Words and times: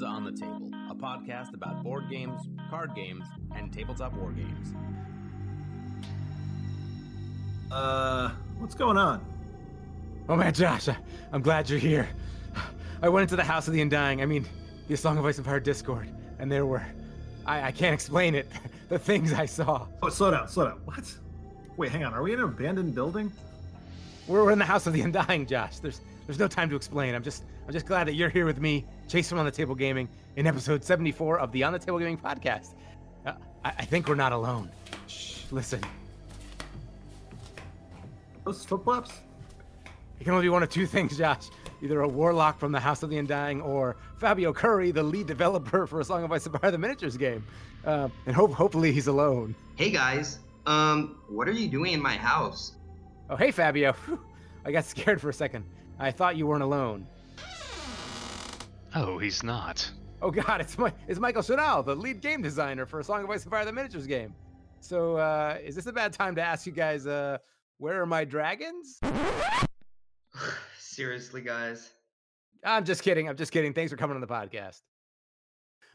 Welcome 0.00 0.26
On 0.26 0.32
the 0.32 0.38
Table, 0.40 0.70
a 0.90 0.94
podcast 0.94 1.54
about 1.54 1.82
board 1.82 2.08
games, 2.08 2.48
card 2.70 2.94
games, 2.94 3.26
and 3.56 3.72
tabletop 3.72 4.12
war 4.12 4.30
games. 4.30 4.72
Uh, 7.72 8.30
what's 8.58 8.76
going 8.76 8.96
on? 8.96 9.24
Oh 10.28 10.36
man, 10.36 10.54
Josh, 10.54 10.88
I, 10.88 10.96
am 11.32 11.42
glad 11.42 11.68
you're 11.68 11.80
here. 11.80 12.08
I 13.02 13.08
went 13.08 13.22
into 13.22 13.34
the 13.34 13.42
House 13.42 13.66
of 13.66 13.74
the 13.74 13.80
Undying, 13.80 14.22
I 14.22 14.26
mean, 14.26 14.46
the 14.86 14.96
Song 14.96 15.18
of 15.18 15.26
Ice 15.26 15.38
and 15.38 15.46
Fire 15.46 15.58
Discord, 15.58 16.08
and 16.38 16.52
there 16.52 16.64
were. 16.64 16.86
I, 17.44 17.68
I 17.68 17.72
can't 17.72 17.94
explain 17.94 18.36
it. 18.36 18.48
the 18.88 19.00
things 19.00 19.32
I 19.32 19.46
saw. 19.46 19.88
Oh, 20.00 20.10
slow 20.10 20.30
down, 20.30 20.46
slow 20.48 20.66
down. 20.66 20.80
What? 20.84 21.12
Wait, 21.76 21.90
hang 21.90 22.04
on. 22.04 22.14
Are 22.14 22.22
we 22.22 22.34
in 22.34 22.38
an 22.38 22.44
abandoned 22.44 22.94
building? 22.94 23.32
We're 24.28 24.52
in 24.52 24.60
the 24.60 24.64
House 24.64 24.86
of 24.86 24.92
the 24.92 25.00
Undying, 25.00 25.46
Josh. 25.46 25.80
There's 25.80 26.02
there's 26.26 26.38
no 26.38 26.46
time 26.46 26.70
to 26.70 26.76
explain. 26.76 27.16
I'm 27.16 27.24
just 27.24 27.42
I'm 27.66 27.72
just 27.72 27.86
glad 27.86 28.06
that 28.06 28.14
you're 28.14 28.28
here 28.28 28.46
with 28.46 28.60
me, 28.60 28.84
Chase 29.08 29.30
from 29.30 29.38
On 29.38 29.46
the 29.46 29.50
Table 29.50 29.74
Gaming, 29.74 30.06
in 30.36 30.46
episode 30.46 30.84
74 30.84 31.38
of 31.38 31.50
the 31.50 31.64
On 31.64 31.72
the 31.72 31.78
Table 31.78 31.98
Gaming 31.98 32.18
podcast. 32.18 32.74
Uh, 33.24 33.32
I, 33.64 33.72
I 33.78 33.84
think 33.86 34.06
we're 34.06 34.14
not 34.14 34.32
alone. 34.32 34.70
Shh, 35.06 35.44
listen. 35.50 35.80
Those 38.44 38.64
flip 38.66 38.84
flops? 38.84 39.12
It 40.20 40.24
can 40.24 40.34
only 40.34 40.44
be 40.44 40.50
one 40.50 40.62
of 40.62 40.68
two 40.68 40.84
things, 40.84 41.16
Josh. 41.16 41.48
Either 41.80 42.02
a 42.02 42.08
warlock 42.08 42.58
from 42.58 42.70
the 42.70 42.80
House 42.80 43.02
of 43.02 43.08
the 43.08 43.16
Undying 43.16 43.62
or 43.62 43.96
Fabio 44.18 44.52
Cury, 44.52 44.90
the 44.90 45.02
lead 45.02 45.26
developer 45.26 45.86
for 45.86 46.00
A 46.00 46.04
Song 46.04 46.22
of 46.24 46.30
Ice 46.30 46.44
and 46.44 46.60
Fire 46.60 46.70
the 46.70 46.76
Miniatures 46.76 47.16
game. 47.16 47.46
Uh, 47.86 48.08
and 48.26 48.36
hope 48.36 48.52
hopefully 48.52 48.92
he's 48.92 49.06
alone. 49.06 49.54
Hey 49.76 49.90
guys, 49.90 50.40
um, 50.66 51.18
what 51.28 51.48
are 51.48 51.52
you 51.52 51.68
doing 51.68 51.94
in 51.94 52.02
my 52.02 52.14
house? 52.14 52.72
Oh, 53.30 53.36
hey 53.36 53.52
Fabio. 53.52 53.94
I 54.66 54.72
got 54.72 54.84
scared 54.84 55.20
for 55.20 55.30
a 55.30 55.34
second. 55.34 55.64
I 55.98 56.10
thought 56.10 56.36
you 56.36 56.46
weren't 56.46 56.62
alone. 56.62 57.06
Oh, 58.94 59.18
he's 59.18 59.42
not. 59.42 59.90
Oh 60.20 60.30
God, 60.30 60.60
it's 60.60 60.78
my 60.78 60.92
it's 61.06 61.20
Michael 61.20 61.42
Shinall, 61.42 61.84
the 61.84 61.94
lead 61.94 62.20
game 62.20 62.42
designer 62.42 62.86
for 62.86 63.00
A 63.00 63.04
Song 63.04 63.22
of 63.22 63.30
Ice 63.30 63.42
and 63.42 63.50
Fire 63.50 63.64
the 63.64 63.72
Miniatures 63.72 64.06
game. 64.06 64.34
So, 64.80 65.16
uh, 65.16 65.58
is 65.62 65.74
this 65.74 65.86
a 65.86 65.92
bad 65.92 66.12
time 66.12 66.34
to 66.36 66.42
ask 66.42 66.66
you 66.66 66.72
guys, 66.72 67.06
uh, 67.06 67.38
where 67.78 68.00
are 68.00 68.06
my 68.06 68.24
dragons? 68.24 68.98
Seriously, 70.78 71.42
guys. 71.42 71.90
I'm 72.64 72.84
just 72.84 73.02
kidding. 73.02 73.28
I'm 73.28 73.36
just 73.36 73.52
kidding. 73.52 73.72
Thanks 73.72 73.92
for 73.92 73.96
coming 73.96 74.14
on 74.14 74.20
the 74.20 74.26
podcast. 74.26 74.80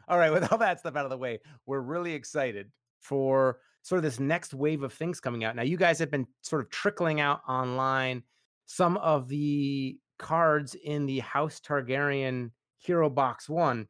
All 0.08 0.18
right, 0.18 0.32
with 0.34 0.52
all 0.52 0.58
that 0.60 0.80
stuff 0.80 0.96
out 0.96 1.06
of 1.06 1.10
the 1.10 1.18
way, 1.18 1.40
we're 1.66 1.82
really 1.82 2.14
excited 2.14 2.72
for 3.02 3.60
sort 3.82 3.98
of 3.98 4.04
this 4.04 4.20
next 4.20 4.54
wave 4.54 4.84
of 4.84 4.94
things 4.94 5.20
coming 5.20 5.44
out. 5.44 5.56
Now, 5.56 5.64
you 5.64 5.78
guys 5.78 6.00
have 6.00 6.12
been 6.12 6.28
sort 6.42 6.62
of 6.62 6.70
trickling 6.70 7.20
out 7.20 7.42
online 7.48 8.24
some 8.66 8.96
of 8.98 9.28
the 9.28 9.98
cards 10.20 10.76
in 10.76 11.06
the 11.06 11.20
House 11.20 11.60
Targaryen 11.60 12.52
Hero 12.84 13.10
Box 13.10 13.50
1, 13.50 13.88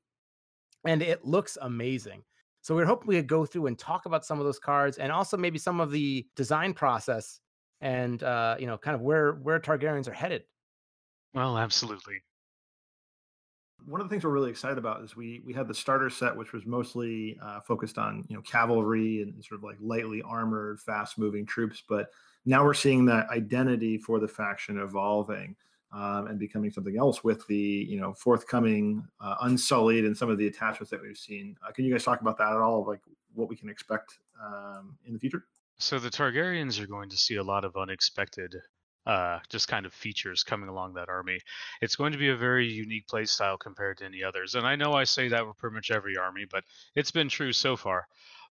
and 0.85 1.01
it 1.01 1.25
looks 1.25 1.57
amazing. 1.61 2.23
So 2.61 2.75
we're 2.75 2.85
hoping 2.85 3.07
we 3.07 3.15
could 3.15 3.27
go 3.27 3.45
through 3.45 3.67
and 3.67 3.77
talk 3.77 4.05
about 4.05 4.25
some 4.25 4.39
of 4.39 4.45
those 4.45 4.59
cards 4.59 4.97
and 4.97 5.11
also 5.11 5.35
maybe 5.35 5.59
some 5.59 5.81
of 5.81 5.91
the 5.91 6.25
design 6.35 6.73
process 6.73 7.41
and 7.81 8.23
uh, 8.23 8.55
you 8.57 8.65
know, 8.65 8.77
kind 8.77 8.95
of 8.95 9.01
where 9.01 9.33
where 9.33 9.59
Targaryens 9.59 10.07
are 10.07 10.13
headed. 10.13 10.43
Well, 11.33 11.57
absolutely. 11.57 12.21
One 13.85 13.99
of 13.99 14.07
the 14.07 14.09
things 14.09 14.23
we're 14.23 14.29
really 14.29 14.49
excited 14.49 14.77
about 14.77 15.03
is 15.03 15.17
we 15.17 15.41
we 15.45 15.51
had 15.53 15.67
the 15.67 15.73
starter 15.73 16.09
set, 16.09 16.37
which 16.37 16.53
was 16.53 16.65
mostly 16.65 17.37
uh, 17.43 17.59
focused 17.59 17.97
on 17.97 18.23
you 18.29 18.37
know 18.37 18.41
cavalry 18.43 19.21
and 19.21 19.43
sort 19.43 19.59
of 19.59 19.63
like 19.65 19.75
lightly 19.81 20.21
armored, 20.21 20.79
fast 20.79 21.17
moving 21.17 21.45
troops. 21.45 21.83
But 21.89 22.07
now 22.45 22.63
we're 22.63 22.73
seeing 22.73 23.03
that 23.07 23.29
identity 23.29 23.97
for 23.97 24.21
the 24.21 24.27
faction 24.27 24.79
evolving 24.79 25.57
um, 25.93 26.27
and 26.27 26.39
becoming 26.39 26.71
something 26.71 26.97
else 26.97 27.23
with 27.23 27.45
the 27.47 27.55
you 27.55 27.99
know 27.99 28.13
forthcoming 28.13 29.05
uh, 29.21 29.35
unsullied 29.41 30.05
and 30.05 30.17
some 30.17 30.29
of 30.29 30.37
the 30.37 30.47
attachments 30.47 30.89
that 30.91 31.01
we've 31.01 31.17
seen. 31.17 31.55
Uh, 31.65 31.71
can 31.71 31.85
you 31.85 31.91
guys 31.91 32.03
talk 32.03 32.21
about 32.21 32.37
that 32.37 32.51
at 32.51 32.57
all? 32.57 32.85
Like 32.85 33.01
what 33.33 33.49
we 33.49 33.55
can 33.55 33.69
expect 33.69 34.19
um, 34.43 34.97
in 35.05 35.13
the 35.13 35.19
future? 35.19 35.45
So 35.77 35.99
the 35.99 36.09
Targaryens 36.09 36.79
are 36.79 36.87
going 36.87 37.09
to 37.09 37.17
see 37.17 37.35
a 37.35 37.43
lot 37.43 37.65
of 37.65 37.75
unexpected 37.75 38.55
uh, 39.05 39.39
just 39.49 39.67
kind 39.67 39.85
of 39.85 39.93
features 39.93 40.43
coming 40.43 40.69
along 40.69 40.93
that 40.93 41.09
army. 41.09 41.39
It's 41.81 41.95
going 41.95 42.13
to 42.13 42.17
be 42.17 42.29
a 42.29 42.37
very 42.37 42.67
unique 42.67 43.07
play 43.07 43.25
style 43.25 43.57
compared 43.57 43.97
to 43.97 44.05
any 44.05 44.23
others. 44.23 44.55
And 44.55 44.65
I 44.65 44.75
know 44.75 44.93
I 44.93 45.03
say 45.03 45.27
that 45.29 45.45
with 45.45 45.57
pretty 45.57 45.75
much 45.75 45.91
every 45.91 46.17
army, 46.17 46.45
but 46.49 46.63
it's 46.95 47.11
been 47.11 47.29
true 47.29 47.51
so 47.51 47.75
far. 47.75 48.07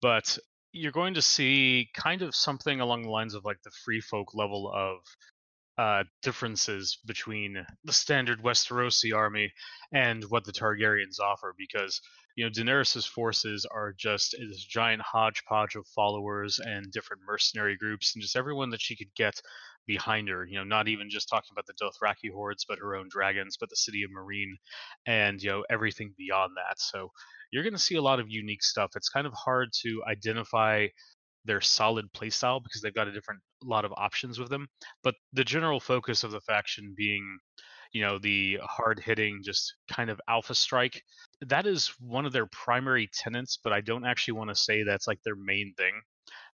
But 0.01 0.37
you're 0.71 0.91
going 0.91 1.15
to 1.15 1.21
see 1.21 1.89
kind 1.93 2.21
of 2.21 2.35
something 2.35 2.79
along 2.79 3.01
the 3.01 3.09
lines 3.09 3.33
of 3.33 3.45
like 3.45 3.61
the 3.63 3.71
free 3.71 3.99
folk 3.99 4.33
level 4.35 4.71
of 4.73 4.99
uh, 5.77 6.03
differences 6.23 6.97
between 7.05 7.65
the 7.83 7.93
standard 7.93 8.41
Westerosi 8.41 9.15
army 9.15 9.51
and 9.93 10.23
what 10.25 10.43
the 10.43 10.51
Targaryens 10.51 11.19
offer 11.19 11.53
because 11.57 12.01
you 12.35 12.45
know 12.45 12.51
Daenerys's 12.51 13.05
forces 13.05 13.65
are 13.71 13.93
just 13.97 14.35
this 14.39 14.63
giant 14.63 15.01
hodgepodge 15.01 15.75
of 15.75 15.87
followers 15.87 16.59
and 16.59 16.91
different 16.91 17.21
mercenary 17.27 17.77
groups 17.77 18.13
and 18.15 18.21
just 18.21 18.35
everyone 18.35 18.71
that 18.71 18.81
she 18.81 18.95
could 18.95 19.13
get 19.15 19.39
behind 19.85 20.27
her 20.29 20.45
you 20.45 20.57
know 20.57 20.63
not 20.63 20.87
even 20.87 21.09
just 21.09 21.29
talking 21.29 21.49
about 21.51 21.65
the 21.65 21.73
Dothraki 21.73 22.31
hordes 22.33 22.65
but 22.67 22.79
her 22.79 22.95
own 22.95 23.07
dragons 23.09 23.57
but 23.59 23.69
the 23.69 23.75
city 23.75 24.03
of 24.03 24.11
Meereen 24.11 24.53
and 25.05 25.41
you 25.41 25.49
know 25.49 25.63
everything 25.69 26.13
beyond 26.17 26.53
that. 26.57 26.79
So 26.79 27.11
you're 27.51 27.63
going 27.63 27.73
to 27.73 27.79
see 27.79 27.95
a 27.95 28.01
lot 28.01 28.19
of 28.19 28.27
unique 28.29 28.63
stuff. 28.63 28.91
It's 28.95 29.09
kind 29.09 29.25
of 29.25 29.33
hard 29.33 29.69
to 29.83 30.03
identify 30.07 30.87
their 31.47 31.61
solid 31.61 32.05
playstyle 32.13 32.61
because 32.63 32.81
they've 32.81 32.93
got 32.93 33.07
a 33.07 33.11
different 33.11 33.41
lot 33.63 33.85
of 33.85 33.93
options 33.97 34.39
with 34.39 34.49
them. 34.49 34.67
But 35.03 35.15
the 35.33 35.43
general 35.43 35.79
focus 35.79 36.23
of 36.23 36.31
the 36.31 36.41
faction 36.41 36.93
being, 36.95 37.39
you 37.93 38.01
know, 38.01 38.19
the 38.19 38.59
hard 38.61 38.99
hitting, 38.99 39.41
just 39.43 39.73
kind 39.91 40.09
of 40.09 40.21
alpha 40.27 40.53
strike, 40.53 41.01
that 41.41 41.65
is 41.65 41.93
one 41.99 42.25
of 42.25 42.33
their 42.33 42.47
primary 42.47 43.09
tenets. 43.13 43.57
But 43.63 43.73
I 43.73 43.81
don't 43.81 44.05
actually 44.05 44.33
want 44.33 44.49
to 44.49 44.55
say 44.55 44.83
that's 44.83 45.07
like 45.07 45.19
their 45.23 45.35
main 45.35 45.73
thing 45.77 45.93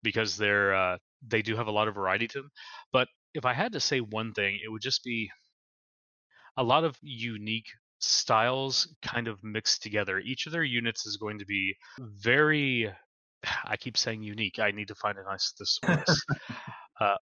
because 0.03 0.38
they're 0.38 0.75
uh, 0.75 0.97
they 1.28 1.41
do 1.41 1.56
have 1.56 1.68
a 1.68 1.72
lot 1.72 1.88
of 1.88 1.96
variety 1.96 2.28
to 2.28 2.41
them. 2.41 2.51
But 2.91 3.07
if 3.34 3.46
I 3.46 3.53
had 3.53 3.74
to 3.74 3.80
say 3.80 4.00
one 4.00 4.34
thing, 4.34 4.59
it 4.63 4.69
would 4.69 4.81
just 4.81 5.03
be 5.03 5.31
a 6.57 6.63
lot 6.63 6.84
of 6.84 6.97
unique 7.01 7.69
styles 8.00 8.94
kind 9.01 9.28
of 9.28 9.44
mixed 9.44 9.84
together. 9.84 10.19
Each 10.19 10.46
of 10.47 10.51
their 10.51 10.63
units 10.63 11.06
is 11.06 11.18
going 11.18 11.40
to 11.40 11.46
be 11.46 11.75
very 12.00 12.91
I 13.66 13.78
keep 13.78 13.97
saying 13.97 14.24
unique. 14.24 14.59
I 14.59 14.72
need 14.72 14.88
to 14.90 14.96
find 14.96 15.18
a 15.18 15.24
nice 15.24 15.53
thesaurus. 15.57 16.25
uh, 17.02 17.16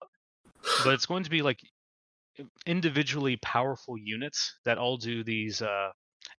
but 0.83 0.93
it's 0.93 1.05
going 1.05 1.23
to 1.23 1.29
be 1.29 1.41
like 1.41 1.59
individually 2.65 3.37
powerful 3.37 3.97
units 3.97 4.55
that 4.65 4.77
all 4.77 4.97
do 4.97 5.23
these 5.23 5.61
uh, 5.61 5.89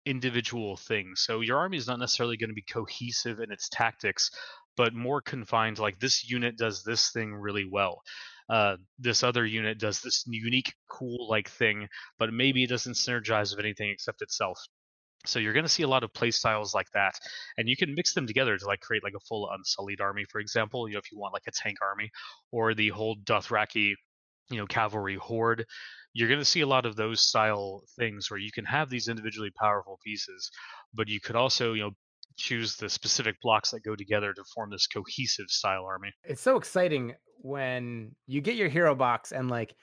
individual 0.06 0.76
things. 0.76 1.22
So 1.26 1.40
your 1.40 1.58
army 1.58 1.76
is 1.76 1.86
not 1.86 1.98
necessarily 1.98 2.36
going 2.36 2.50
to 2.50 2.54
be 2.54 2.64
cohesive 2.70 3.40
in 3.40 3.50
its 3.50 3.68
tactics, 3.70 4.30
but 4.76 4.94
more 4.94 5.20
confined. 5.20 5.78
Like 5.78 5.98
this 6.00 6.28
unit 6.28 6.56
does 6.56 6.82
this 6.82 7.10
thing 7.10 7.34
really 7.34 7.66
well. 7.70 8.02
Uh, 8.48 8.76
this 8.98 9.22
other 9.22 9.46
unit 9.46 9.78
does 9.78 10.00
this 10.00 10.24
unique, 10.26 10.74
cool 10.90 11.28
like 11.28 11.48
thing, 11.48 11.86
but 12.18 12.32
maybe 12.32 12.64
it 12.64 12.70
doesn't 12.70 12.94
synergize 12.94 13.54
with 13.54 13.64
anything 13.64 13.90
except 13.90 14.22
itself. 14.22 14.58
So 15.26 15.38
you're 15.38 15.52
going 15.52 15.64
to 15.64 15.68
see 15.68 15.82
a 15.82 15.88
lot 15.88 16.02
of 16.02 16.12
play 16.14 16.30
styles 16.30 16.74
like 16.74 16.90
that, 16.94 17.14
and 17.58 17.68
you 17.68 17.76
can 17.76 17.94
mix 17.94 18.14
them 18.14 18.26
together 18.26 18.56
to 18.56 18.66
like 18.66 18.80
create 18.80 19.04
like 19.04 19.14
a 19.16 19.26
full 19.28 19.50
unsullied 19.50 20.00
army, 20.00 20.24
for 20.30 20.40
example. 20.40 20.88
You 20.88 20.94
know, 20.94 21.00
if 21.00 21.12
you 21.12 21.18
want 21.18 21.34
like 21.34 21.46
a 21.46 21.52
tank 21.52 21.76
army 21.82 22.10
or 22.52 22.74
the 22.74 22.88
whole 22.88 23.16
Dothraki, 23.24 23.92
you 24.50 24.56
know, 24.56 24.66
cavalry 24.66 25.16
horde, 25.16 25.66
you're 26.14 26.28
going 26.28 26.40
to 26.40 26.44
see 26.44 26.62
a 26.62 26.66
lot 26.66 26.86
of 26.86 26.96
those 26.96 27.20
style 27.20 27.82
things 27.98 28.30
where 28.30 28.40
you 28.40 28.50
can 28.50 28.64
have 28.64 28.88
these 28.88 29.08
individually 29.08 29.50
powerful 29.58 29.98
pieces, 30.04 30.50
but 30.94 31.08
you 31.08 31.20
could 31.20 31.36
also 31.36 31.74
you 31.74 31.82
know 31.82 31.90
choose 32.36 32.76
the 32.76 32.88
specific 32.88 33.36
blocks 33.42 33.70
that 33.70 33.84
go 33.84 33.94
together 33.94 34.32
to 34.32 34.42
form 34.54 34.70
this 34.70 34.86
cohesive 34.86 35.48
style 35.48 35.84
army. 35.84 36.10
It's 36.24 36.40
so 36.40 36.56
exciting 36.56 37.14
when 37.42 38.14
you 38.26 38.40
get 38.40 38.56
your 38.56 38.68
hero 38.68 38.94
box 38.94 39.32
and 39.32 39.50
like 39.50 39.74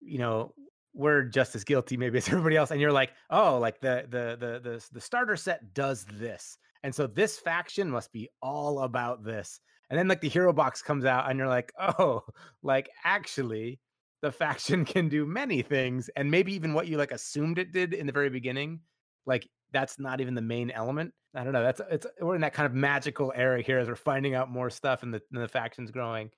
you 0.00 0.18
know 0.18 0.54
we're 0.98 1.22
just 1.22 1.54
as 1.54 1.64
guilty 1.64 1.96
maybe 1.96 2.18
as 2.18 2.28
everybody 2.28 2.56
else 2.56 2.70
and 2.70 2.80
you're 2.80 2.92
like 2.92 3.12
oh 3.30 3.58
like 3.58 3.80
the 3.80 4.04
the 4.10 4.36
the 4.38 4.60
the, 4.60 4.84
the 4.92 5.00
starter 5.00 5.36
set 5.36 5.72
does 5.74 6.04
this 6.14 6.58
and 6.82 6.94
so 6.94 7.06
this 7.06 7.38
faction 7.38 7.90
must 7.90 8.12
be 8.12 8.28
all 8.42 8.80
about 8.80 9.24
this 9.24 9.60
and 9.90 9.98
then 9.98 10.08
like 10.08 10.20
the 10.20 10.28
hero 10.28 10.52
box 10.52 10.82
comes 10.82 11.04
out 11.04 11.30
and 11.30 11.38
you're 11.38 11.48
like 11.48 11.72
oh 11.78 12.22
like 12.62 12.90
actually 13.04 13.78
the 14.20 14.32
faction 14.32 14.84
can 14.86 15.08
do 15.08 15.24
many 15.24 15.62
things 15.62 16.10
and 16.16 16.30
maybe 16.30 16.52
even 16.52 16.74
what 16.74 16.88
you 16.88 16.96
like 16.96 17.12
assumed 17.12 17.58
it 17.58 17.72
did 17.72 17.94
in 17.94 18.06
the 18.06 18.12
very 18.12 18.30
beginning 18.30 18.80
like 19.26 19.48
that's 19.72 19.98
not 19.98 20.20
even 20.20 20.34
the 20.34 20.40
main 20.40 20.70
element? 20.70 21.12
I 21.34 21.44
don't 21.44 21.52
know 21.52 21.62
that's 21.62 21.80
it's 21.90 22.06
we're 22.20 22.34
in 22.34 22.40
that 22.40 22.54
kind 22.54 22.66
of 22.66 22.74
magical 22.74 23.32
era 23.36 23.60
here 23.62 23.78
as 23.78 23.88
we're 23.88 23.94
finding 23.94 24.34
out 24.34 24.50
more 24.50 24.70
stuff 24.70 25.02
and 25.02 25.12
the, 25.12 25.20
and 25.32 25.42
the 25.42 25.48
factions 25.48 25.90
growing. 25.90 26.30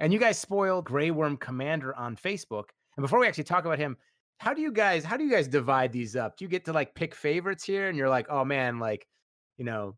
And 0.00 0.12
you 0.12 0.18
guys 0.18 0.38
spoiled 0.38 0.84
Grey 0.84 1.10
Worm 1.10 1.36
Commander 1.36 1.94
on 1.94 2.16
Facebook 2.16 2.70
and 2.96 3.02
before 3.02 3.18
we 3.18 3.26
actually 3.26 3.44
talk 3.44 3.64
about 3.64 3.78
him, 3.78 3.96
how 4.38 4.52
do 4.52 4.60
you 4.60 4.72
guys 4.72 5.04
how 5.04 5.16
do 5.16 5.24
you 5.24 5.30
guys 5.30 5.48
divide 5.48 5.92
these 5.92 6.16
up? 6.16 6.36
Do 6.36 6.44
you 6.44 6.48
get 6.48 6.64
to 6.66 6.72
like 6.72 6.94
pick 6.94 7.14
favorites 7.14 7.64
here, 7.64 7.88
and 7.88 7.96
you're 7.96 8.08
like, 8.08 8.26
oh 8.28 8.44
man, 8.44 8.78
like 8.78 9.06
you 9.56 9.64
know, 9.64 9.96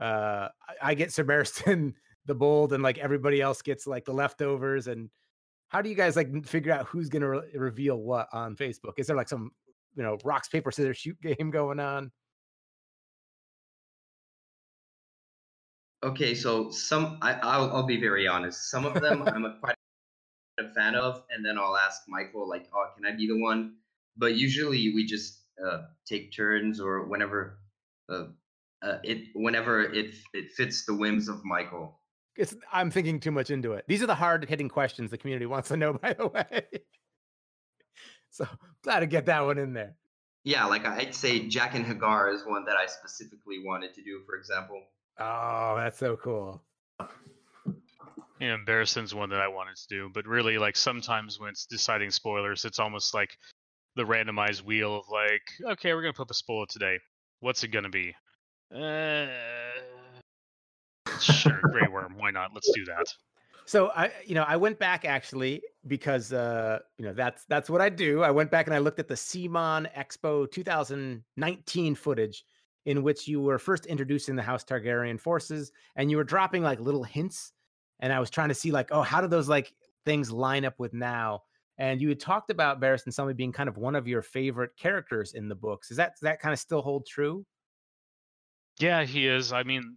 uh, 0.00 0.48
I, 0.68 0.90
I 0.90 0.94
get 0.94 1.12
Sir 1.12 1.24
the 2.26 2.34
bold, 2.34 2.72
and 2.72 2.82
like 2.82 2.98
everybody 2.98 3.40
else 3.40 3.62
gets 3.62 3.86
like 3.86 4.04
the 4.04 4.12
leftovers. 4.12 4.86
And 4.86 5.10
how 5.68 5.82
do 5.82 5.88
you 5.88 5.94
guys 5.94 6.16
like 6.16 6.46
figure 6.46 6.72
out 6.72 6.86
who's 6.86 7.08
gonna 7.08 7.28
re- 7.28 7.50
reveal 7.54 7.96
what 7.96 8.28
on 8.32 8.56
Facebook? 8.56 8.98
Is 8.98 9.06
there 9.06 9.16
like 9.16 9.28
some 9.28 9.50
you 9.94 10.02
know 10.02 10.18
rocks 10.24 10.48
paper 10.48 10.70
scissors 10.70 10.96
shoot 10.96 11.20
game 11.20 11.50
going 11.52 11.80
on? 11.80 12.10
Okay, 16.02 16.34
so 16.34 16.70
some 16.70 17.18
I, 17.22 17.58
will 17.58 17.72
I'll 17.72 17.86
be 17.86 18.00
very 18.00 18.26
honest. 18.26 18.70
Some 18.70 18.84
of 18.84 18.94
them 18.94 19.22
I'm 19.26 19.58
quite 19.60 19.76
a 20.58 20.68
fan 20.74 20.94
of, 20.94 21.22
and 21.30 21.44
then 21.44 21.58
I'll 21.58 21.76
ask 21.76 22.02
Michael 22.08 22.48
like, 22.48 22.68
"Oh, 22.74 22.86
can 22.96 23.06
I 23.06 23.16
be 23.16 23.26
the 23.26 23.38
one?" 23.38 23.76
But 24.16 24.34
usually 24.34 24.92
we 24.94 25.04
just 25.04 25.42
uh, 25.64 25.82
take 26.06 26.34
turns, 26.34 26.80
or 26.80 27.06
whenever 27.06 27.58
uh, 28.08 28.24
uh, 28.82 28.98
it 29.02 29.28
whenever 29.34 29.82
it 29.82 30.14
it 30.32 30.52
fits 30.52 30.84
the 30.86 30.94
whims 30.94 31.28
of 31.28 31.44
Michael. 31.44 32.00
It's, 32.36 32.54
I'm 32.70 32.90
thinking 32.90 33.18
too 33.18 33.30
much 33.30 33.50
into 33.50 33.72
it. 33.72 33.84
These 33.88 34.02
are 34.02 34.06
the 34.06 34.14
hard 34.14 34.46
hitting 34.46 34.68
questions 34.68 35.10
the 35.10 35.18
community 35.18 35.46
wants 35.46 35.68
to 35.68 35.76
know. 35.76 35.92
By 36.02 36.12
the 36.12 36.26
way, 36.28 36.64
so 38.30 38.46
glad 38.82 39.00
to 39.00 39.06
get 39.06 39.26
that 39.26 39.44
one 39.44 39.58
in 39.58 39.72
there. 39.72 39.96
Yeah, 40.44 40.66
like 40.66 40.86
I'd 40.86 41.14
say 41.14 41.40
Jaqen 41.40 41.84
H'ghar 41.84 42.32
is 42.32 42.46
one 42.46 42.64
that 42.66 42.76
I 42.76 42.86
specifically 42.86 43.64
wanted 43.64 43.94
to 43.94 44.02
do, 44.02 44.20
for 44.24 44.36
example. 44.36 44.80
Oh, 45.18 45.74
that's 45.76 45.98
so 45.98 46.16
cool. 46.16 46.62
You 48.40 48.48
know, 48.48 48.58
Barristan's 48.66 49.14
one 49.14 49.30
that 49.30 49.40
I 49.40 49.48
wanted 49.48 49.76
to 49.76 49.88
do, 49.88 50.10
but 50.12 50.26
really, 50.26 50.58
like 50.58 50.76
sometimes 50.76 51.40
when 51.40 51.48
it's 51.48 51.64
deciding 51.66 52.10
spoilers, 52.10 52.64
it's 52.64 52.78
almost 52.78 53.14
like 53.14 53.30
the 53.94 54.02
randomized 54.02 54.62
wheel 54.62 54.96
of 54.96 55.04
like, 55.10 55.72
okay, 55.72 55.94
we're 55.94 56.02
gonna 56.02 56.12
put 56.12 56.28
the 56.28 56.34
spoiler 56.34 56.66
today. 56.68 56.98
What's 57.40 57.64
it 57.64 57.68
gonna 57.68 57.88
be? 57.88 58.14
Uh, 58.74 59.26
sure, 61.18 61.60
Grey 61.72 61.88
Worm. 61.90 62.14
Why 62.18 62.30
not? 62.30 62.50
Let's 62.52 62.70
do 62.74 62.84
that. 62.84 63.06
So 63.64 63.90
I, 63.96 64.12
you 64.24 64.34
know, 64.34 64.44
I 64.46 64.56
went 64.56 64.78
back 64.78 65.04
actually 65.04 65.62
because 65.86 66.32
uh, 66.32 66.78
you 66.98 67.04
know 67.04 67.12
that's 67.12 67.44
that's 67.48 67.68
what 67.68 67.80
I 67.80 67.88
do. 67.88 68.22
I 68.22 68.30
went 68.30 68.50
back 68.50 68.66
and 68.66 68.74
I 68.74 68.78
looked 68.78 69.00
at 69.00 69.08
the 69.08 69.14
CMON 69.14 69.92
Expo 69.94 70.50
2019 70.50 71.94
footage 71.94 72.44
in 72.84 73.02
which 73.02 73.26
you 73.26 73.40
were 73.40 73.58
first 73.58 73.86
introducing 73.86 74.36
the 74.36 74.42
House 74.42 74.62
Targaryen 74.64 75.20
forces, 75.20 75.72
and 75.96 76.10
you 76.10 76.16
were 76.16 76.24
dropping 76.24 76.62
like 76.62 76.78
little 76.80 77.02
hints. 77.02 77.52
And 78.00 78.12
I 78.12 78.20
was 78.20 78.30
trying 78.30 78.48
to 78.48 78.54
see 78.54 78.70
like, 78.70 78.88
oh, 78.90 79.02
how 79.02 79.20
do 79.20 79.28
those 79.28 79.48
like 79.48 79.72
things 80.04 80.30
line 80.30 80.64
up 80.64 80.78
with 80.78 80.92
now? 80.92 81.42
And 81.78 82.00
you 82.00 82.08
had 82.08 82.20
talked 82.20 82.50
about 82.50 82.80
Barristan 82.80 83.08
Selmy 83.08 83.36
being 83.36 83.52
kind 83.52 83.68
of 83.68 83.76
one 83.76 83.94
of 83.94 84.08
your 84.08 84.22
favorite 84.22 84.70
characters 84.78 85.34
in 85.34 85.48
the 85.48 85.54
books. 85.54 85.90
Is 85.90 85.96
that 85.98 86.14
that 86.22 86.40
kind 86.40 86.52
of 86.52 86.58
still 86.58 86.82
hold 86.82 87.06
true? 87.06 87.44
Yeah, 88.78 89.04
he 89.04 89.26
is. 89.26 89.52
I 89.52 89.62
mean, 89.62 89.96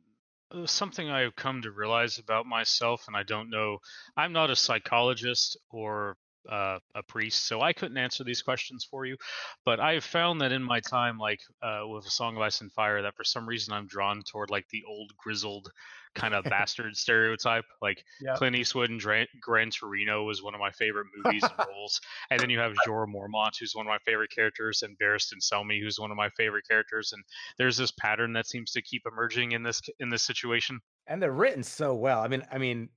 uh, 0.52 0.66
something 0.66 1.10
I've 1.10 1.36
come 1.36 1.62
to 1.62 1.72
realize 1.72 2.18
about 2.18 2.46
myself, 2.46 3.06
and 3.08 3.16
I 3.16 3.24
don't 3.24 3.50
know, 3.50 3.80
I'm 4.18 4.34
not 4.34 4.50
a 4.50 4.56
psychologist 4.56 5.58
or 5.70 6.18
uh, 6.50 6.80
a 6.96 7.04
priest, 7.04 7.48
so 7.48 7.62
I 7.62 7.74
couldn't 7.74 7.98
answer 7.98 8.24
these 8.24 8.42
questions 8.42 8.88
for 8.90 9.06
you. 9.06 9.18
But 9.66 9.80
I've 9.80 10.04
found 10.04 10.42
that 10.42 10.52
in 10.52 10.64
my 10.64 10.80
time, 10.80 11.18
like 11.18 11.40
uh, 11.62 11.82
with 11.88 12.06
A 12.06 12.12
Song 12.12 12.36
of 12.36 12.42
Ice 12.42 12.62
and 12.62 12.72
Fire, 12.72 13.02
that 13.02 13.16
for 13.16 13.24
some 13.24 13.48
reason 13.48 13.74
I'm 13.74 13.88
drawn 13.88 14.22
toward 14.24 14.50
like 14.50 14.68
the 14.70 14.84
old 14.88 15.12
grizzled 15.18 15.70
kind 16.16 16.34
of 16.34 16.44
bastard 16.50 16.96
stereotype. 16.98 17.66
Like 17.82 18.04
Yeah. 18.22 18.36
Clint 18.36 18.56
Eastwood 18.56 18.90
and 18.90 19.00
Dra- 19.00 19.28
Gran 19.42 19.70
Torino 19.70 20.24
was 20.24 20.42
one 20.42 20.54
of 20.56 20.60
my 20.60 20.72
favorite 20.72 21.08
movies 21.16 21.44
and 21.44 21.52
roles. 21.70 22.00
And 22.32 22.40
then 22.40 22.50
you 22.50 22.60
have 22.60 22.74
Jorah 22.88 23.06
Mormont, 23.08 23.52
who's 23.60 23.74
one 23.76 23.86
of 23.86 23.90
my 23.90 24.00
favorite 24.06 24.32
characters, 24.36 24.82
and 24.82 24.98
Barristan 24.98 25.40
Selmy, 25.42 25.82
who's 25.82 26.00
one 26.00 26.10
of 26.12 26.18
my 26.18 26.30
favorite 26.38 26.66
characters. 26.68 27.12
And 27.14 27.24
there's 27.58 27.78
this 27.78 27.92
pattern 27.92 28.34
that 28.34 28.48
seems 28.48 28.72
to 28.72 28.82
keep 28.82 29.04
emerging 29.06 29.52
in 29.52 29.62
this 29.64 29.82
in 30.00 30.10
this 30.10 30.24
situation. 30.24 30.80
and 31.08 31.22
they're 31.22 31.32
written 31.32 31.64
so 31.64 31.94
well. 31.94 32.22
I 32.22 32.28
mean, 32.28 32.44
I 32.52 32.58
mean, 32.58 32.90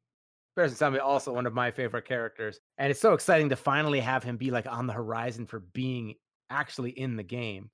Barristan 0.56 0.92
Selmy 0.92 1.00
also 1.00 1.32
one 1.32 1.46
of 1.46 1.54
my 1.54 1.70
favorite 1.70 2.06
characters, 2.06 2.60
and 2.78 2.90
it's 2.90 3.00
so 3.00 3.14
exciting 3.14 3.48
to 3.48 3.56
finally 3.56 4.00
have 4.00 4.22
him 4.22 4.36
be 4.36 4.50
like 4.50 4.66
on 4.66 4.86
the 4.86 4.92
horizon 4.92 5.46
for 5.46 5.60
being 5.72 6.14
actually 6.50 6.90
in 6.90 7.16
the 7.16 7.22
game. 7.22 7.70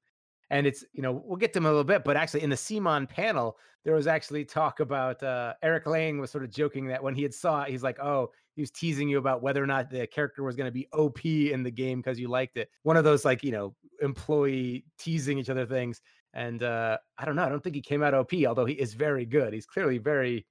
And 0.50 0.66
it's 0.66 0.84
you 0.92 1.02
know 1.02 1.22
we'll 1.24 1.36
get 1.36 1.52
to 1.54 1.58
him 1.58 1.66
a 1.66 1.70
little 1.70 1.84
bit, 1.84 2.04
but 2.04 2.16
actually 2.16 2.42
in 2.42 2.50
the 2.50 2.56
CMON 2.56 3.08
panel 3.08 3.56
there 3.84 3.94
was 3.94 4.06
actually 4.06 4.44
talk 4.44 4.80
about 4.80 5.22
uh, 5.22 5.54
Eric 5.62 5.86
Lang 5.86 6.18
was 6.18 6.30
sort 6.30 6.44
of 6.44 6.50
joking 6.50 6.86
that 6.88 7.02
when 7.02 7.14
he 7.14 7.22
had 7.22 7.32
saw 7.32 7.62
it, 7.62 7.70
he's 7.70 7.82
like, 7.82 7.98
oh, 8.00 8.30
he 8.54 8.60
was 8.60 8.70
teasing 8.70 9.08
you 9.08 9.18
about 9.18 9.40
whether 9.40 9.62
or 9.62 9.66
not 9.66 9.88
the 9.88 10.06
character 10.06 10.42
was 10.42 10.56
going 10.56 10.66
to 10.66 10.72
be 10.72 10.88
OP 10.92 11.24
in 11.24 11.62
the 11.62 11.70
game 11.70 12.00
because 12.00 12.18
you 12.18 12.28
liked 12.28 12.56
it. 12.56 12.68
One 12.82 12.96
of 12.96 13.04
those 13.04 13.24
like 13.24 13.42
you 13.42 13.52
know 13.52 13.74
employee 14.02 14.84
teasing 14.98 15.38
each 15.38 15.50
other 15.50 15.66
things. 15.66 16.00
And 16.34 16.62
uh, 16.62 16.98
I 17.16 17.24
don't 17.24 17.36
know. 17.36 17.44
I 17.44 17.48
don't 17.48 17.62
think 17.62 17.76
he 17.76 17.80
came 17.80 18.02
out 18.02 18.14
OP, 18.14 18.32
although 18.46 18.66
he 18.66 18.74
is 18.74 18.94
very 18.94 19.24
good. 19.24 19.52
He's 19.52 19.66
clearly 19.66 19.98
very 19.98 20.44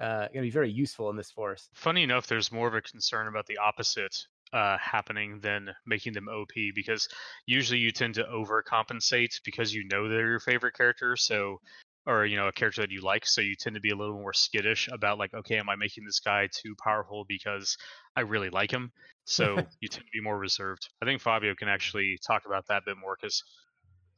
uh, 0.00 0.20
going 0.20 0.32
to 0.34 0.42
be 0.42 0.50
very 0.50 0.70
useful 0.70 1.10
in 1.10 1.16
this 1.16 1.30
force. 1.30 1.68
Funny 1.74 2.02
enough, 2.02 2.26
there's 2.26 2.50
more 2.50 2.68
of 2.68 2.74
a 2.74 2.82
concern 2.82 3.28
about 3.28 3.46
the 3.46 3.58
opposite 3.58 4.16
uh, 4.52 4.76
happening 4.78 5.40
than 5.40 5.70
making 5.86 6.12
them 6.12 6.28
OP 6.28 6.52
because 6.74 7.08
usually 7.46 7.80
you 7.80 7.90
tend 7.90 8.14
to 8.14 8.24
overcompensate 8.24 9.40
because 9.44 9.74
you 9.74 9.84
know 9.90 10.08
they're 10.08 10.30
your 10.30 10.40
favorite 10.40 10.76
character. 10.76 11.16
So, 11.16 11.60
or 12.06 12.26
you 12.26 12.36
know, 12.36 12.48
a 12.48 12.52
character 12.52 12.82
that 12.82 12.90
you 12.90 13.00
like. 13.00 13.26
So 13.26 13.40
you 13.40 13.54
tend 13.58 13.74
to 13.74 13.80
be 13.80 13.90
a 13.90 13.96
little 13.96 14.14
more 14.14 14.32
skittish 14.32 14.88
about 14.92 15.18
like, 15.18 15.32
okay, 15.34 15.58
am 15.58 15.68
I 15.68 15.76
making 15.76 16.04
this 16.04 16.20
guy 16.20 16.48
too 16.52 16.74
powerful 16.82 17.24
because 17.28 17.76
I 18.16 18.20
really 18.20 18.50
like 18.50 18.70
him? 18.70 18.92
So 19.24 19.56
you 19.80 19.88
tend 19.88 20.04
to 20.04 20.10
be 20.12 20.22
more 20.22 20.38
reserved. 20.38 20.88
I 21.02 21.06
think 21.06 21.20
Fabio 21.20 21.54
can 21.54 21.68
actually 21.68 22.18
talk 22.26 22.42
about 22.46 22.66
that 22.68 22.82
a 22.82 22.86
bit 22.86 22.96
more 23.00 23.16
because, 23.20 23.42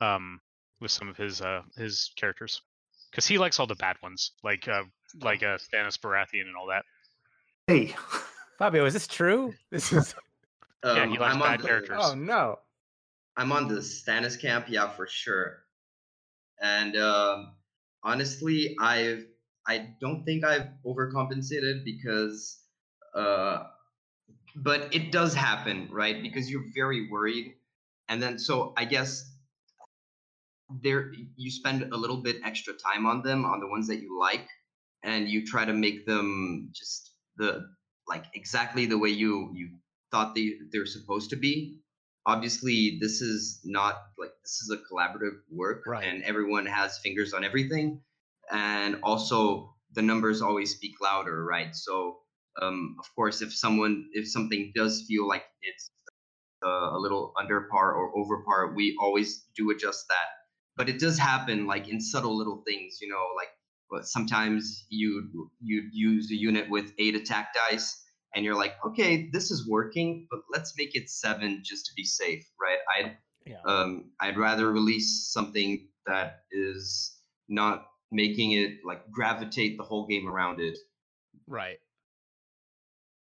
um, 0.00 0.40
with 0.80 0.90
some 0.90 1.08
of 1.08 1.16
his 1.16 1.40
uh 1.40 1.62
his 1.76 2.10
characters, 2.16 2.60
because 3.10 3.26
he 3.26 3.38
likes 3.38 3.58
all 3.58 3.66
the 3.66 3.74
bad 3.76 3.96
ones 4.02 4.32
like 4.42 4.68
uh 4.68 4.82
like 5.20 5.42
uh 5.42 5.58
Stannis 5.58 5.98
Baratheon 5.98 6.46
and 6.46 6.56
all 6.58 6.66
that. 6.68 6.84
Hey, 7.66 7.94
Fabio, 8.58 8.84
is 8.86 8.92
this 8.92 9.06
true? 9.06 9.54
This 9.70 9.92
is 9.92 10.14
Yeah, 10.84 11.02
Um, 11.02 11.10
he 11.10 11.18
likes 11.18 11.34
I'm 11.34 11.40
bad 11.40 11.60
the- 11.60 11.66
characters. 11.66 11.98
oh 12.00 12.14
no. 12.14 12.58
I'm 13.38 13.52
on 13.52 13.68
the 13.68 13.80
Stannis 13.80 14.40
camp, 14.40 14.66
yeah, 14.68 14.88
for 14.88 15.06
sure. 15.06 15.58
And 16.62 16.96
um, 16.96 17.54
honestly, 18.02 18.76
I've 18.80 19.26
I 19.66 19.88
don't 20.00 20.24
think 20.24 20.44
I've 20.44 20.68
overcompensated 20.86 21.84
because, 21.84 22.60
uh, 23.14 23.64
but 24.54 24.94
it 24.94 25.10
does 25.12 25.34
happen, 25.34 25.88
right? 25.90 26.22
Because 26.22 26.48
you're 26.50 26.64
very 26.74 27.10
worried, 27.10 27.54
and 28.08 28.22
then 28.22 28.38
so 28.38 28.72
I 28.76 28.84
guess 28.86 29.28
there 30.82 31.12
you 31.36 31.50
spend 31.50 31.92
a 31.92 31.96
little 31.96 32.22
bit 32.22 32.36
extra 32.44 32.74
time 32.74 33.06
on 33.06 33.22
them 33.22 33.44
on 33.44 33.60
the 33.60 33.66
ones 33.68 33.86
that 33.88 34.00
you 34.00 34.18
like, 34.18 34.48
and 35.06 35.28
you 35.28 35.46
try 35.46 35.64
to 35.64 35.74
make 35.74 36.06
them 36.06 36.70
just 36.74 37.14
the 37.38 37.66
like 38.08 38.26
exactly 38.34 38.86
the 38.86 38.98
way 38.98 39.10
you 39.10 39.52
you 39.54 39.70
thought 40.12 40.34
they 40.36 40.54
they're 40.72 40.86
supposed 40.86 41.30
to 41.30 41.36
be. 41.36 41.78
Obviously 42.26 42.98
this 43.00 43.22
is 43.22 43.60
not 43.64 43.96
like 44.18 44.32
this 44.44 44.60
is 44.62 44.70
a 44.74 44.78
collaborative 44.92 45.38
work 45.50 45.84
Right. 45.86 46.04
and 46.04 46.24
everyone 46.24 46.66
has 46.66 46.98
fingers 46.98 47.32
on 47.34 47.44
everything. 47.44 48.02
And 48.50 49.00
also 49.04 49.74
the 49.94 50.02
numbers 50.02 50.42
always 50.42 50.74
speak 50.74 50.94
louder 51.02 51.44
right? 51.44 51.74
So 51.74 52.18
um, 52.62 52.96
of 53.00 53.06
course 53.16 53.42
if 53.42 53.54
someone 53.54 54.08
if 54.12 54.28
something 54.28 54.72
does 54.74 55.04
feel 55.08 55.28
like 55.28 55.44
it's 55.62 55.90
uh, 56.66 56.96
a 56.96 56.98
little 56.98 57.32
under 57.40 57.68
par 57.70 57.94
or 57.94 58.16
over 58.18 58.42
par 58.44 58.74
we 58.74 58.96
always 59.00 59.46
do 59.56 59.70
adjust 59.70 60.06
that. 60.08 60.28
But 60.76 60.88
it 60.90 61.00
does 61.00 61.18
happen 61.18 61.66
like 61.66 61.88
in 61.88 62.00
subtle 62.00 62.36
little 62.36 62.62
things 62.66 62.98
you 63.00 63.08
know 63.08 63.24
like 63.36 63.50
sometimes 64.02 64.86
you 64.88 65.28
you 65.60 65.82
use 65.92 66.30
a 66.30 66.34
unit 66.36 66.68
with 66.70 66.92
eight 66.98 67.14
attack 67.14 67.54
dice 67.54 68.02
and 68.34 68.44
you're 68.44 68.56
like 68.56 68.74
okay 68.84 69.28
this 69.32 69.50
is 69.50 69.68
working 69.68 70.26
but 70.30 70.40
let's 70.52 70.74
make 70.76 70.94
it 70.94 71.08
seven 71.08 71.62
just 71.64 71.86
to 71.86 71.92
be 71.96 72.04
safe 72.04 72.44
right 72.60 72.78
i 72.98 73.16
Yeah. 73.46 73.60
um 73.64 74.10
i'd 74.20 74.36
rather 74.36 74.70
release 74.72 75.28
something 75.32 75.88
that 76.06 76.40
is 76.50 77.16
not 77.48 77.86
making 78.12 78.52
it 78.52 78.78
like 78.84 79.10
gravitate 79.10 79.76
the 79.78 79.84
whole 79.84 80.06
game 80.06 80.26
around 80.28 80.60
it 80.60 80.76
Right. 81.48 81.78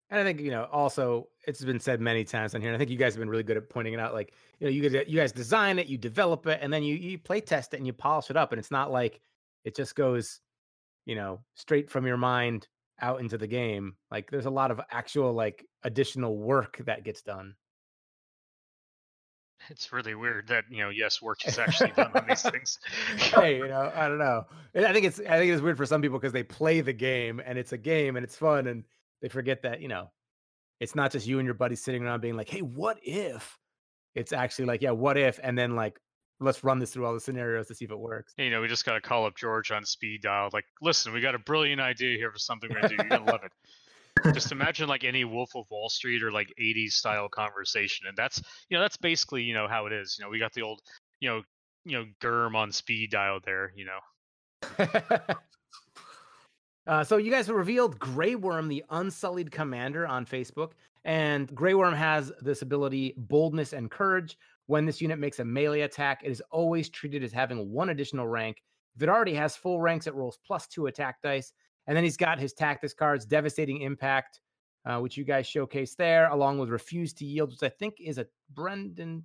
And 0.10 0.20
I 0.20 0.24
think, 0.24 0.42
you 0.42 0.52
know, 0.52 0.66
also 0.72 1.30
it's 1.48 1.64
been 1.64 1.80
said 1.80 2.02
many 2.02 2.24
times 2.26 2.54
on 2.54 2.62
here. 2.62 2.70
And 2.70 2.76
I 2.76 2.78
think 2.78 2.92
you 2.92 2.98
guys 2.98 3.14
have 3.14 3.20
been 3.20 3.30
really 3.30 3.44
good 3.44 3.58
at 3.58 3.70
pointing 3.70 3.94
it 3.94 4.00
out. 4.00 4.14
Like, 4.14 4.34
you 4.60 4.68
know, 4.68 4.72
you 4.72 4.88
guys 4.88 5.06
you 5.08 5.18
guys 5.18 5.32
design 5.32 5.80
it, 5.80 5.88
you 5.88 5.98
develop 5.98 6.46
it, 6.48 6.60
and 6.62 6.72
then 6.72 6.84
you 6.84 6.96
you 6.96 7.18
play 7.18 7.40
test 7.40 7.74
it 7.74 7.78
and 7.78 7.88
you 7.88 7.94
polish 7.94 8.30
it 8.30 8.36
up. 8.38 8.52
And 8.52 8.60
it's 8.60 8.72
not 8.72 8.92
like 8.92 9.22
it 9.64 9.74
just 9.76 9.96
goes, 9.96 10.42
you 11.06 11.16
know, 11.16 11.42
straight 11.56 11.90
from 11.90 12.06
your 12.06 12.18
mind 12.18 12.68
out 13.02 13.20
into 13.20 13.38
the 13.38 13.48
game. 13.48 13.96
Like 14.10 14.30
there's 14.30 14.46
a 14.46 14.52
lot 14.52 14.72
of 14.72 14.80
actual 14.92 15.34
like 15.34 15.66
additional 15.84 16.38
work 16.38 16.82
that 16.86 17.04
gets 17.04 17.22
done. 17.22 17.56
It's 19.70 19.94
really 19.94 20.16
weird 20.16 20.48
that 20.48 20.66
you 20.70 20.80
know, 20.80 20.90
yes, 20.90 21.22
work 21.22 21.48
is 21.48 21.60
actually 21.60 21.92
done 21.92 22.12
on 22.16 22.26
these 22.28 22.42
things. 22.50 22.80
hey, 23.16 23.58
you 23.58 23.68
know, 23.68 23.92
I 23.96 24.08
don't 24.08 24.18
know. 24.18 24.46
I 24.76 24.94
think 24.94 25.06
it's 25.06 25.20
I 25.20 25.38
think 25.38 25.52
it's 25.52 25.62
weird 25.62 25.78
for 25.78 25.86
some 25.86 26.02
people 26.02 26.18
because 26.18 26.34
they 26.34 26.44
play 26.44 26.82
the 26.82 26.94
game 26.94 27.42
and 27.46 27.58
it's 27.58 27.74
a 27.74 27.78
game 27.78 28.16
and 28.16 28.24
it's 28.24 28.36
fun 28.36 28.68
and 28.68 28.84
they 29.22 29.30
forget 29.30 29.62
that, 29.62 29.82
you 29.82 29.88
know, 29.88 30.10
it's 30.80 30.96
not 30.96 31.12
just 31.12 31.28
you 31.28 31.38
and 31.38 31.46
your 31.46 31.54
buddies 31.54 31.84
sitting 31.84 32.04
around 32.04 32.22
being 32.22 32.36
like, 32.36 32.50
"Hey, 32.50 32.62
what 32.62 32.98
if?" 33.04 33.60
It's 34.16 34.34
actually 34.34 34.66
like, 34.66 34.82
"Yeah, 34.82 34.92
what 34.92 35.18
if?" 35.18 35.40
and 35.44 35.58
then 35.58 35.76
like, 35.76 36.00
let's 36.42 36.64
run 36.64 36.80
this 36.80 36.92
through 36.92 37.06
all 37.06 37.14
the 37.14 37.20
scenarios 37.20 37.68
to 37.68 37.76
see 37.76 37.86
if 37.86 37.92
it 37.92 38.00
works. 38.00 38.34
you 38.38 38.50
know, 38.50 38.62
we 38.62 38.68
just 38.68 38.86
got 38.86 38.94
to 38.94 39.02
call 39.02 39.26
up 39.26 39.36
George 39.36 39.72
on 39.72 39.86
speed 39.86 40.22
dial. 40.24 40.50
Like, 40.52 40.66
listen, 40.82 41.14
we 41.14 41.22
got 41.22 41.36
a 41.36 41.40
brilliant 41.40 41.80
idea 41.80 42.18
here 42.18 42.32
for 42.32 42.40
something 42.40 42.70
we're 42.70 42.82
gonna 42.82 42.90
do. 42.90 42.96
You're 42.96 43.10
gonna 43.20 43.32
love 43.32 43.42
it. 43.44 44.34
Just 44.34 44.52
imagine 44.52 44.90
like 44.90 45.04
any 45.04 45.24
Wolf 45.24 45.56
of 45.56 45.66
Wall 45.70 45.90
Street 45.90 46.24
or 46.24 46.32
like 46.32 46.52
80s 46.60 46.94
style 46.94 47.30
conversation, 47.30 48.08
and 48.08 48.18
that's 48.18 48.42
you 48.70 48.78
know 48.78 48.82
that's 48.82 48.98
basically 48.98 49.44
you 49.44 49.54
know 49.54 49.68
how 49.68 49.86
it 49.86 49.94
is. 49.94 50.18
You 50.20 50.26
know, 50.26 50.30
we 50.30 50.40
got 50.40 50.54
the 50.54 50.64
old 50.64 50.82
you 51.20 51.30
know 51.30 51.42
you 51.86 51.98
know 51.98 52.06
Germ 52.22 52.56
on 52.56 52.72
speed 52.72 53.12
dial 53.12 53.40
there. 53.46 53.72
You 53.76 53.86
know, 53.86 54.88
Uh, 56.88 57.04
so 57.04 57.18
you 57.18 57.30
guys 57.30 57.48
revealed 57.50 58.00
Grey 58.00 58.36
Worm, 58.36 58.68
the 58.68 58.84
Unsullied 58.90 59.52
Commander, 59.52 60.08
on 60.08 60.26
Facebook, 60.26 60.72
and 61.06 61.54
Grey 61.54 61.74
Worm 61.74 61.94
has 61.94 62.32
this 62.42 62.64
ability, 62.64 63.14
Boldness 63.18 63.74
and 63.74 63.90
Courage. 63.90 64.38
When 64.72 64.86
this 64.86 65.02
unit 65.02 65.20
makes 65.20 65.40
a 65.40 65.44
melee 65.44 65.82
attack, 65.82 66.22
it 66.24 66.32
is 66.32 66.42
always 66.50 66.90
treated 66.90 67.26
as 67.26 67.34
having 67.34 67.74
one 67.74 67.90
additional 67.90 68.26
rank. 68.26 68.64
If 68.96 69.04
it 69.04 69.10
already 69.10 69.34
has 69.34 69.54
full 69.54 69.82
ranks, 69.82 70.08
it 70.08 70.14
rolls 70.14 70.40
plus 70.48 70.66
two 70.66 70.88
attack 70.88 71.22
dice. 71.22 71.52
And 71.88 71.98
then 71.98 72.06
he's 72.06 72.16
got 72.16 72.40
his 72.40 72.54
tactics 72.54 72.94
cards, 72.94 73.26
Devastating 73.26 73.82
Impact, 73.82 74.40
uh, 74.86 75.00
which 75.00 75.18
you 75.18 75.26
guys 75.26 75.46
showcased 75.46 75.98
there, 75.98 76.30
along 76.30 76.58
with 76.58 76.70
Refuse 76.70 77.12
to 77.16 77.26
Yield, 77.26 77.50
which 77.52 77.64
I 77.64 77.68
think 77.68 77.96
is 78.00 78.18
a 78.18 78.26
Brynden 78.54 79.24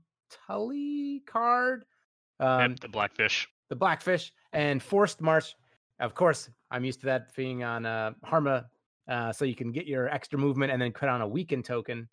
Tully 0.48 1.22
card. 1.28 1.84
Um, 2.40 2.72
yep, 2.72 2.80
the 2.80 2.88
Blackfish. 2.88 3.46
The 3.68 3.76
Blackfish 3.76 4.32
and 4.52 4.82
Forced 4.82 5.20
March. 5.20 5.54
Of 6.00 6.16
course, 6.16 6.50
I'm 6.72 6.84
used 6.84 6.98
to 7.02 7.06
that 7.06 7.32
being 7.36 7.62
on 7.62 7.86
uh, 7.86 8.14
Harma, 8.24 8.64
uh, 9.06 9.32
so 9.32 9.44
you 9.44 9.54
can 9.54 9.70
get 9.70 9.86
your 9.86 10.08
extra 10.08 10.40
movement 10.40 10.72
and 10.72 10.82
then 10.82 10.90
cut 10.90 11.08
on 11.08 11.20
a 11.20 11.28
weaken 11.28 11.62
token. 11.62 12.08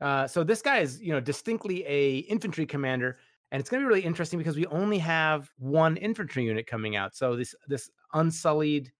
Uh, 0.00 0.26
so 0.26 0.44
this 0.44 0.62
guy 0.62 0.78
is, 0.78 1.00
you 1.00 1.12
know, 1.12 1.20
distinctly 1.20 1.84
a 1.86 2.18
infantry 2.18 2.66
commander, 2.66 3.18
and 3.50 3.60
it's 3.60 3.70
going 3.70 3.82
to 3.82 3.86
be 3.86 3.88
really 3.88 4.06
interesting 4.06 4.38
because 4.38 4.56
we 4.56 4.66
only 4.66 4.98
have 4.98 5.50
one 5.58 5.96
infantry 5.96 6.44
unit 6.44 6.66
coming 6.66 6.96
out. 6.96 7.16
So 7.16 7.36
this 7.36 7.54
this 7.66 7.90
unsullied 8.14 8.92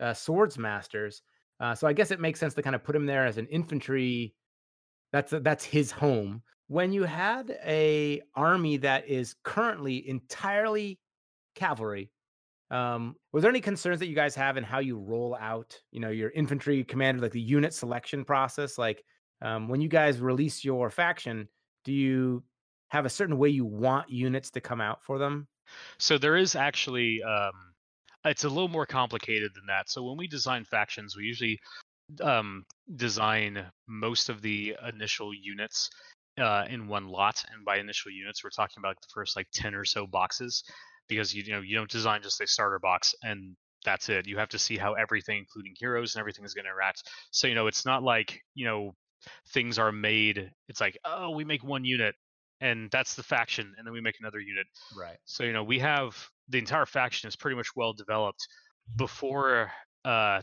uh, 0.00 0.14
swords 0.14 0.58
masters. 0.58 1.22
Uh, 1.60 1.74
so 1.74 1.86
I 1.86 1.92
guess 1.92 2.10
it 2.10 2.20
makes 2.20 2.40
sense 2.40 2.54
to 2.54 2.62
kind 2.62 2.74
of 2.74 2.82
put 2.82 2.96
him 2.96 3.06
there 3.06 3.26
as 3.26 3.38
an 3.38 3.46
infantry. 3.46 4.34
That's 5.12 5.32
that's 5.42 5.64
his 5.64 5.90
home. 5.90 6.42
When 6.66 6.92
you 6.92 7.04
had 7.04 7.56
a 7.64 8.22
army 8.34 8.78
that 8.78 9.06
is 9.06 9.36
currently 9.44 10.08
entirely 10.08 10.98
cavalry, 11.54 12.10
um, 12.70 13.14
was 13.32 13.42
there 13.42 13.50
any 13.50 13.60
concerns 13.60 14.00
that 14.00 14.08
you 14.08 14.16
guys 14.16 14.34
have 14.34 14.56
in 14.56 14.64
how 14.64 14.80
you 14.80 14.98
roll 14.98 15.36
out, 15.40 15.78
you 15.92 16.00
know, 16.00 16.08
your 16.10 16.30
infantry 16.30 16.82
commander, 16.82 17.22
like 17.22 17.32
the 17.32 17.40
unit 17.40 17.72
selection 17.72 18.24
process? 18.24 18.78
Like 18.78 19.04
um, 19.42 19.68
when 19.68 19.80
you 19.80 19.88
guys 19.88 20.20
release 20.20 20.64
your 20.64 20.90
faction, 20.90 21.48
do 21.84 21.92
you 21.92 22.42
have 22.88 23.04
a 23.04 23.10
certain 23.10 23.38
way 23.38 23.48
you 23.48 23.64
want 23.64 24.10
units 24.10 24.50
to 24.52 24.60
come 24.60 24.80
out 24.80 25.02
for 25.02 25.18
them? 25.18 25.46
So 25.98 26.18
there 26.18 26.36
is 26.36 26.56
actually 26.56 27.22
um, 27.22 27.52
it's 28.24 28.44
a 28.44 28.48
little 28.48 28.68
more 28.68 28.86
complicated 28.86 29.52
than 29.54 29.66
that. 29.66 29.90
So 29.90 30.02
when 30.02 30.16
we 30.16 30.26
design 30.26 30.64
factions, 30.64 31.16
we 31.16 31.24
usually 31.24 31.58
um, 32.22 32.64
design 32.96 33.64
most 33.88 34.28
of 34.28 34.42
the 34.42 34.76
initial 34.88 35.32
units 35.34 35.90
uh, 36.38 36.64
in 36.68 36.88
one 36.88 37.08
lot, 37.08 37.42
and 37.52 37.64
by 37.64 37.78
initial 37.78 38.10
units, 38.10 38.42
we're 38.42 38.50
talking 38.50 38.78
about 38.78 38.96
the 39.00 39.08
first 39.12 39.36
like 39.36 39.46
ten 39.52 39.74
or 39.74 39.84
so 39.84 40.06
boxes, 40.06 40.64
because 41.08 41.34
you, 41.34 41.42
you 41.42 41.52
know 41.52 41.60
you 41.60 41.76
don't 41.76 41.90
design 41.90 42.22
just 42.22 42.40
a 42.40 42.46
starter 42.46 42.78
box 42.78 43.14
and 43.22 43.56
that's 43.84 44.08
it. 44.08 44.26
You 44.26 44.38
have 44.38 44.48
to 44.48 44.58
see 44.58 44.76
how 44.76 44.94
everything, 44.94 45.38
including 45.38 45.74
heroes 45.78 46.14
and 46.14 46.20
everything, 46.20 46.44
is 46.44 46.54
going 46.54 46.64
to 46.64 46.70
interact. 46.70 47.02
So 47.30 47.46
you 47.46 47.54
know, 47.54 47.66
it's 47.66 47.84
not 47.84 48.02
like 48.02 48.40
you 48.54 48.66
know 48.66 48.94
things 49.52 49.78
are 49.78 49.92
made. 49.92 50.50
It's 50.68 50.80
like 50.80 50.98
oh, 51.04 51.30
we 51.30 51.44
make 51.44 51.64
one 51.64 51.84
unit 51.84 52.14
and 52.60 52.90
that's 52.90 53.14
the 53.14 53.22
faction, 53.22 53.74
and 53.76 53.86
then 53.86 53.92
we 53.92 54.00
make 54.00 54.16
another 54.20 54.40
unit. 54.40 54.66
Right. 54.96 55.18
So 55.24 55.44
you 55.44 55.52
know, 55.52 55.64
we 55.64 55.78
have 55.80 56.16
the 56.48 56.58
entire 56.58 56.86
faction 56.86 57.28
is 57.28 57.36
pretty 57.36 57.56
much 57.56 57.68
well 57.76 57.92
developed 57.92 58.46
before 58.96 59.70
uh, 60.04 60.40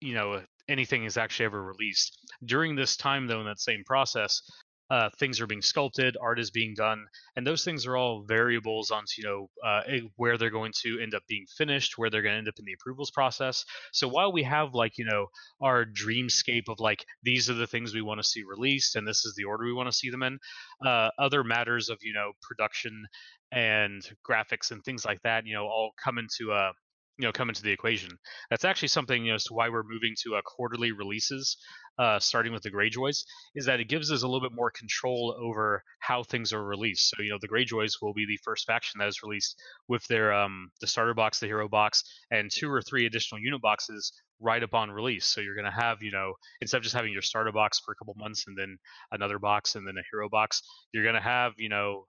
you 0.00 0.14
know 0.14 0.42
anything 0.68 1.04
is 1.04 1.16
actually 1.16 1.46
ever 1.46 1.62
released. 1.62 2.18
During 2.44 2.76
this 2.76 2.96
time, 2.96 3.26
though, 3.26 3.40
in 3.40 3.46
that 3.46 3.60
same 3.60 3.82
process, 3.84 4.40
uh, 4.90 5.08
things 5.18 5.40
are 5.40 5.46
being 5.46 5.62
sculpted, 5.62 6.16
art 6.20 6.38
is 6.38 6.50
being 6.50 6.74
done, 6.74 7.06
and 7.36 7.46
those 7.46 7.64
things 7.64 7.86
are 7.86 7.96
all 7.96 8.22
variables 8.22 8.90
onto 8.90 9.12
you 9.18 9.24
know 9.24 9.50
uh, 9.64 9.82
where 10.16 10.36
they're 10.36 10.50
going 10.50 10.72
to 10.82 10.98
end 11.00 11.14
up 11.14 11.22
being 11.28 11.46
finished, 11.56 11.96
where 11.96 12.10
they're 12.10 12.22
going 12.22 12.34
to 12.34 12.38
end 12.38 12.48
up 12.48 12.58
in 12.58 12.64
the 12.64 12.72
approvals 12.72 13.10
process. 13.10 13.64
So 13.92 14.08
while 14.08 14.32
we 14.32 14.42
have 14.42 14.74
like 14.74 14.98
you 14.98 15.04
know 15.04 15.26
our 15.60 15.84
dreamscape 15.84 16.68
of 16.68 16.80
like 16.80 17.04
these 17.22 17.48
are 17.48 17.54
the 17.54 17.66
things 17.66 17.94
we 17.94 18.02
want 18.02 18.20
to 18.20 18.28
see 18.28 18.42
released, 18.42 18.96
and 18.96 19.06
this 19.06 19.24
is 19.24 19.34
the 19.36 19.44
order 19.44 19.64
we 19.64 19.72
want 19.72 19.88
to 19.88 19.96
see 19.96 20.10
them 20.10 20.22
in, 20.22 20.38
uh, 20.84 21.10
other 21.18 21.44
matters 21.44 21.88
of 21.88 21.98
you 22.02 22.12
know 22.12 22.32
production 22.42 23.06
and 23.52 24.02
graphics 24.28 24.70
and 24.70 24.84
things 24.84 25.04
like 25.04 25.20
that, 25.22 25.46
you 25.46 25.54
know, 25.54 25.64
all 25.64 25.90
come 26.02 26.18
into 26.18 26.52
a 26.52 26.54
uh, 26.54 26.72
you 27.20 27.26
know 27.26 27.32
come 27.32 27.48
into 27.48 27.62
the 27.62 27.70
equation. 27.70 28.10
That's 28.50 28.64
actually 28.64 28.88
something 28.88 29.24
you 29.24 29.32
know 29.32 29.36
as 29.36 29.44
to 29.44 29.54
why 29.54 29.68
we're 29.68 29.82
moving 29.82 30.14
to 30.22 30.36
uh, 30.36 30.42
quarterly 30.42 30.92
releases, 30.92 31.56
uh, 31.98 32.18
starting 32.18 32.52
with 32.52 32.62
the 32.62 32.70
Greyjoys, 32.70 33.24
is 33.54 33.66
that 33.66 33.80
it 33.80 33.88
gives 33.88 34.10
us 34.10 34.22
a 34.22 34.26
little 34.26 34.40
bit 34.40 34.56
more 34.56 34.70
control 34.70 35.36
over 35.38 35.82
how 35.98 36.22
things 36.22 36.52
are 36.52 36.64
released. 36.64 37.10
So 37.10 37.22
you 37.22 37.30
know 37.30 37.38
the 37.40 37.48
Greyjoys 37.48 37.94
will 38.00 38.14
be 38.14 38.26
the 38.26 38.38
first 38.42 38.66
faction 38.66 38.98
that 38.98 39.08
is 39.08 39.22
released 39.22 39.60
with 39.88 40.04
their 40.06 40.32
um, 40.32 40.70
the 40.80 40.86
starter 40.86 41.14
box, 41.14 41.40
the 41.40 41.46
hero 41.46 41.68
box, 41.68 42.02
and 42.30 42.50
two 42.50 42.70
or 42.70 42.80
three 42.80 43.06
additional 43.06 43.40
unit 43.40 43.60
boxes 43.60 44.12
right 44.40 44.62
upon 44.62 44.90
release. 44.90 45.26
So 45.26 45.40
you're 45.40 45.54
going 45.54 45.70
to 45.70 45.70
have, 45.70 46.02
you 46.02 46.10
know, 46.10 46.32
instead 46.62 46.78
of 46.78 46.82
just 46.82 46.94
having 46.94 47.12
your 47.12 47.22
starter 47.22 47.52
box 47.52 47.78
for 47.78 47.92
a 47.92 47.94
couple 47.96 48.14
months 48.16 48.44
and 48.46 48.56
then 48.56 48.78
another 49.12 49.38
box 49.38 49.74
and 49.74 49.86
then 49.86 49.96
a 49.98 50.02
hero 50.10 50.28
box, 50.30 50.62
you're 50.92 51.02
going 51.02 51.14
to 51.14 51.20
have, 51.20 51.52
you 51.58 51.68
know, 51.68 52.06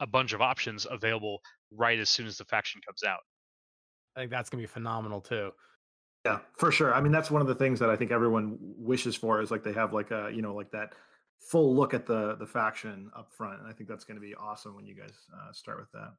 a 0.00 0.06
bunch 0.06 0.32
of 0.32 0.40
options 0.40 0.86
available 0.90 1.40
right 1.70 1.98
as 1.98 2.08
soon 2.08 2.26
as 2.26 2.38
the 2.38 2.44
faction 2.46 2.80
comes 2.86 3.02
out. 3.04 3.20
I 4.16 4.20
think 4.20 4.30
that's 4.30 4.50
gonna 4.50 4.62
be 4.62 4.66
phenomenal 4.66 5.20
too. 5.20 5.50
Yeah, 6.24 6.38
for 6.56 6.72
sure. 6.72 6.94
I 6.94 7.00
mean, 7.00 7.12
that's 7.12 7.30
one 7.30 7.42
of 7.42 7.48
the 7.48 7.54
things 7.54 7.78
that 7.80 7.90
I 7.90 7.96
think 7.96 8.10
everyone 8.10 8.56
wishes 8.60 9.14
for 9.14 9.42
is 9.42 9.50
like 9.50 9.62
they 9.62 9.74
have 9.74 9.92
like 9.92 10.10
a 10.10 10.30
you 10.32 10.42
know 10.42 10.54
like 10.54 10.70
that 10.70 10.94
full 11.38 11.74
look 11.74 11.92
at 11.94 12.06
the 12.06 12.36
the 12.36 12.46
faction 12.46 13.10
up 13.16 13.32
front, 13.32 13.60
and 13.60 13.68
I 13.68 13.72
think 13.72 13.88
that's 13.88 14.04
going 14.04 14.16
to 14.16 14.26
be 14.26 14.34
awesome 14.34 14.74
when 14.74 14.86
you 14.86 14.94
guys 14.94 15.12
uh, 15.32 15.52
start 15.52 15.78
with 15.78 15.92
that. 15.92 16.14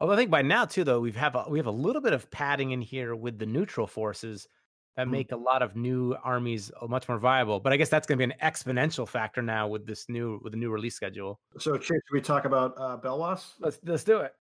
Although 0.00 0.14
I 0.14 0.16
think 0.16 0.30
by 0.30 0.42
now 0.42 0.64
too, 0.64 0.84
though 0.84 1.00
we've 1.00 1.16
have 1.16 1.36
a, 1.36 1.44
we 1.48 1.58
have 1.58 1.66
a 1.66 1.70
little 1.70 2.02
bit 2.02 2.12
of 2.12 2.30
padding 2.30 2.72
in 2.72 2.82
here 2.82 3.14
with 3.14 3.38
the 3.38 3.46
neutral 3.46 3.86
forces 3.86 4.48
that 4.96 5.02
mm-hmm. 5.02 5.12
make 5.12 5.32
a 5.32 5.36
lot 5.36 5.62
of 5.62 5.76
new 5.76 6.16
armies 6.24 6.70
uh, 6.80 6.86
much 6.86 7.08
more 7.08 7.18
viable. 7.18 7.60
But 7.60 7.72
I 7.72 7.76
guess 7.76 7.88
that's 7.88 8.06
going 8.06 8.18
to 8.18 8.26
be 8.26 8.32
an 8.32 8.38
exponential 8.42 9.08
factor 9.08 9.40
now 9.40 9.68
with 9.68 9.86
this 9.86 10.08
new 10.08 10.40
with 10.42 10.52
the 10.52 10.58
new 10.58 10.70
release 10.70 10.96
schedule. 10.96 11.40
So, 11.58 11.78
Chase, 11.78 12.00
should 12.06 12.12
we 12.12 12.20
talk 12.20 12.44
about 12.44 12.74
uh, 12.76 12.98
Belwas? 13.02 13.52
Let's 13.60 13.78
let's 13.84 14.04
do 14.04 14.18
it. 14.18 14.34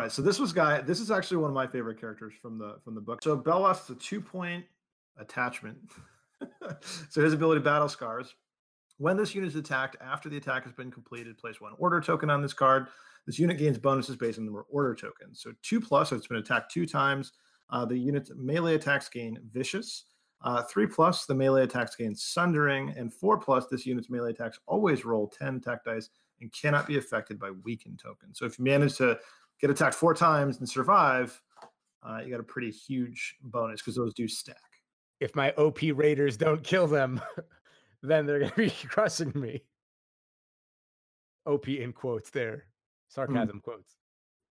Right, 0.00 0.10
so 0.10 0.22
this 0.22 0.38
was 0.38 0.52
guy. 0.54 0.80
This 0.80 0.98
is 0.98 1.10
actually 1.10 1.36
one 1.38 1.50
of 1.50 1.54
my 1.54 1.66
favorite 1.66 2.00
characters 2.00 2.32
from 2.40 2.56
the 2.56 2.76
from 2.82 2.94
the 2.94 3.02
book. 3.02 3.22
So 3.22 3.36
Belwas 3.36 3.84
is 3.84 3.90
a 3.90 3.94
two 3.96 4.20
point 4.20 4.64
attachment. 5.18 5.76
so 7.10 7.22
his 7.22 7.34
ability 7.34 7.60
battle 7.60 7.88
scars. 7.88 8.34
When 8.96 9.18
this 9.18 9.34
unit 9.34 9.48
is 9.48 9.56
attacked 9.56 9.96
after 10.00 10.30
the 10.30 10.38
attack 10.38 10.64
has 10.64 10.72
been 10.72 10.90
completed, 10.90 11.36
place 11.36 11.60
one 11.60 11.72
order 11.78 12.00
token 12.00 12.30
on 12.30 12.40
this 12.40 12.54
card. 12.54 12.86
This 13.26 13.38
unit 13.38 13.58
gains 13.58 13.78
bonuses 13.78 14.16
based 14.16 14.38
on 14.38 14.46
the 14.46 14.52
order 14.70 14.94
token. 14.94 15.34
So 15.34 15.52
two 15.62 15.80
plus, 15.80 16.08
so 16.08 16.16
it's 16.16 16.26
been 16.26 16.38
attacked 16.38 16.72
two 16.72 16.86
times. 16.86 17.32
Uh, 17.68 17.84
the 17.84 17.96
unit's 17.96 18.30
melee 18.34 18.76
attacks 18.76 19.10
gain 19.10 19.38
vicious. 19.52 20.04
Uh, 20.42 20.62
three 20.62 20.86
plus, 20.86 21.26
the 21.26 21.34
melee 21.34 21.64
attacks 21.64 21.94
gain 21.94 22.14
sundering, 22.14 22.94
and 22.96 23.12
four 23.12 23.36
plus, 23.36 23.66
this 23.66 23.84
unit's 23.84 24.08
melee 24.08 24.30
attacks 24.30 24.58
always 24.66 25.04
roll 25.04 25.28
10 25.28 25.56
attack 25.56 25.84
dice 25.84 26.08
and 26.40 26.50
cannot 26.52 26.86
be 26.86 26.96
affected 26.96 27.38
by 27.38 27.50
weakened 27.50 27.98
tokens. 27.98 28.38
So 28.38 28.46
if 28.46 28.58
you 28.58 28.64
manage 28.64 28.96
to 28.96 29.18
get 29.60 29.70
attacked 29.70 29.94
four 29.94 30.14
times 30.14 30.58
and 30.58 30.68
survive, 30.68 31.40
uh, 32.02 32.20
you 32.24 32.30
got 32.30 32.40
a 32.40 32.44
pretty 32.44 32.70
huge 32.70 33.36
bonus 33.42 33.80
because 33.80 33.96
those 33.96 34.14
do 34.14 34.26
stack. 34.26 34.56
If 35.20 35.36
my 35.36 35.52
OP 35.52 35.80
raiders 35.94 36.36
don't 36.36 36.62
kill 36.62 36.86
them, 36.86 37.20
then 38.02 38.26
they're 38.26 38.40
going 38.40 38.50
to 38.50 38.56
be 38.56 38.70
crushing 38.88 39.32
me. 39.34 39.62
OP 41.46 41.68
in 41.68 41.92
quotes 41.92 42.30
there, 42.30 42.64
sarcasm 43.08 43.58
mm. 43.58 43.62
quotes. 43.62 43.96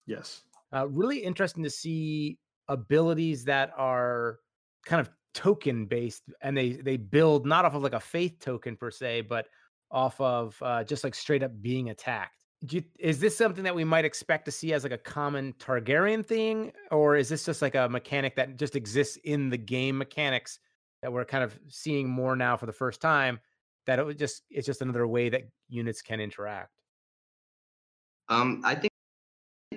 Yes. 0.06 0.42
Uh, 0.74 0.88
really 0.88 1.20
interesting 1.20 1.64
to 1.64 1.70
see 1.70 2.38
abilities 2.68 3.44
that 3.46 3.72
are 3.78 4.40
kind 4.86 5.00
of 5.00 5.10
token 5.34 5.86
based 5.86 6.24
and 6.42 6.58
they 6.58 6.74
they 6.74 6.98
build 6.98 7.46
not 7.46 7.64
off 7.64 7.76
of 7.76 7.84
like 7.84 7.94
a 7.94 8.00
faith 8.00 8.40
token 8.40 8.76
per 8.76 8.90
se 8.90 9.22
but 9.22 9.48
off 9.92 10.20
of 10.20 10.58
uh, 10.62 10.84
just 10.84 11.04
like 11.04 11.14
straight 11.14 11.44
up 11.44 11.52
being 11.62 11.90
attacked 11.90 12.39
you, 12.62 12.84
is 12.98 13.20
this 13.20 13.38
something 13.38 13.64
that 13.64 13.76
we 13.76 13.84
might 13.84 14.06
expect 14.06 14.46
to 14.46 14.52
see 14.52 14.74
as 14.74 14.84
like 14.84 14.92
a 14.92 14.98
common 14.98 15.54
Targaryen 15.54 16.26
thing, 16.26 16.72
or 16.92 17.16
is 17.16 17.30
this 17.30 17.46
just 17.46 17.62
like 17.62 17.76
a 17.76 17.88
mechanic 17.88 18.36
that 18.36 18.58
just 18.58 18.76
exists 18.76 19.18
in 19.24 19.50
the 19.50 19.58
game 19.58 19.98
mechanics 19.98 20.60
that 21.02 21.12
we're 21.12 21.26
kind 21.26 21.44
of 21.44 21.58
seeing 21.70 22.10
more 22.10 22.36
now 22.36 22.58
for 22.58 22.66
the 22.66 22.74
first 22.74 23.02
time? 23.02 23.40
That 23.86 24.00
it 24.00 24.18
just 24.18 24.44
it's 24.50 24.66
just 24.66 24.82
another 24.82 25.08
way 25.08 25.30
that 25.30 25.44
units 25.70 26.02
can 26.02 26.20
interact. 26.20 26.72
Um, 28.28 28.62
I 28.64 28.76
think 28.76 28.92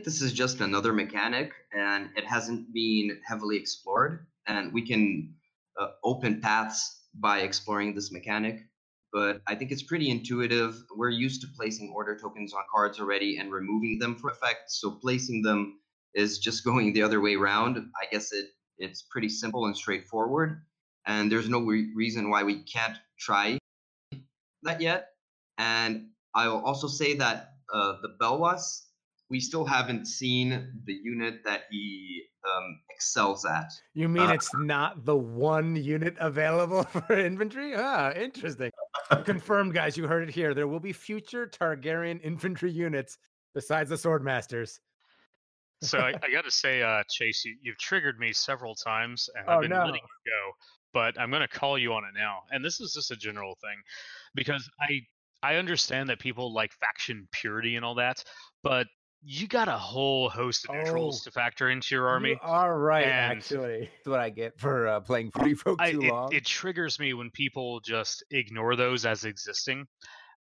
this 0.05 0.21
is 0.21 0.33
just 0.33 0.61
another 0.61 0.93
mechanic, 0.93 1.53
and 1.73 2.11
it 2.17 2.27
hasn't 2.27 2.73
been 2.75 3.21
heavily 3.25 3.57
explored, 3.57 4.27
and 4.47 4.73
we 4.73 4.87
can 4.87 5.33
uh, 5.81 5.89
open 6.05 6.41
paths 6.41 7.05
by 7.15 7.41
exploring 7.41 7.95
this 7.95 8.11
mechanic 8.11 8.67
but 9.13 9.43
I 9.47 9.55
think 9.55 9.71
it's 9.71 9.83
pretty 9.83 10.11
intuitive. 10.11 10.83
We're 10.97 11.11
used 11.11 11.43
to 11.43 11.49
placing 11.57 11.93
order 11.95 12.17
tokens 12.19 12.55
on 12.55 12.63
cards 12.73 12.99
already 12.99 13.37
and 13.37 13.53
removing 13.53 13.99
them 13.99 14.17
for 14.17 14.31
effect. 14.31 14.71
So 14.71 14.93
placing 14.93 15.43
them 15.43 15.79
is 16.15 16.39
just 16.39 16.65
going 16.71 16.93
the 16.93 17.03
other 17.03 17.21
way 17.21 17.35
around. 17.35 17.77
I 17.79 18.07
guess 18.11 18.33
it 18.33 18.47
it's 18.79 19.03
pretty 19.03 19.29
simple 19.29 19.67
and 19.67 19.77
straightforward. 19.77 20.63
And 21.07 21.31
there's 21.31 21.49
no 21.49 21.61
re- 21.61 21.93
reason 21.95 22.31
why 22.31 22.43
we 22.43 22.63
can't 22.65 22.97
try 23.19 23.59
that 24.63 24.81
yet. 24.81 25.11
And 25.59 26.09
I'll 26.35 26.65
also 26.65 26.89
say 26.89 27.15
that 27.17 27.55
uh, 27.73 27.95
the 28.03 28.17
Belwas, 28.21 28.87
we 29.31 29.41
still 29.41 29.65
haven't 29.65 30.07
seen 30.07 30.83
the 30.85 30.93
unit 30.93 31.45
that 31.45 31.63
he 31.71 32.23
um, 32.45 32.81
excels 32.91 33.45
at. 33.45 33.71
You 33.95 34.09
mean 34.09 34.29
Uh, 34.29 34.33
it's 34.33 34.53
not 34.55 35.05
the 35.05 35.17
one 35.17 35.77
unit 35.77 36.17
available 36.19 36.83
for 37.07 37.17
inventory? 37.19 37.75
Ah, 37.77 38.13
interesting. 38.13 38.72
Confirmed, 39.25 39.75
guys. 39.75 39.97
You 39.97 40.07
heard 40.07 40.29
it 40.29 40.35
here. 40.35 40.55
There 40.55 40.69
will 40.69 40.81
be 40.81 40.93
future 40.93 41.47
Targaryen 41.47 42.21
infantry 42.23 42.71
units 42.71 43.19
besides 43.55 43.91
the 43.91 43.97
Swordmasters. 43.97 44.79
So 45.83 45.99
I, 45.99 46.09
I 46.23 46.31
got 46.33 46.45
to 46.45 46.51
say, 46.51 46.83
uh, 46.83 47.03
Chase, 47.11 47.45
you, 47.45 47.57
you've 47.61 47.79
triggered 47.79 48.19
me 48.19 48.33
several 48.33 48.75
times, 48.75 49.29
and 49.35 49.45
Oh, 49.49 49.55
I've 49.55 49.61
been 49.63 49.71
no. 49.71 49.79
letting 49.79 49.95
you 49.95 50.31
go. 50.31 50.53
But 50.95 51.19
I'm 51.19 51.31
going 51.31 51.43
to 51.43 51.49
call 51.49 51.79
you 51.79 51.93
on 51.95 52.05
it 52.05 52.13
now, 52.15 52.41
and 52.51 52.63
this 52.65 52.81
is 52.81 52.93
just 52.93 53.11
a 53.11 53.17
general 53.17 53.57
thing, 53.63 53.77
because 54.35 54.69
I 54.79 55.01
I 55.43 55.57
understand 55.57 56.09
that 56.11 56.19
people 56.21 56.53
like 56.53 56.71
faction 56.73 57.27
purity 57.33 57.77
and 57.77 57.85
all 57.85 57.95
that, 57.95 58.23
but 58.63 58.87
you 59.25 59.47
got 59.47 59.69
a 59.69 59.79
whole 59.79 60.29
host 60.29 60.67
of 60.69 60.75
neutrals 60.75 61.23
Oh, 61.23 61.25
to 61.25 61.31
factor 61.31 61.71
into 61.71 61.95
your 61.95 62.09
army. 62.09 62.31
You 62.31 62.39
are 62.43 62.79
right, 62.79 63.05
and- 63.05 63.39
actually. 63.39 63.81
That's 63.81 64.09
what 64.09 64.21
I 64.21 64.31
get 64.31 64.59
for 64.59 64.89
uh, 64.89 65.01
playing 65.01 65.31
Free 65.39 65.55
Folk 65.55 65.81
I, 65.81 65.93
too 65.93 66.01
it, 66.03 66.11
long. 66.13 66.33
it 66.33 66.45
triggers 66.45 66.99
me 66.99 67.15
when 67.15 67.31
people 67.31 67.81
just 67.81 68.25
ignore 68.31 68.75
those 68.77 69.07
as 69.07 69.25
existing. 69.25 69.87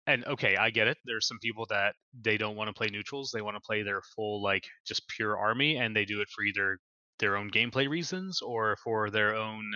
And 0.07 0.25
okay, 0.27 0.57
I 0.57 0.71
get 0.71 0.89
it. 0.89 0.99
There's 1.05 1.27
some 1.27 1.39
people 1.41 1.67
that 1.71 1.95
they 2.23 2.37
don't 2.37 2.57
want 2.57 2.69
to 2.69 2.73
play 2.75 2.89
neutrals. 2.89 3.31
They 3.33 3.43
want 3.43 3.57
to 3.57 3.61
play 3.61 3.83
their 3.83 4.01
full, 4.17 4.43
like, 4.43 4.65
just 4.87 5.07
pure 5.09 5.37
army, 5.37 5.77
and 5.77 5.95
they 5.95 6.05
do 6.05 6.21
it 6.21 6.29
for 6.35 6.43
either 6.43 6.79
their 7.19 7.37
own 7.37 7.51
gameplay 7.51 7.89
reasons 7.89 8.41
or 8.41 8.77
for 8.83 9.11
their 9.11 9.35
own 9.37 9.71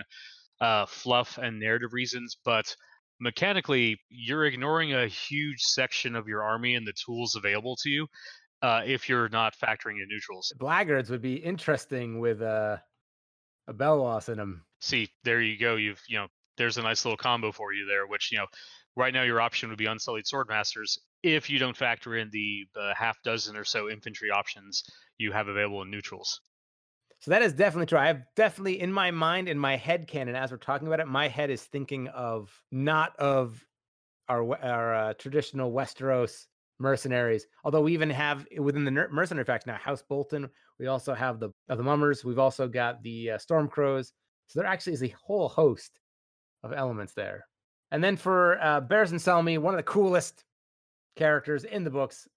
uh, 0.61 0.85
fluff 0.87 1.37
and 1.37 1.59
narrative 1.59 1.93
reasons. 1.93 2.37
But 2.43 2.75
mechanically, 3.19 3.97
you're 4.09 4.45
ignoring 4.45 4.93
a 4.93 5.07
huge 5.07 5.59
section 5.61 6.15
of 6.15 6.27
your 6.27 6.43
army 6.43 6.75
and 6.75 6.87
the 6.87 6.93
tools 7.05 7.35
available 7.35 7.77
to 7.83 7.89
you 7.89 8.07
uh, 8.61 8.81
if 8.85 9.07
you're 9.09 9.29
not 9.29 9.55
factoring 9.57 10.01
in 10.01 10.07
neutrals. 10.09 10.53
Blackguards 10.57 11.09
would 11.09 11.21
be 11.21 11.35
interesting 11.35 12.19
with 12.19 12.41
uh, 12.41 12.77
a 13.67 13.73
Belwas 13.73 14.29
in 14.29 14.37
them. 14.37 14.65
see 14.79 15.09
there 15.23 15.41
you 15.41 15.57
go 15.57 15.75
you've 15.75 16.01
you 16.07 16.17
know 16.17 16.27
there's 16.57 16.77
a 16.77 16.81
nice 16.81 17.03
little 17.05 17.17
combo 17.17 17.51
for 17.51 17.73
you 17.73 17.85
there 17.85 18.07
which 18.07 18.31
you 18.31 18.37
know 18.37 18.45
right 18.95 19.13
now 19.13 19.23
your 19.23 19.41
option 19.41 19.69
would 19.69 19.77
be 19.77 19.87
unsullied 19.87 20.25
swordmasters 20.25 20.97
if 21.23 21.49
you 21.49 21.57
don't 21.57 21.75
factor 21.75 22.15
in 22.15 22.29
the, 22.31 22.65
the 22.75 22.93
half 22.95 23.17
dozen 23.23 23.55
or 23.55 23.63
so 23.63 23.89
infantry 23.89 24.29
options 24.29 24.83
you 25.17 25.31
have 25.31 25.47
available 25.47 25.81
in 25.81 25.89
neutrals 25.89 26.39
So 27.21 27.31
that 27.31 27.41
is 27.41 27.53
definitely 27.53 27.87
true. 27.87 27.97
I 27.97 28.07
have 28.07 28.23
definitely 28.35 28.79
in 28.79 28.91
my 28.91 29.09
mind, 29.11 29.49
in 29.49 29.57
my 29.57 29.77
head 29.77 30.07
canon, 30.07 30.35
as 30.35 30.51
we're 30.51 30.57
talking 30.57 30.87
about 30.87 30.99
it, 30.99 31.07
my 31.07 31.27
head 31.27 31.49
is 31.49 31.63
thinking 31.63 32.07
of 32.09 32.61
not 32.71 33.15
of 33.17 33.65
our 34.29 34.55
our 34.63 34.95
uh, 34.95 35.13
traditional 35.13 35.71
Westeros 35.71 36.45
mercenaries. 36.79 37.47
Although 37.63 37.81
we 37.81 37.93
even 37.93 38.09
have 38.09 38.45
within 38.59 38.85
the 38.85 38.91
mercenary 38.91 39.45
faction 39.45 39.71
now 39.71 39.77
House 39.77 40.03
Bolton. 40.07 40.49
We 40.79 40.87
also 40.87 41.13
have 41.13 41.39
the 41.39 41.51
of 41.69 41.77
the 41.77 41.83
Mummers. 41.83 42.25
We've 42.25 42.39
also 42.39 42.67
got 42.67 43.01
the 43.03 43.31
uh, 43.31 43.37
Stormcrows. 43.37 44.11
So 44.47 44.59
there 44.59 44.67
actually 44.67 44.93
is 44.93 45.03
a 45.03 45.15
whole 45.25 45.49
host 45.49 45.99
of 46.63 46.73
elements 46.73 47.13
there. 47.13 47.47
And 47.91 48.03
then 48.03 48.17
for 48.17 48.59
uh, 48.61 48.81
Barristan 48.81 49.19
Selmy, 49.19 49.57
one 49.57 49.73
of 49.73 49.77
the 49.77 49.83
coolest 49.83 50.43
characters 51.15 51.63
in 51.63 51.83
the 51.83 51.89
books. 51.89 52.27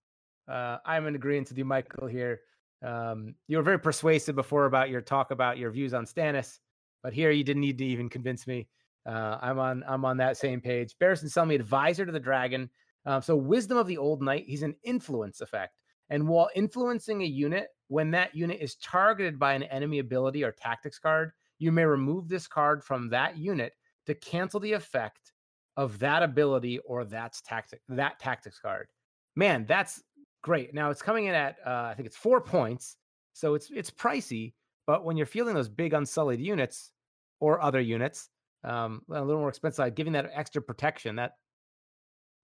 Uh, 0.47 0.79
I'm 0.85 1.07
in 1.07 1.15
agreement 1.15 1.49
with 1.49 1.59
you, 1.59 1.65
Michael. 1.65 2.07
Here, 2.07 2.41
um, 2.85 3.35
you 3.49 3.57
were 3.57 3.63
very 3.63 3.79
persuasive 3.79 4.35
before 4.35 4.67
about 4.67 4.89
your 4.89 5.01
talk 5.01 5.31
about 5.31 5.59
your 5.59 5.71
views 5.71 5.93
on 5.95 6.07
Stannis, 6.07 6.59
but 7.03 7.13
here 7.13 7.31
you 7.31 7.45
didn't 7.45 7.63
need 7.63 7.79
to 7.79 7.85
even 7.85 8.09
convince 8.09 8.47
me. 8.47 8.69
Uh, 9.07 9.39
I'm 9.41 9.59
on 9.59 9.85
I'm 9.87 10.05
on 10.05 10.17
that 10.19 10.37
same 10.37 10.61
page. 10.61 10.95
Barristan 11.01 11.31
Selmy, 11.31 11.55
advisor 11.55 12.07
to 12.07 12.13
the 12.13 12.21
dragon. 12.21 12.71
Um, 13.07 13.23
so 13.23 13.37
wisdom 13.37 13.79
of 13.79 13.87
the 13.87 13.99
old 13.99 14.23
knight. 14.23 14.45
He's 14.47 14.63
an 14.63 14.75
influence 14.83 15.41
effect, 15.41 15.75
and 16.11 16.29
while 16.29 16.51
influencing 16.55 17.23
a 17.23 17.27
unit, 17.27 17.69
when 17.89 18.11
that 18.13 18.35
unit 18.35 18.59
is 18.61 18.77
targeted 18.77 19.39
by 19.39 19.55
an 19.55 19.63
enemy 19.65 19.99
ability 19.99 20.45
or 20.45 20.53
tactics 20.53 20.99
card, 20.99 21.33
you 21.59 21.73
may 21.73 21.85
remove 21.85 22.29
this 22.29 22.47
card 22.47 22.85
from 22.85 23.09
that 23.11 23.37
unit 23.37 23.73
to 24.07 24.15
cancel 24.15 24.61
the 24.61 24.73
effect 24.73 25.33
of 25.77 25.99
that 26.01 26.23
ability 26.23 26.79
or 26.81 27.05
that's 27.05 27.41
tactic 27.41 27.81
that 27.89 28.19
tactics 28.19 28.59
card. 28.59 28.89
Man, 29.37 29.65
that's 29.67 30.03
great. 30.43 30.75
Now 30.75 30.91
it's 30.91 31.03
coming 31.03 31.27
in 31.27 31.35
at 31.35 31.57
uh, 31.65 31.89
I 31.91 31.95
think 31.95 32.07
it's 32.07 32.17
four 32.17 32.41
points, 32.41 32.97
so 33.33 33.55
it's 33.55 33.71
it's 33.71 33.91
pricey. 33.91 34.55
But 34.87 35.05
when 35.05 35.17
you're 35.17 35.27
fielding 35.27 35.55
those 35.55 35.69
big 35.69 35.93
unsullied 35.93 36.41
units 36.41 36.93
or 37.41 37.61
other 37.61 37.81
units, 37.81 38.31
um, 38.65 39.03
a 39.11 39.23
little 39.23 39.41
more 39.41 39.51
expensive, 39.51 39.95
giving 39.95 40.15
that 40.15 40.31
extra 40.35 40.63
protection 40.63 41.17
that 41.17 41.33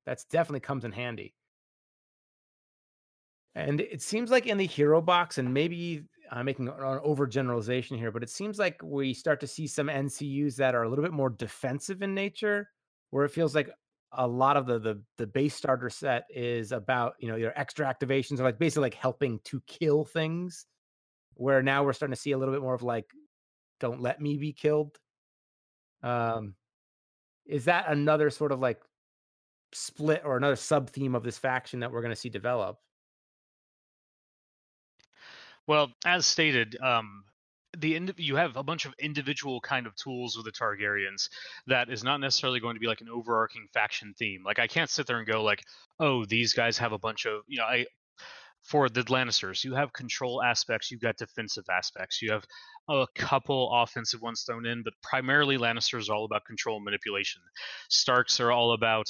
that's 0.06 0.24
definitely 0.24 0.60
comes 0.60 0.84
in 0.84 0.92
handy. 0.92 1.34
And 3.54 3.80
it 3.80 4.02
seems 4.02 4.30
like 4.30 4.46
in 4.46 4.58
the 4.58 4.66
hero 4.66 5.00
box, 5.00 5.38
and 5.38 5.54
maybe 5.54 6.04
I'm 6.30 6.46
making 6.46 6.68
an 6.68 6.74
overgeneralization 6.74 7.96
here, 7.96 8.10
but 8.10 8.22
it 8.22 8.30
seems 8.30 8.58
like 8.58 8.80
we 8.82 9.14
start 9.14 9.40
to 9.40 9.46
see 9.46 9.66
some 9.66 9.86
NCUs 9.86 10.56
that 10.56 10.74
are 10.74 10.82
a 10.82 10.88
little 10.88 11.04
bit 11.04 11.12
more 11.12 11.30
defensive 11.30 12.02
in 12.02 12.14
nature, 12.14 12.68
where 13.10 13.24
it 13.24 13.30
feels 13.30 13.54
like 13.54 13.70
a 14.16 14.26
lot 14.26 14.56
of 14.56 14.66
the 14.66 14.78
the, 14.78 15.02
the 15.18 15.26
base 15.26 15.54
starter 15.54 15.90
set 15.90 16.24
is 16.30 16.72
about 16.72 17.14
you 17.18 17.28
know 17.28 17.36
your 17.36 17.52
extra 17.56 17.86
activations 17.86 18.40
are 18.40 18.44
like 18.44 18.58
basically 18.58 18.82
like 18.82 18.94
helping 18.94 19.38
to 19.44 19.60
kill 19.66 20.04
things. 20.04 20.66
Where 21.34 21.62
now 21.62 21.84
we're 21.84 21.92
starting 21.92 22.14
to 22.14 22.20
see 22.20 22.32
a 22.32 22.38
little 22.38 22.54
bit 22.54 22.62
more 22.62 22.74
of 22.74 22.82
like, 22.82 23.06
don't 23.80 24.00
let 24.00 24.20
me 24.20 24.36
be 24.36 24.52
killed. 24.52 24.98
Um, 26.02 26.54
is 27.46 27.64
that 27.64 27.86
another 27.88 28.30
sort 28.30 28.52
of 28.52 28.60
like 28.60 28.80
split 29.74 30.22
or 30.24 30.36
another 30.36 30.56
sub 30.56 30.90
theme 30.90 31.14
of 31.14 31.22
this 31.22 31.38
faction 31.38 31.80
that 31.80 31.92
we're 31.92 32.00
going 32.00 32.14
to 32.14 32.20
see 32.20 32.28
develop? 32.28 32.78
Well, 35.66 35.92
as 36.04 36.26
stated, 36.26 36.76
um, 36.82 37.24
the 37.78 37.96
indi- 37.96 38.14
you 38.22 38.36
have 38.36 38.56
a 38.56 38.62
bunch 38.62 38.84
of 38.84 38.94
individual 38.98 39.60
kind 39.60 39.86
of 39.86 39.94
tools 39.96 40.36
with 40.36 40.46
the 40.46 40.52
Targaryens 40.52 41.28
that 41.66 41.90
is 41.90 42.04
not 42.04 42.18
necessarily 42.20 42.60
going 42.60 42.74
to 42.74 42.80
be 42.80 42.86
like 42.86 43.00
an 43.00 43.08
overarching 43.08 43.66
faction 43.72 44.14
theme. 44.18 44.42
Like 44.44 44.58
I 44.58 44.66
can't 44.66 44.90
sit 44.90 45.06
there 45.06 45.18
and 45.18 45.26
go 45.26 45.42
like, 45.42 45.62
oh, 46.00 46.24
these 46.24 46.52
guys 46.52 46.78
have 46.78 46.92
a 46.92 46.98
bunch 46.98 47.26
of 47.26 47.42
you 47.46 47.58
know 47.58 47.64
I. 47.64 47.86
For 48.62 48.88
the 48.88 49.02
Lannisters, 49.02 49.62
you 49.62 49.74
have 49.74 49.92
control 49.92 50.42
aspects, 50.42 50.90
you've 50.90 51.02
got 51.02 51.18
defensive 51.18 51.66
aspects, 51.70 52.22
you 52.22 52.32
have 52.32 52.46
a 52.88 53.06
couple 53.14 53.70
offensive 53.70 54.22
ones 54.22 54.42
thrown 54.42 54.64
in, 54.64 54.82
but 54.82 54.94
primarily 55.02 55.58
Lannisters 55.58 56.08
are 56.08 56.14
all 56.14 56.24
about 56.24 56.46
control 56.46 56.76
and 56.76 56.84
manipulation. 56.86 57.42
Starks 57.90 58.40
are 58.40 58.50
all 58.50 58.72
about 58.72 59.04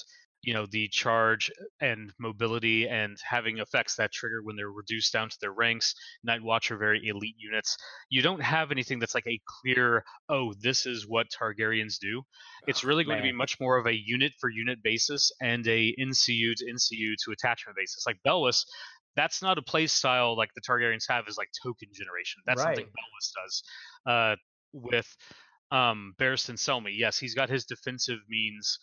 you 0.44 0.54
know 0.54 0.66
the 0.66 0.88
charge 0.88 1.50
and 1.80 2.12
mobility 2.20 2.88
and 2.88 3.18
having 3.28 3.58
effects 3.58 3.96
that 3.96 4.12
trigger 4.12 4.42
when 4.42 4.56
they're 4.56 4.70
reduced 4.70 5.12
down 5.12 5.30
to 5.30 5.38
their 5.40 5.52
ranks 5.52 5.94
night 6.24 6.42
watch 6.42 6.70
are 6.70 6.78
very 6.78 7.06
elite 7.08 7.36
units. 7.38 7.76
You 8.10 8.22
don't 8.22 8.42
have 8.42 8.72
anything 8.72 9.00
that's 9.00 9.14
like 9.14 9.26
a 9.28 9.40
clear 9.62 10.04
oh 10.28 10.54
this 10.60 10.86
is 10.86 11.06
what 11.08 11.28
targaryens 11.30 11.98
do. 12.00 12.22
It's 12.66 12.84
Oh, 12.84 12.88
really 12.88 13.04
going 13.04 13.18
to 13.18 13.22
be 13.22 13.32
much 13.32 13.58
more 13.60 13.78
of 13.78 13.86
a 13.86 13.94
unit 13.94 14.32
for 14.40 14.50
unit 14.50 14.82
basis 14.82 15.32
and 15.42 15.66
a 15.68 15.94
ncu 16.00 16.54
to 16.56 16.66
ncu 16.66 17.14
to 17.24 17.32
attachment 17.32 17.76
basis. 17.76 18.04
Like 18.06 18.18
belwas 18.26 18.64
that's 19.16 19.42
not 19.42 19.58
a 19.58 19.62
play 19.62 19.86
style 19.86 20.36
like 20.36 20.50
the 20.54 20.62
targaryens 20.62 21.04
have 21.08 21.28
is 21.28 21.38
like 21.38 21.50
token 21.62 21.88
generation. 21.92 22.42
That's 22.46 22.62
something 22.62 22.86
Right. 22.86 22.86
belwas 22.86 23.32
does 23.44 23.62
uh, 24.06 24.36
with 24.72 25.16
um 25.72 26.14
barristan 26.20 26.56
selmy. 26.58 26.92
Yes 26.96 27.18
he's 27.18 27.34
got 27.34 27.48
his 27.50 27.64
defensive 27.64 28.20
means 28.28 28.78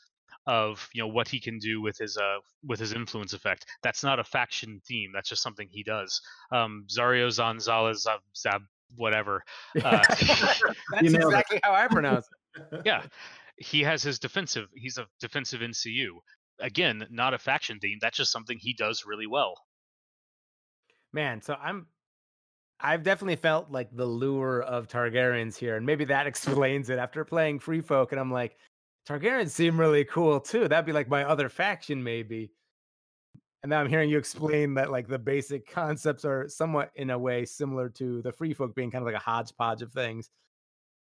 of 0.47 0.87
you 0.93 1.01
know 1.01 1.07
what 1.07 1.27
he 1.27 1.39
can 1.39 1.59
do 1.59 1.81
with 1.81 1.97
his 1.97 2.17
uh 2.17 2.37
with 2.65 2.79
his 2.79 2.93
influence 2.93 3.33
effect. 3.33 3.65
That's 3.83 4.03
not 4.03 4.19
a 4.19 4.23
faction 4.23 4.81
theme. 4.87 5.11
That's 5.13 5.29
just 5.29 5.43
something 5.43 5.67
he 5.69 5.83
does. 5.83 6.19
Um, 6.51 6.85
Zario 6.89 7.27
Zanzala 7.27 7.95
Zab, 7.95 8.19
Zab 8.35 8.61
whatever. 8.95 9.43
Uh, 9.83 10.01
That's 10.09 10.61
You 11.01 11.09
it. 11.09 11.15
exactly 11.15 11.59
how 11.63 11.73
I 11.73 11.87
pronounce 11.87 12.27
it. 12.55 12.81
yeah, 12.85 13.03
he 13.57 13.81
has 13.83 14.03
his 14.03 14.19
defensive. 14.19 14.67
He's 14.75 14.97
a 14.97 15.07
defensive 15.19 15.61
NCU. 15.61 16.09
Again, 16.59 17.05
not 17.09 17.33
a 17.33 17.37
faction 17.39 17.79
theme. 17.79 17.97
That's 18.01 18.17
just 18.17 18.31
something 18.31 18.57
he 18.59 18.73
does 18.73 19.05
really 19.05 19.27
well. 19.27 19.55
Man, 21.13 21.41
so 21.41 21.55
I'm 21.55 21.87
I've 22.79 23.03
definitely 23.03 23.35
felt 23.35 23.69
like 23.71 23.95
the 23.95 24.05
lure 24.05 24.61
of 24.63 24.87
Targaryens 24.87 25.55
here, 25.55 25.75
and 25.75 25.85
maybe 25.85 26.05
that 26.05 26.27
explains 26.27 26.89
it. 26.89 26.97
After 26.99 27.23
playing 27.23 27.59
Free 27.59 27.81
Folk, 27.81 28.11
and 28.11 28.19
I'm 28.19 28.31
like, 28.31 28.57
Targaryens 29.07 29.49
seem 29.51 29.79
really 29.79 30.05
cool 30.05 30.39
too. 30.39 30.67
That'd 30.67 30.85
be 30.85 30.91
like 30.91 31.09
my 31.09 31.23
other 31.23 31.49
faction, 31.49 32.03
maybe. 32.03 32.51
And 33.63 33.69
now 33.69 33.79
I'm 33.79 33.89
hearing 33.89 34.09
you 34.09 34.17
explain 34.17 34.73
that 34.75 34.89
like 34.91 35.07
the 35.07 35.19
basic 35.19 35.69
concepts 35.69 36.25
are 36.25 36.47
somewhat 36.49 36.91
in 36.95 37.09
a 37.11 37.17
way 37.19 37.45
similar 37.45 37.89
to 37.89 38.21
the 38.21 38.31
Free 38.31 38.53
Folk 38.53 38.75
being 38.75 38.89
kind 38.89 39.03
of 39.03 39.05
like 39.05 39.19
a 39.19 39.23
hodgepodge 39.23 39.81
of 39.81 39.91
things. 39.93 40.29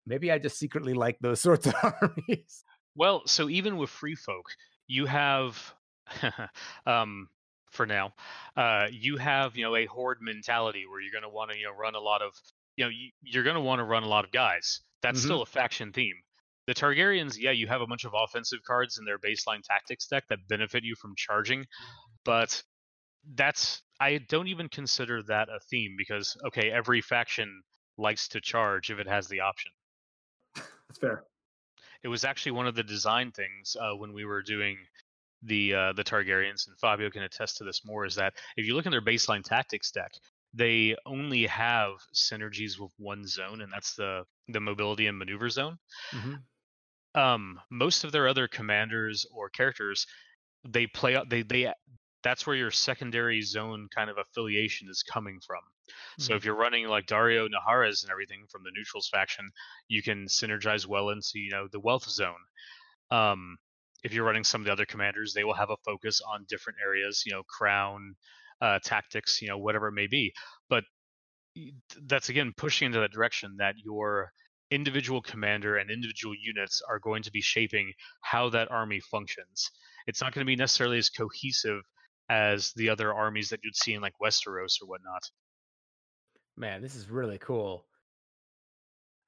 Maybe 0.05 0.31
I 0.31 0.37
just 0.39 0.57
secretly 0.57 0.93
like 0.93 1.17
those 1.19 1.41
sorts 1.47 1.67
of 1.67 1.73
armies. 1.83 2.63
Well, 2.95 3.23
so 3.27 3.49
even 3.49 3.77
with 3.77 3.89
free 3.89 4.15
folk, 4.15 4.45
you 4.87 5.05
have, 5.05 5.73
um, 6.85 7.29
for 7.69 7.85
now, 7.85 8.13
uh, 8.55 8.87
you 8.91 9.17
have 9.17 9.55
you 9.57 9.63
know 9.65 9.75
a 9.75 9.85
horde 9.85 10.21
mentality 10.21 10.85
where 10.87 11.01
you're 11.01 11.11
going 11.11 11.23
to 11.23 11.29
want 11.29 11.51
to 11.51 11.57
you 11.57 11.65
know 11.65 11.73
run 11.73 11.95
a 11.95 11.99
lot 11.99 12.21
of 12.21 12.33
you 12.77 12.85
know 12.85 12.89
you, 12.89 13.11
you're 13.21 13.43
going 13.43 13.55
to 13.55 13.61
want 13.61 13.79
to 13.79 13.83
run 13.83 14.03
a 14.03 14.07
lot 14.07 14.23
of 14.25 14.31
guys. 14.31 14.81
That's 15.01 15.19
Mhm. 15.19 15.23
still 15.25 15.41
a 15.41 15.45
faction 15.45 15.91
theme. 15.91 16.15
The 16.67 16.73
Targaryens, 16.73 17.37
yeah, 17.39 17.51
you 17.51 17.67
have 17.67 17.81
a 17.81 17.87
bunch 17.87 18.03
of 18.03 18.13
offensive 18.13 18.59
cards 18.67 18.97
in 18.97 19.05
their 19.05 19.17
baseline 19.17 19.63
tactics 19.63 20.07
deck 20.07 20.25
that 20.29 20.39
benefit 20.49 20.83
you 20.83 20.95
from 20.95 21.13
charging, 21.15 21.65
but 22.25 22.61
that's 23.35 23.81
I 23.99 24.19
don't 24.29 24.47
even 24.47 24.69
consider 24.69 25.23
that 25.23 25.49
a 25.49 25.59
theme 25.69 25.95
because 25.97 26.37
okay, 26.47 26.69
every 26.69 27.01
faction 27.01 27.63
likes 27.97 28.27
to 28.29 28.41
charge 28.41 28.89
if 28.89 28.99
it 28.99 29.07
has 29.07 29.27
the 29.27 29.41
option. 29.41 29.71
That's 30.55 30.99
fair. 30.99 31.23
It 32.03 32.09
was 32.09 32.23
actually 32.23 32.51
one 32.53 32.67
of 32.67 32.75
the 32.75 32.83
design 32.83 33.31
things 33.31 33.75
uh, 33.79 33.95
when 33.95 34.13
we 34.13 34.23
were 34.23 34.43
doing 34.43 34.77
the 35.41 35.73
uh, 35.73 35.93
the 35.93 36.03
Targaryens, 36.03 36.67
and 36.67 36.77
Fabio 36.79 37.09
can 37.09 37.23
attest 37.23 37.57
to 37.57 37.63
this 37.63 37.81
more. 37.85 38.05
Is 38.05 38.15
that 38.15 38.33
if 38.55 38.65
you 38.65 38.75
look 38.75 38.85
in 38.85 38.91
their 38.91 39.01
baseline 39.01 39.43
tactics 39.43 39.91
deck, 39.91 40.11
they 40.53 40.95
only 41.05 41.45
have 41.47 41.91
synergies 42.13 42.79
with 42.79 42.91
one 42.97 43.25
zone, 43.25 43.61
and 43.61 43.71
that's 43.71 43.95
the 43.95 44.23
the 44.47 44.59
mobility 44.59 45.07
and 45.07 45.17
maneuver 45.17 45.49
zone. 45.49 45.77
Mm-hmm. 46.13 46.35
Um, 47.17 47.59
most 47.71 48.05
of 48.05 48.13
their 48.13 48.27
other 48.29 48.47
commanders 48.47 49.25
or 49.33 49.49
characters, 49.49 50.07
they 50.67 50.87
play 50.87 51.15
out. 51.15 51.29
They 51.29 51.43
they 51.43 51.73
that's 52.23 52.47
where 52.47 52.55
your 52.55 52.71
secondary 52.71 53.41
zone 53.41 53.89
kind 53.95 54.09
of 54.09 54.17
affiliation 54.19 54.89
is 54.89 55.03
coming 55.03 55.39
from. 55.45 55.61
So 56.19 56.35
Mhm. 56.35 56.37
if 56.37 56.45
you're 56.45 56.55
running 56.55 56.87
like 56.87 57.07
Daario 57.07 57.49
Naharis 57.49 58.03
and 58.03 58.11
everything 58.11 58.47
from 58.51 58.63
the 58.63 58.71
neutrals 58.73 59.09
faction, 59.09 59.49
you 59.89 60.03
can 60.03 60.25
synergize 60.27 60.87
well 60.87 61.09
into 61.09 61.39
you 61.39 61.51
know 61.51 61.67
the 61.71 61.81
wealth 61.81 62.09
zone. 62.09 62.43
Um, 63.11 63.57
if 64.03 64.13
you're 64.13 64.25
running 64.25 64.43
some 64.45 64.61
of 64.61 64.65
the 64.65 64.73
other 64.73 64.85
commanders, 64.85 65.33
they 65.33 65.43
will 65.45 65.55
have 65.55 65.71
a 65.71 65.77
focus 65.85 66.21
on 66.21 66.45
different 66.49 66.79
areas, 66.83 67.23
you 67.25 67.33
know, 67.33 67.43
crown, 67.43 68.15
uh, 68.61 68.79
tactics, 68.83 69.41
you 69.41 69.49
know, 69.49 69.57
whatever 69.59 69.89
it 69.89 69.93
may 69.93 70.07
be. 70.07 70.33
But 70.69 70.85
that's 72.03 72.29
again 72.29 72.53
pushing 72.55 72.87
into 72.87 72.99
that 72.99 73.11
direction 73.11 73.55
that 73.57 73.75
your 73.77 74.31
individual 74.71 75.21
commander 75.21 75.77
and 75.77 75.89
individual 75.89 76.35
units 76.35 76.81
are 76.87 76.99
going 76.99 77.23
to 77.23 77.31
be 77.31 77.41
shaping 77.41 77.93
how 78.21 78.49
that 78.49 78.71
army 78.71 78.99
functions. 78.99 79.69
It's 80.07 80.21
not 80.21 80.33
going 80.33 80.45
to 80.45 80.49
be 80.49 80.55
necessarily 80.55 80.97
as 80.97 81.09
cohesive 81.09 81.81
as 82.29 82.73
the 82.73 82.89
other 82.89 83.13
armies 83.13 83.49
that 83.49 83.61
you'd 83.63 83.75
see 83.75 83.93
in 83.93 84.01
like 84.01 84.13
Westeros 84.21 84.81
or 84.81 84.87
whatnot. 84.87 85.23
Man, 86.57 86.81
this 86.81 86.95
is 86.95 87.09
really 87.09 87.37
cool. 87.37 87.85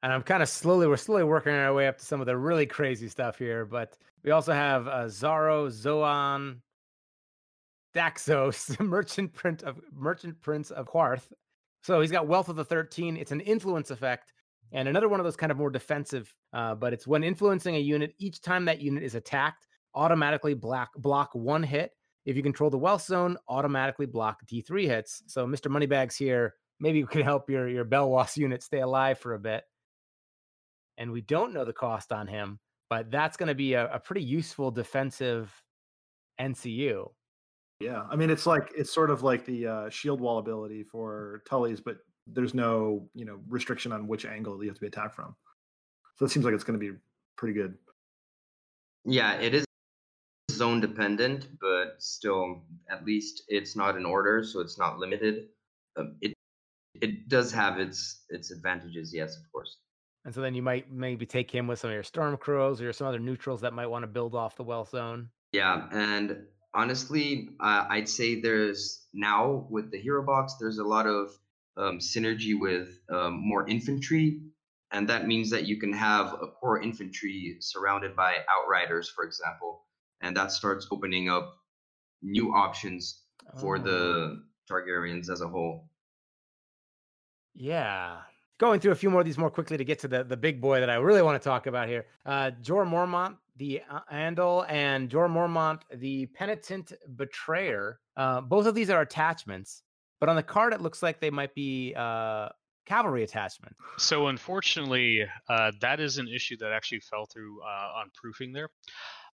And 0.02 0.14
I'm 0.14 0.24
kind 0.24 0.42
of 0.42 0.50
slowly, 0.50 0.88
we're 0.88 0.98
slowly 0.98 1.24
working 1.24 1.54
our 1.54 1.74
way 1.74 1.88
up 1.88 1.98
to 1.98 2.06
some 2.06 2.22
of 2.22 2.26
the 2.26 2.38
really 2.38 2.66
crazy 2.66 3.10
stuff 3.10 3.38
here. 3.38 3.66
But 3.66 3.98
we 4.24 4.32
also 4.32 4.54
have 4.54 4.88
uh, 4.88 5.06
Zaro, 5.06 5.70
Zoan, 5.70 6.62
Daxos, 7.94 8.80
Merchant 8.84 9.34
prince 9.34 9.64
of 9.64 9.80
Merchant 9.94 10.40
Prince 10.42 10.72
of 10.72 10.88
Qarth. 10.88 11.32
So 11.84 12.02
he's 12.02 12.12
got 12.12 12.28
Wealth 12.28 12.50
of 12.50 12.56
the 12.56 12.66
13. 12.66 13.18
It's 13.18 13.32
an 13.32 13.42
influence 13.42 13.92
effect. 13.92 14.34
And 14.72 14.88
another 14.88 15.10
one 15.10 15.20
of 15.20 15.24
those 15.24 15.36
kind 15.36 15.52
of 15.52 15.58
more 15.58 15.70
defensive, 15.70 16.34
uh, 16.54 16.76
but 16.76 16.94
it's 16.94 17.08
when 17.08 17.24
influencing 17.24 17.76
a 17.76 17.80
unit, 17.80 18.14
each 18.20 18.42
time 18.42 18.66
that 18.66 18.82
unit 18.82 19.04
is 19.04 19.16
attacked, 19.16 19.68
automatically 19.96 20.54
block, 20.54 20.90
block 20.98 21.30
one 21.34 21.64
hit. 21.64 21.92
If 22.26 22.36
you 22.36 22.44
control 22.44 22.70
the 22.70 22.78
wealth 22.78 23.04
zone, 23.04 23.38
automatically 23.48 24.06
block 24.06 24.46
D3 24.46 24.86
hits. 24.86 25.24
So 25.28 25.48
Mr. 25.48 25.72
Moneybags 25.72 26.16
here, 26.16 26.56
maybe 26.80 27.02
we 27.02 27.08
could 27.08 27.24
help 27.24 27.50
your, 27.50 27.68
your 27.68 27.86
Belwas 27.86 28.38
unit 28.38 28.62
stay 28.62 28.82
alive 28.82 29.18
for 29.18 29.34
a 29.34 29.40
bit. 29.40 29.64
And 30.98 31.12
we 31.12 31.22
don't 31.22 31.54
know 31.54 31.66
the 31.66 31.74
cost 31.74 32.12
on 32.12 32.28
him, 32.28 32.60
but 32.90 33.10
that's 33.10 33.38
going 33.38 33.48
to 33.48 33.56
be 33.56 33.74
a, 33.74 33.92
a 33.92 34.00
pretty 34.00 34.24
useful 34.24 34.70
defensive 34.70 35.52
NCU. 36.40 37.10
Yeah, 37.80 38.04
I 38.10 38.18
mean 38.18 38.30
it's 38.30 38.46
like 38.46 38.72
it's 38.76 38.94
sort 38.94 39.10
of 39.10 39.24
like 39.24 39.46
the 39.46 39.68
uh, 39.68 39.90
shield 39.90 40.20
wall 40.20 40.40
ability 40.40 40.84
for 40.84 41.42
Tully's, 41.48 41.80
but 41.80 41.98
there's 42.34 42.54
no 42.54 43.08
you 43.14 43.26
know 43.26 43.40
restriction 43.48 43.92
on 43.92 44.08
which 44.08 44.26
angle 44.26 44.62
you 44.64 44.70
have 44.70 44.76
to 44.76 44.82
be 44.82 44.88
attacked 44.88 45.16
from. 45.16 45.36
So 46.18 46.26
it 46.26 46.30
seems 46.30 46.46
like 46.46 46.54
it's 46.54 46.64
going 46.64 46.80
to 46.80 46.92
be 46.92 46.98
pretty 47.38 47.54
good. 47.54 47.76
Yeah, 49.06 49.40
it 49.40 49.54
is 49.54 49.66
zone 50.52 50.82
dependent, 50.82 51.48
but 51.62 51.96
still, 52.00 52.64
at 52.90 53.06
least 53.06 53.44
it's 53.48 53.76
not 53.76 53.96
in 53.96 54.06
order, 54.06 54.44
so 54.44 54.60
it's 54.60 54.78
not 54.78 55.00
limited. 55.00 55.48
Um, 55.98 56.18
it 56.22 56.34
it 57.02 57.30
does 57.30 57.52
have 57.54 57.80
its 57.80 58.26
its 58.30 58.52
advantages, 58.52 59.14
yes, 59.14 59.38
of 59.38 59.52
course. 59.52 59.78
And 60.26 60.36
so 60.36 60.42
then 60.42 60.54
you 60.54 60.62
might 60.62 60.92
maybe 60.92 61.26
take 61.26 61.50
him 61.50 61.66
with 61.66 61.80
some 61.80 61.92
of 61.92 61.94
your 61.94 62.04
storm 62.04 62.36
crows 62.36 62.82
or 62.82 62.92
some 62.92 63.08
other 63.08 63.20
neutrals 63.20 63.62
that 63.62 63.74
might 63.74 63.88
want 63.88 64.04
to 64.04 64.08
build 64.08 64.36
off 64.36 64.58
the 64.58 64.64
wealth 64.64 64.90
zone. 64.90 65.30
Yeah, 65.54 65.88
and 65.92 66.44
honestly, 66.74 67.50
uh, 67.60 67.86
I'd 67.90 68.10
say 68.10 68.42
there's 68.42 69.08
now 69.14 69.66
with 69.70 69.92
the 69.92 69.98
hero 69.98 70.24
box, 70.24 70.56
there's 70.60 70.78
a 70.78 70.84
lot 70.84 71.08
of 71.08 71.32
um, 71.80 71.98
synergy 72.00 72.60
with 72.60 73.00
um, 73.10 73.40
more 73.42 73.68
infantry, 73.68 74.42
and 74.92 75.08
that 75.10 75.28
means 75.28 75.50
that 75.50 75.66
you 75.66 75.80
can 75.80 75.94
have 75.94 76.34
a 76.34 76.48
core 76.48 76.82
infantry 76.82 77.58
surrounded 77.60 78.16
by 78.16 78.38
outriders, 78.50 79.10
for 79.10 79.24
example, 79.24 79.86
and 80.22 80.36
that 80.38 80.52
starts 80.52 80.88
opening 80.92 81.30
up 81.30 81.56
new 82.22 82.54
options 82.54 83.24
for 83.60 83.78
Oh. 83.78 83.82
the 83.82 84.44
Targaryens 84.70 85.30
as 85.30 85.42
a 85.42 85.48
whole. 85.48 85.90
Yeah. 87.56 88.18
Going 88.60 88.80
through 88.80 88.92
a 88.92 88.96
few 88.96 89.10
more 89.10 89.22
of 89.22 89.26
these 89.26 89.38
more 89.38 89.50
quickly 89.50 89.78
to 89.78 89.86
get 89.86 90.00
to 90.00 90.08
the, 90.08 90.24
the 90.24 90.38
big 90.38 90.60
boy 90.62 90.80
that 90.82 90.90
I 90.90 90.96
really 90.96 91.22
want 91.22 91.42
to 91.42 91.48
talk 91.48 91.66
about 91.68 91.88
here. 91.88 92.06
Uh, 92.26 92.52
Jorah 92.62 92.88
Mormont, 92.88 93.38
the 93.58 93.82
uh, 93.90 94.02
Andal, 94.12 94.66
and 94.70 95.10
Jorah 95.10 95.30
Mormont, 95.30 95.82
the 95.98 96.26
Penitent 96.28 96.92
Betrayer. 97.16 98.00
Uh, 98.18 98.42
both 98.42 98.66
of 98.68 98.76
these 98.76 98.90
are 98.90 99.02
attachments, 99.02 99.84
but 100.20 100.30
on 100.30 100.36
the 100.36 100.44
card 100.44 100.74
it 100.74 100.82
looks 100.82 101.02
like 101.02 101.20
they 101.20 101.30
might 101.30 101.54
be 101.56 101.94
uh, 101.96 102.50
cavalry 102.86 103.24
attachment. 103.24 103.76
So 103.98 104.28
unfortunately, 104.28 105.26
uh, 105.48 105.72
that 105.82 106.00
is 106.00 106.18
an 106.18 106.28
issue 106.28 106.58
that 106.58 106.72
actually 106.72 107.02
fell 107.02 107.26
through 107.26 107.62
uh, 107.62 108.00
on 108.00 108.12
proofing 108.16 108.52
there. 108.52 108.70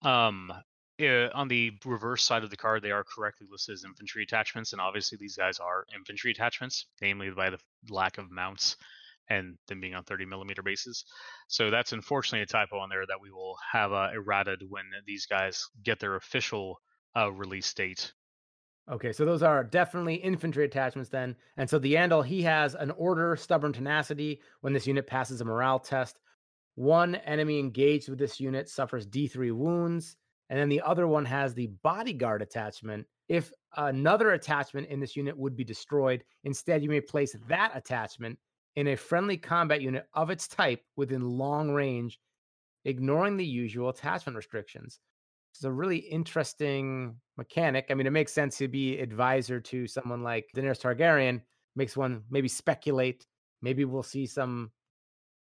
Um, 0.03 0.53
uh, 1.01 1.29
on 1.35 1.49
the 1.49 1.73
reverse 1.85 2.23
side 2.23 2.45
of 2.45 2.51
the 2.51 2.57
card, 2.57 2.83
they 2.83 2.91
are 2.91 3.05
correctly 3.05 3.47
listed 3.51 3.75
as 3.75 3.85
infantry 3.85 4.23
attachments, 4.23 4.73
and 4.73 4.81
obviously 4.81 5.19
these 5.21 5.37
guys 5.37 5.59
are 5.59 5.87
infantry 5.95 6.31
attachments, 6.31 6.87
namely 7.01 7.31
by 7.31 7.51
the 7.51 7.59
lack 7.91 8.19
of 8.19 8.31
mounts 8.31 8.77
and 9.31 9.57
them 9.69 9.81
being 9.81 9.95
on 9.95 10.05
30 10.05 10.27
millimeter 10.27 10.63
bases. 10.63 11.05
So 11.49 11.71
that's 11.71 11.93
unfortunately 11.93 12.43
a 12.43 12.47
typo 12.47 12.79
on 12.79 12.91
there 12.91 13.07
that 13.07 13.21
we 13.21 13.31
will 13.31 13.57
have 13.73 13.93
uh, 13.93 14.11
errated 14.13 14.63
when 14.69 14.85
these 15.07 15.27
guys 15.27 15.67
get 15.83 15.99
their 15.99 16.17
official 16.17 16.81
uh, 17.17 17.33
release 17.33 17.73
date. 17.73 18.13
Okay, 18.91 19.13
so 19.13 19.25
those 19.25 19.43
are 19.43 19.65
definitely 19.65 20.17
infantry 20.17 20.65
attachments 20.65 21.09
then. 21.09 21.37
And 21.57 21.69
so 21.69 21.79
the 21.79 21.95
Andal, 21.95 22.25
he 22.25 22.43
has 22.43 22.75
an 22.75 22.91
order, 22.93 23.35
stubborn 23.35 23.73
tenacity. 23.73 24.43
When 24.61 24.75
this 24.75 24.87
unit 24.87 25.07
passes 25.07 25.41
a 25.41 25.45
morale 25.45 25.79
test, 25.79 26.21
one 26.75 27.15
enemy 27.15 27.59
engaged 27.59 28.11
with 28.11 28.19
this 28.19 28.39
unit 28.39 28.69
suffers 28.69 29.07
D3 29.07 29.53
wounds. 29.53 30.17
And 30.51 30.59
then 30.59 30.69
the 30.69 30.83
other 30.83 31.09
one 31.09 31.25
has 31.25 31.55
the 31.55 31.69
bodyguard 31.83 32.43
attachment. 32.43 33.07
If 33.29 33.51
another 33.77 34.33
attachment 34.33 34.89
in 34.89 35.01
this 35.01 35.17
unit 35.17 35.37
would 35.37 35.57
be 35.57 35.65
destroyed, 35.65 36.23
instead 36.45 36.83
you 36.83 36.91
may 36.91 37.01
place 37.01 37.35
that 37.49 37.73
attachment 37.75 38.39
in 38.77 38.89
a 38.89 38.97
friendly 38.97 39.39
combat 39.39 39.81
unit 39.81 40.07
of 40.13 40.29
its 40.29 40.47
type 40.47 40.83
within 40.97 41.23
long 41.23 41.71
range, 41.71 42.21
ignoring 42.85 43.39
the 43.39 43.47
usual 43.47 43.89
attachment 43.89 44.37
restrictions. 44.37 45.01
It's 45.55 45.63
a 45.63 45.71
really 45.71 45.99
interesting 45.99 47.15
mechanic. 47.37 47.87
I 47.91 47.95
mean, 47.95 48.09
it 48.09 48.11
makes 48.11 48.33
sense 48.33 48.59
to 48.59 48.67
be 48.67 48.99
advisor 48.99 49.61
to 49.61 49.87
someone 49.87 50.25
like 50.25 50.47
Daenerys 50.57 50.81
Targaryen. 50.81 51.43
Makes 51.77 51.97
one 51.97 52.25
maybe 52.29 52.49
speculate. 52.49 53.27
Maybe 53.63 53.85
we'll 53.85 54.03
see 54.03 54.27
some 54.27 54.73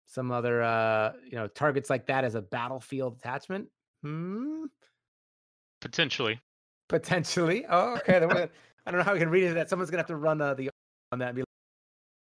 some 0.07 0.31
other 0.31 0.63
uh, 0.63 1.13
you 1.25 1.37
know 1.37 1.47
targets 1.49 1.89
like 1.89 2.07
that 2.07 2.25
as 2.25 2.35
a 2.35 2.43
battlefield 2.43 3.17
attachment. 3.19 3.69
Hmm. 4.03 4.65
Potentially. 5.81 6.41
Potentially. 6.89 7.65
Oh, 7.69 7.97
okay. 7.97 8.17
I 8.87 8.91
don't 8.91 8.99
know 8.99 9.05
how 9.05 9.15
we 9.15 9.19
can 9.19 9.31
read 9.31 9.45
into 9.45 9.55
that. 9.55 9.71
Someone's 9.71 9.91
gonna 9.91 10.01
have 10.01 10.09
to 10.09 10.17
run 10.17 10.43
uh, 10.43 10.53
the 10.55 10.69
on 11.11 11.21
that 11.21 11.29
and 11.29 11.37
be 11.37 11.43
like, 11.43 11.47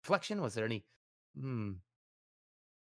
reflection. 0.05 0.41
Was 0.41 0.55
there 0.55 0.65
any? 0.65 0.85
Hmm. 1.39 1.73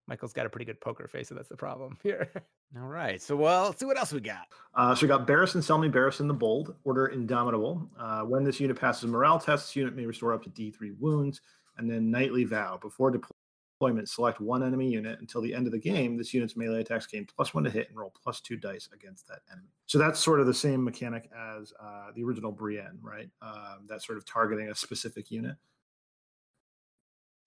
Michael's 0.07 0.33
got 0.33 0.47
a 0.47 0.51
pretty 0.51 0.67
good 0.67 0.81
poker 0.81 1.09
face, 1.09 1.29
so 1.29 1.35
that's 1.35 1.49
the 1.49 1.57
problem 1.57 1.99
here. 2.03 2.31
All 2.77 2.89
right. 2.89 3.23
So, 3.23 3.37
well, 3.37 3.67
let's 3.67 3.81
see 3.81 3.87
what 3.87 3.99
else 3.99 4.13
we 4.13 4.21
got. 4.21 4.47
Uh, 4.75 4.95
so 4.95 5.07
we 5.07 5.09
got 5.09 5.27
Barristan 5.27 5.63
Selmy 5.63 5.91
Barristan 5.91 6.27
the 6.27 6.35
Bold, 6.35 6.75
Order 6.85 7.07
Indomitable. 7.07 7.89
Uh, 7.99 8.23
when 8.23 8.45
this 8.45 8.61
unit 8.61 8.79
passes 8.79 9.05
a 9.05 9.09
morale 9.09 9.39
test, 9.39 9.69
this 9.69 9.77
unit 9.77 9.95
may 9.95 10.07
restore 10.07 10.33
up 10.33 10.43
to 10.43 10.51
D3 10.51 10.99
wounds. 10.99 11.41
And 11.79 11.91
then 11.91 12.11
Knightly 12.11 12.45
Vow. 12.45 12.79
Before 12.81 13.11
deployment, 13.11 14.09
select 14.09 14.41
one 14.41 14.63
enemy 14.63 14.89
unit 14.89 15.19
until 15.21 15.41
the 15.41 15.53
end 15.53 15.67
of 15.67 15.73
the 15.73 15.79
game. 15.79 16.17
This 16.17 16.33
unit's 16.33 16.57
melee 16.57 16.81
attacks 16.81 17.07
gain 17.07 17.27
plus 17.27 17.55
one 17.55 17.65
to 17.65 17.71
hit 17.71 17.89
and 17.89 17.99
roll 17.99 18.13
plus 18.23 18.41
two 18.41 18.57
dice 18.57 18.89
against 18.93 19.27
that 19.29 19.41
enemy. 19.51 19.69
So 19.87 19.99
that's 19.99 20.21
sort 20.21 20.41
of 20.41 20.47
the 20.47 20.55
same 20.55 20.85
mechanic 20.85 21.29
as 21.37 21.73
uh, 21.81 22.13
the 22.15 22.23
original 22.23 22.53
Brienne, 22.53 22.99
right? 23.03 23.29
Um, 23.43 23.87
that's 23.89 24.07
sort 24.07 24.19
of 24.19 24.25
targeting 24.25 24.69
a 24.69 24.75
specific 24.75 25.31
unit. 25.31 25.57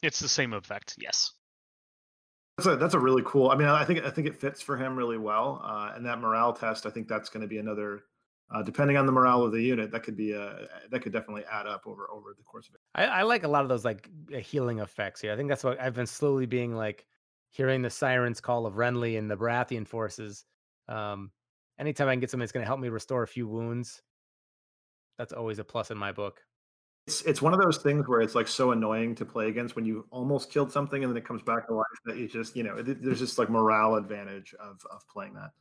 It's 0.04 0.20
the 0.20 0.30
same 0.30 0.54
effect, 0.54 0.96
yes. 1.00 1.32
That's 2.58 2.67
a 2.67 2.76
that's 2.76 2.93
a 2.96 3.00
really 3.00 3.22
cool. 3.26 3.52
I 3.52 3.56
mean, 3.56 3.67
I 3.67 3.86
think 3.86 4.04
I 4.04 4.10
think 4.10 4.28
it 4.28 4.36
fits 4.36 4.62
for 4.62 4.78
him 4.78 4.96
really 4.96 5.17
well. 5.17 5.62
Uh, 5.63 5.91
and 5.96 6.06
that 6.06 6.20
morale 6.20 6.54
test, 6.54 6.86
I 6.86 6.89
think 6.89 7.08
that's 7.08 7.30
going 7.30 7.41
to 7.41 7.48
be 7.48 7.60
another. 7.60 8.04
Uh, 8.50 8.63
depending 8.63 8.96
on 8.96 9.06
the 9.06 9.12
morale 9.12 9.43
of 9.43 9.52
the 9.52 9.62
unit, 9.62 9.91
that 9.91 10.04
could 10.04 10.15
be 10.15 10.32
a 10.32 10.67
that 10.89 11.02
could 11.02 11.12
definitely 11.12 11.43
add 11.52 11.67
up 11.67 11.86
over 11.86 12.10
over 12.10 12.34
the 12.36 12.43
course 12.43 12.67
of 12.67 12.76
it. 12.76 12.82
I, 12.96 13.20
I 13.20 13.24
like 13.24 13.43
a 13.43 13.48
lot 13.48 13.62
of 13.63 13.70
those 13.70 13.86
like 13.86 14.10
uh, 14.34 14.38
healing 14.38 14.80
effects 14.80 15.22
here. 15.22 15.34
I 15.34 15.36
think 15.36 15.50
that's 15.50 15.63
what 15.63 15.80
I've 15.80 15.93
been 15.93 16.08
slowly 16.08 16.46
being 16.46 16.74
like 16.74 17.06
hearing 17.50 17.82
the 17.82 17.89
sirens 17.89 18.41
call 18.41 18.65
of 18.65 18.76
Renly 18.76 19.20
and 19.20 19.30
the 19.30 19.38
Baratheon 19.38 19.88
forces. 19.88 20.46
Um, 20.88 21.32
anytime 21.78 22.08
I 22.08 22.13
can 22.13 22.22
get 22.22 22.32
something 22.32 22.43
that's 22.43 22.52
going 22.52 22.63
to 22.63 22.67
help 22.67 22.80
me 22.80 22.89
restore 22.89 23.22
a 23.24 23.28
few 23.28 23.48
wounds, 23.48 24.02
that's 25.17 25.34
always 25.34 25.60
a 25.60 25.63
plus 25.63 25.91
in 25.91 25.98
my 25.98 26.12
book. 26.12 26.41
It's 27.08 27.22
it's 27.22 27.41
one 27.41 27.54
of 27.54 27.62
those 27.62 27.78
things 27.78 28.08
where 28.08 28.22
it's 28.22 28.36
like 28.36 28.48
so 28.48 28.72
annoying 28.72 29.15
to 29.15 29.26
play 29.26 29.48
against 29.48 29.76
when 29.76 29.86
you 29.86 30.06
almost 30.12 30.52
killed 30.52 30.72
something 30.72 31.04
and 31.04 31.12
then 31.12 31.17
it 31.17 31.26
comes 31.26 31.41
back 31.41 31.67
to 31.67 31.74
life 31.74 31.86
that 32.06 32.17
you 32.17 32.28
just 32.28 32.56
you 32.56 32.63
know 32.63 32.82
there's 32.82 33.20
just 33.20 33.39
like 33.39 33.50
morale 33.50 33.96
advantage 33.96 34.54
of 34.60 34.86
of 34.91 35.08
playing 35.08 35.34
that. 35.36 35.52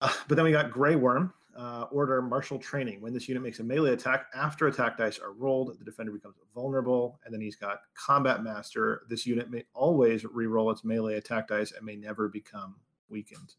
Uh, 0.00 0.12
but 0.28 0.36
then 0.36 0.44
we 0.44 0.50
got 0.52 0.70
Grey 0.70 0.96
Worm, 0.96 1.32
uh, 1.56 1.84
order 1.90 2.22
martial 2.22 2.58
training. 2.58 3.00
When 3.00 3.12
this 3.12 3.28
unit 3.28 3.42
makes 3.42 3.60
a 3.60 3.64
melee 3.64 3.92
attack, 3.92 4.26
after 4.34 4.66
attack 4.66 4.96
dice 4.96 5.18
are 5.18 5.32
rolled, 5.32 5.78
the 5.78 5.84
defender 5.84 6.12
becomes 6.12 6.36
vulnerable. 6.54 7.20
And 7.24 7.34
then 7.34 7.40
he's 7.40 7.56
got 7.56 7.80
Combat 7.94 8.42
Master. 8.42 9.02
This 9.08 9.26
unit 9.26 9.50
may 9.50 9.64
always 9.74 10.24
re-roll 10.24 10.70
its 10.70 10.84
melee 10.84 11.16
attack 11.16 11.48
dice 11.48 11.72
and 11.72 11.84
may 11.84 11.96
never 11.96 12.28
become 12.28 12.76
weakened. 13.08 13.54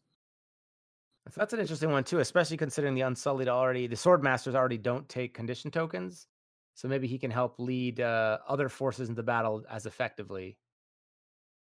So 1.30 1.40
that's 1.40 1.52
an 1.52 1.60
interesting 1.60 1.90
one 1.90 2.04
too, 2.04 2.18
especially 2.18 2.56
considering 2.56 2.94
the 2.94 3.02
Unsullied 3.02 3.48
already, 3.48 3.86
the 3.86 3.96
Sword 3.96 4.22
Masters 4.22 4.54
already 4.54 4.78
don't 4.78 5.08
take 5.08 5.34
condition 5.34 5.70
tokens. 5.70 6.26
So 6.74 6.88
maybe 6.88 7.06
he 7.06 7.18
can 7.18 7.30
help 7.30 7.58
lead 7.58 8.00
uh, 8.00 8.38
other 8.48 8.68
forces 8.68 9.08
into 9.08 9.22
battle 9.22 9.62
as 9.70 9.86
effectively. 9.86 10.56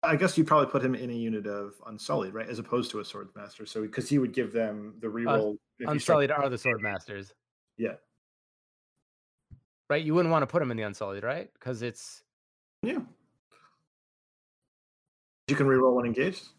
I 0.03 0.15
guess 0.15 0.37
you'd 0.37 0.47
probably 0.47 0.67
put 0.67 0.83
him 0.83 0.95
in 0.95 1.09
a 1.09 1.13
unit 1.13 1.47
of 1.47 1.73
Unsullied, 1.87 2.33
right, 2.33 2.47
as 2.47 2.59
opposed 2.59 2.91
to 2.91 2.99
a 2.99 3.05
Sword 3.05 3.29
Master. 3.35 3.65
So 3.65 3.81
because 3.81 4.09
he 4.09 4.19
would 4.19 4.33
give 4.33 4.51
them 4.53 4.95
the 4.99 5.07
reroll. 5.07 5.57
Uh, 5.85 5.91
Unsullied 5.91 6.31
are 6.31 6.49
the 6.49 6.57
Sword 6.57 6.81
Masters. 6.81 7.33
Yeah. 7.77 7.93
Right, 9.89 10.03
you 10.03 10.13
wouldn't 10.13 10.31
want 10.31 10.43
to 10.43 10.47
put 10.47 10.61
him 10.61 10.71
in 10.71 10.77
the 10.77 10.83
Unsullied, 10.83 11.23
right? 11.23 11.49
Because 11.53 11.81
it's. 11.81 12.23
Yeah. 12.83 12.99
You 15.47 15.55
can 15.55 15.67
reroll 15.67 15.95
when 15.95 16.05
engaged. 16.05 16.49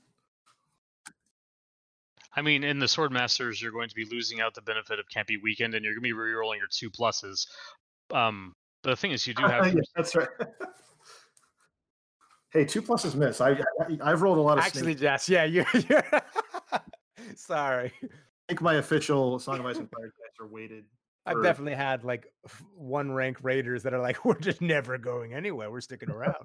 I 2.39 2.43
mean, 2.43 2.63
in 2.63 2.79
the 2.79 2.87
Sword 2.87 3.11
Masters, 3.11 3.61
you're 3.61 3.73
going 3.73 3.89
to 3.89 3.95
be 3.97 4.05
losing 4.05 4.41
out 4.41 4.55
the 4.55 4.63
benefit 4.63 5.01
of 5.01 5.09
can't 5.09 5.27
be 5.27 5.39
weakened, 5.39 5.75
and 5.75 5.85
you're 5.85 5.95
going 5.95 6.05
to 6.05 6.09
be 6.09 6.15
rerolling 6.15 6.59
your 6.59 6.69
two 6.71 6.89
pluses. 6.89 7.49
Um, 8.15 8.55
but 8.85 8.91
the 8.91 8.97
thing 8.97 9.11
is, 9.11 9.27
you 9.27 9.35
do 9.35 9.43
have. 9.47 9.75
yeah, 9.75 9.81
that's 9.97 10.15
right. 10.15 10.29
hey, 12.53 12.65
two 12.65 12.81
pluses 12.81 13.17
miss. 13.17 13.41
I, 13.41 13.59
I 14.01 14.11
have 14.11 14.23
rolled 14.23 14.39
a 14.39 14.41
lot 14.41 14.57
of. 14.57 14.65
Actually, 14.65 14.83
snakes. 14.83 15.01
Jess, 15.01 15.29
yeah, 15.29 15.43
you're. 15.43 15.67
you're 15.91 16.05
Sorry. 17.35 17.93
I 18.03 18.09
think 18.49 18.63
my 18.63 18.75
official 18.75 19.41
Song 19.41 19.59
of 19.59 19.67
Ice 19.67 19.79
and 19.79 19.91
Fire 19.91 20.05
dice 20.05 20.41
are 20.41 20.47
weighted. 20.47 20.85
I've 21.27 21.43
definitely 21.43 21.75
had 21.75 22.05
like 22.05 22.33
one 22.75 23.13
rank 23.13 23.39
raiders 23.43 23.83
that 23.83 23.93
are 23.93 24.01
like, 24.01 24.25
we're 24.25 24.39
just 24.39 24.63
never 24.63 24.97
going 24.97 25.35
anywhere. 25.35 25.71
We're 25.71 25.83
sticking 25.83 26.09
around. 26.09 26.37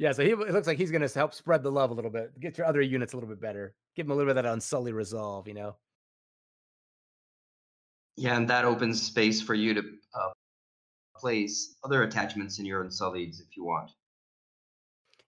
Yeah, 0.00 0.12
so 0.12 0.24
he 0.24 0.30
it 0.30 0.52
looks 0.52 0.66
like 0.66 0.78
he's 0.78 0.90
going 0.90 1.06
to 1.06 1.14
help 1.14 1.34
spread 1.34 1.62
the 1.62 1.70
love 1.70 1.90
a 1.90 1.92
little 1.92 2.10
bit, 2.10 2.32
get 2.40 2.56
your 2.56 2.66
other 2.66 2.80
units 2.80 3.12
a 3.12 3.16
little 3.16 3.28
bit 3.28 3.38
better, 3.38 3.74
give 3.94 4.06
them 4.06 4.12
a 4.12 4.14
little 4.14 4.32
bit 4.32 4.38
of 4.38 4.44
that 4.44 4.50
unsully 4.50 4.94
resolve, 4.94 5.46
you 5.46 5.52
know. 5.52 5.76
Yeah, 8.16 8.38
and 8.38 8.48
that 8.48 8.64
opens 8.64 9.02
space 9.02 9.42
for 9.42 9.52
you 9.52 9.74
to 9.74 9.80
uh, 9.80 10.30
place 11.14 11.74
other 11.84 12.02
attachments 12.04 12.58
in 12.58 12.64
your 12.64 12.82
unsullieds 12.82 13.42
if 13.42 13.54
you 13.58 13.62
want. 13.62 13.90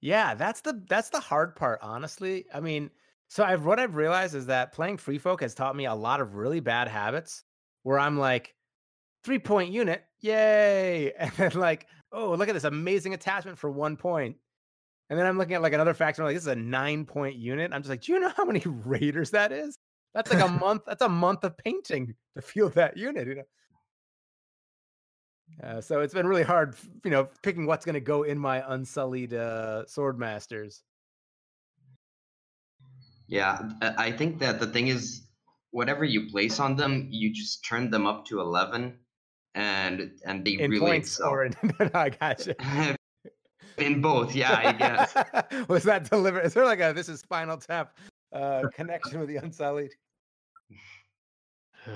Yeah, 0.00 0.34
that's 0.34 0.62
the 0.62 0.82
that's 0.88 1.10
the 1.10 1.20
hard 1.20 1.54
part, 1.54 1.78
honestly. 1.82 2.46
I 2.54 2.60
mean, 2.60 2.88
so 3.28 3.44
I've 3.44 3.66
what 3.66 3.78
I've 3.78 3.96
realized 3.96 4.34
is 4.34 4.46
that 4.46 4.72
playing 4.72 4.96
free 4.96 5.18
folk 5.18 5.42
has 5.42 5.54
taught 5.54 5.76
me 5.76 5.84
a 5.84 5.94
lot 5.94 6.22
of 6.22 6.34
really 6.34 6.60
bad 6.60 6.88
habits 6.88 7.44
where 7.82 7.98
I'm 7.98 8.18
like, 8.18 8.54
three 9.22 9.38
point 9.38 9.70
unit, 9.70 10.02
yay, 10.22 11.12
and 11.18 11.30
then 11.32 11.52
like, 11.56 11.88
oh, 12.10 12.32
look 12.32 12.48
at 12.48 12.54
this 12.54 12.64
amazing 12.64 13.12
attachment 13.12 13.58
for 13.58 13.70
one 13.70 13.98
point. 13.98 14.36
And 15.12 15.18
then 15.18 15.26
I'm 15.26 15.36
looking 15.36 15.56
at 15.56 15.60
like 15.60 15.74
another 15.74 15.92
faction, 15.92 16.24
like 16.24 16.34
this 16.34 16.44
is 16.44 16.48
a 16.48 16.56
nine 16.56 17.04
point 17.04 17.36
unit. 17.36 17.70
I'm 17.70 17.82
just 17.82 17.90
like, 17.90 18.00
do 18.00 18.14
you 18.14 18.18
know 18.18 18.32
how 18.34 18.46
many 18.46 18.62
raiders 18.66 19.32
that 19.32 19.52
is? 19.52 19.76
That's 20.14 20.32
like 20.32 20.42
a 20.42 20.48
month. 20.58 20.84
That's 20.86 21.02
a 21.02 21.08
month 21.08 21.44
of 21.44 21.54
painting 21.58 22.14
to 22.34 22.40
field 22.40 22.72
that 22.76 22.96
unit. 22.96 23.28
You 23.28 23.34
know. 23.34 23.42
Uh, 25.62 25.80
so 25.82 26.00
it's 26.00 26.14
been 26.14 26.26
really 26.26 26.42
hard, 26.42 26.76
you 27.04 27.10
know, 27.10 27.28
picking 27.42 27.66
what's 27.66 27.84
going 27.84 27.92
to 27.92 28.00
go 28.00 28.22
in 28.22 28.38
my 28.38 28.64
unsullied 28.72 29.34
uh, 29.34 29.84
sword 29.84 30.18
masters. 30.18 30.82
Yeah, 33.28 33.68
I 33.82 34.12
think 34.12 34.38
that 34.38 34.60
the 34.60 34.66
thing 34.66 34.88
is, 34.88 35.26
whatever 35.72 36.06
you 36.06 36.30
place 36.30 36.58
on 36.58 36.74
them, 36.74 37.08
you 37.10 37.34
just 37.34 37.66
turn 37.66 37.90
them 37.90 38.06
up 38.06 38.24
to 38.28 38.40
eleven, 38.40 38.94
and 39.54 40.12
and 40.24 40.42
they 40.42 40.52
in 40.52 40.70
really 40.70 40.86
points 40.86 41.16
excel. 41.16 41.28
or 41.28 41.44
in, 41.44 41.54
I 41.92 42.08
gotcha. 42.08 42.96
In 43.78 44.00
both, 44.00 44.34
yeah, 44.34 44.60
I 44.64 44.72
guess. 44.72 45.14
Was 45.68 45.84
that 45.84 46.08
delivered? 46.08 46.44
Is 46.44 46.54
there 46.54 46.64
like 46.64 46.80
a 46.80 46.92
this 46.92 47.08
is 47.08 47.20
Spinal 47.20 47.56
Tap 47.56 47.96
uh, 48.32 48.62
connection 48.74 49.20
with 49.20 49.28
the 49.28 49.36
Unsullied? 49.36 49.92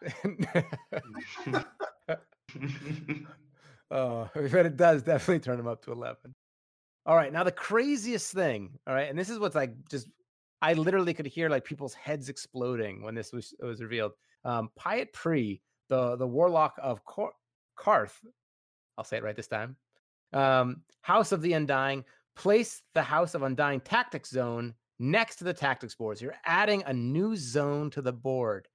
oh, 3.90 4.30
but 4.34 4.66
it 4.66 4.76
does 4.76 5.02
definitely 5.02 5.40
turn 5.40 5.56
them 5.56 5.66
up 5.66 5.82
to 5.84 5.92
11. 5.92 6.34
All 7.06 7.16
right, 7.16 7.32
now 7.32 7.42
the 7.42 7.52
craziest 7.52 8.32
thing, 8.32 8.78
all 8.86 8.94
right, 8.94 9.08
and 9.08 9.18
this 9.18 9.30
is 9.30 9.38
what's 9.38 9.54
like 9.54 9.74
just 9.90 10.08
I 10.62 10.74
literally 10.74 11.14
could 11.14 11.26
hear 11.26 11.48
like 11.48 11.64
people's 11.64 11.94
heads 11.94 12.28
exploding 12.28 13.02
when 13.02 13.14
this 13.14 13.32
was 13.32 13.54
was 13.60 13.82
revealed. 13.82 14.12
Um 14.44 14.70
Pyat 14.78 15.12
Pree, 15.12 15.60
the 15.88 16.16
the 16.16 16.26
warlock 16.26 16.78
of 16.82 17.04
Kor- 17.04 17.32
Qarth, 17.78 18.14
I'll 18.98 19.04
say 19.04 19.16
it 19.16 19.22
right 19.22 19.36
this 19.36 19.48
time, 19.48 19.76
um, 20.32 20.82
House 21.02 21.32
of 21.32 21.42
the 21.42 21.52
Undying, 21.52 22.04
place 22.36 22.82
the 22.94 23.02
House 23.02 23.34
of 23.34 23.42
Undying 23.42 23.80
Tactics 23.80 24.30
Zone 24.30 24.74
next 24.98 25.36
to 25.36 25.44
the 25.44 25.54
tactics 25.54 25.94
boards. 25.94 26.20
You're 26.20 26.36
adding 26.44 26.82
a 26.86 26.92
new 26.92 27.36
zone 27.36 27.90
to 27.90 28.02
the 28.02 28.12
board. 28.12 28.68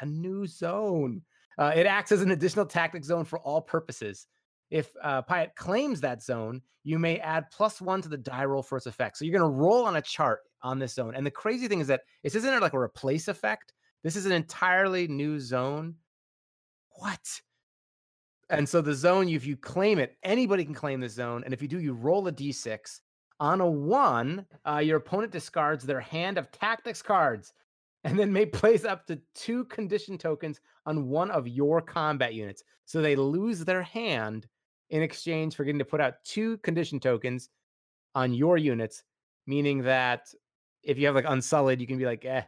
A 0.00 0.06
new 0.06 0.46
zone. 0.46 1.22
Uh, 1.58 1.72
it 1.74 1.86
acts 1.86 2.12
as 2.12 2.22
an 2.22 2.30
additional 2.30 2.66
tactic 2.66 3.04
zone 3.04 3.24
for 3.24 3.38
all 3.40 3.60
purposes. 3.60 4.26
If 4.70 4.90
uh, 5.02 5.22
Pyat 5.22 5.54
claims 5.56 6.00
that 6.00 6.22
zone, 6.22 6.62
you 6.84 6.98
may 6.98 7.18
add 7.18 7.50
plus 7.50 7.80
one 7.80 8.00
to 8.02 8.08
the 8.08 8.16
die 8.16 8.44
roll 8.44 8.62
for 8.62 8.78
its 8.78 8.86
effect. 8.86 9.16
So 9.16 9.24
you're 9.24 9.38
going 9.38 9.50
to 9.50 9.58
roll 9.58 9.84
on 9.84 9.96
a 9.96 10.02
chart 10.02 10.40
on 10.62 10.78
this 10.78 10.94
zone. 10.94 11.14
And 11.14 11.26
the 11.26 11.30
crazy 11.30 11.68
thing 11.68 11.80
is 11.80 11.86
that 11.88 12.02
this 12.22 12.34
isn't 12.34 12.60
like 12.60 12.72
a 12.72 12.78
replace 12.78 13.28
effect. 13.28 13.72
This 14.02 14.16
is 14.16 14.26
an 14.26 14.32
entirely 14.32 15.06
new 15.06 15.38
zone. 15.38 15.96
What? 16.92 17.40
And 18.50 18.68
so 18.68 18.80
the 18.80 18.94
zone, 18.94 19.28
if 19.28 19.46
you 19.46 19.56
claim 19.56 19.98
it, 19.98 20.16
anybody 20.24 20.64
can 20.64 20.74
claim 20.74 21.00
the 21.00 21.08
zone. 21.08 21.42
And 21.44 21.54
if 21.54 21.62
you 21.62 21.68
do, 21.68 21.80
you 21.80 21.92
roll 21.92 22.26
a 22.26 22.32
d6. 22.32 23.00
On 23.38 23.60
a 23.60 23.66
one, 23.70 24.44
uh, 24.68 24.78
your 24.78 24.98
opponent 24.98 25.32
discards 25.32 25.84
their 25.84 26.00
hand 26.00 26.36
of 26.36 26.50
tactics 26.50 27.00
cards 27.00 27.54
and 28.04 28.18
then 28.18 28.32
may 28.32 28.44
place 28.46 28.84
up 28.84 29.06
to 29.06 29.20
two 29.34 29.64
condition 29.66 30.18
tokens 30.18 30.60
on 30.86 31.08
one 31.08 31.30
of 31.30 31.46
your 31.46 31.80
combat 31.80 32.34
units. 32.34 32.64
So 32.86 33.00
they 33.00 33.14
lose 33.16 33.64
their 33.64 33.82
hand 33.82 34.46
in 34.90 35.02
exchange 35.02 35.54
for 35.54 35.64
getting 35.64 35.78
to 35.78 35.84
put 35.84 36.00
out 36.00 36.24
two 36.24 36.58
condition 36.58 36.98
tokens 36.98 37.50
on 38.14 38.34
your 38.34 38.58
units, 38.58 39.04
meaning 39.46 39.82
that 39.82 40.34
if 40.82 40.98
you 40.98 41.06
have 41.06 41.14
like 41.14 41.26
unsullied, 41.28 41.80
you 41.80 41.86
can 41.86 41.98
be 41.98 42.06
like, 42.06 42.24
eh, 42.24 42.42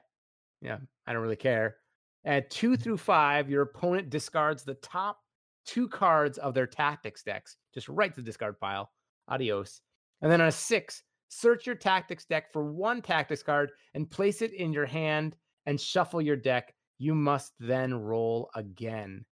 yeah, 0.61 0.79
I 1.07 1.12
don't 1.12 1.23
really 1.23 1.37
care. 1.37 1.77
At 2.25 2.51
two 2.51 2.77
through 2.77 2.99
five, 2.99 3.49
your 3.49 3.62
opponent 3.62 4.11
discards 4.11 4.65
the 4.65 4.75
top 4.75 5.21
two 5.64 5.88
cards 5.88 6.38
of 6.38 6.55
their 6.55 6.66
tactics 6.66 7.22
decks, 7.22 7.57
just 7.72 7.88
right 7.88 8.14
to 8.14 8.20
the 8.20 8.25
discard 8.25 8.59
pile. 8.59 8.90
Adios. 9.29 9.81
And 10.20 10.31
then 10.31 10.40
on 10.40 10.48
a 10.48 10.53
six, 10.53 11.03
search 11.29 11.66
your 11.66 11.75
tactics 11.75 12.25
deck 12.25 12.53
for 12.53 12.72
one 12.72 13.03
tactics 13.03 13.42
card 13.42 13.70
and 13.94 14.11
place 14.11 14.42
it 14.42 14.53
in 14.53 14.72
your 14.72 14.87
hand 14.87 15.37
and 15.66 15.81
shuffle 15.81 16.20
your 16.20 16.37
deck. 16.37 16.75
You 16.98 17.14
must 17.14 17.53
then 17.59 17.94
roll 17.94 18.51
again. 18.55 19.25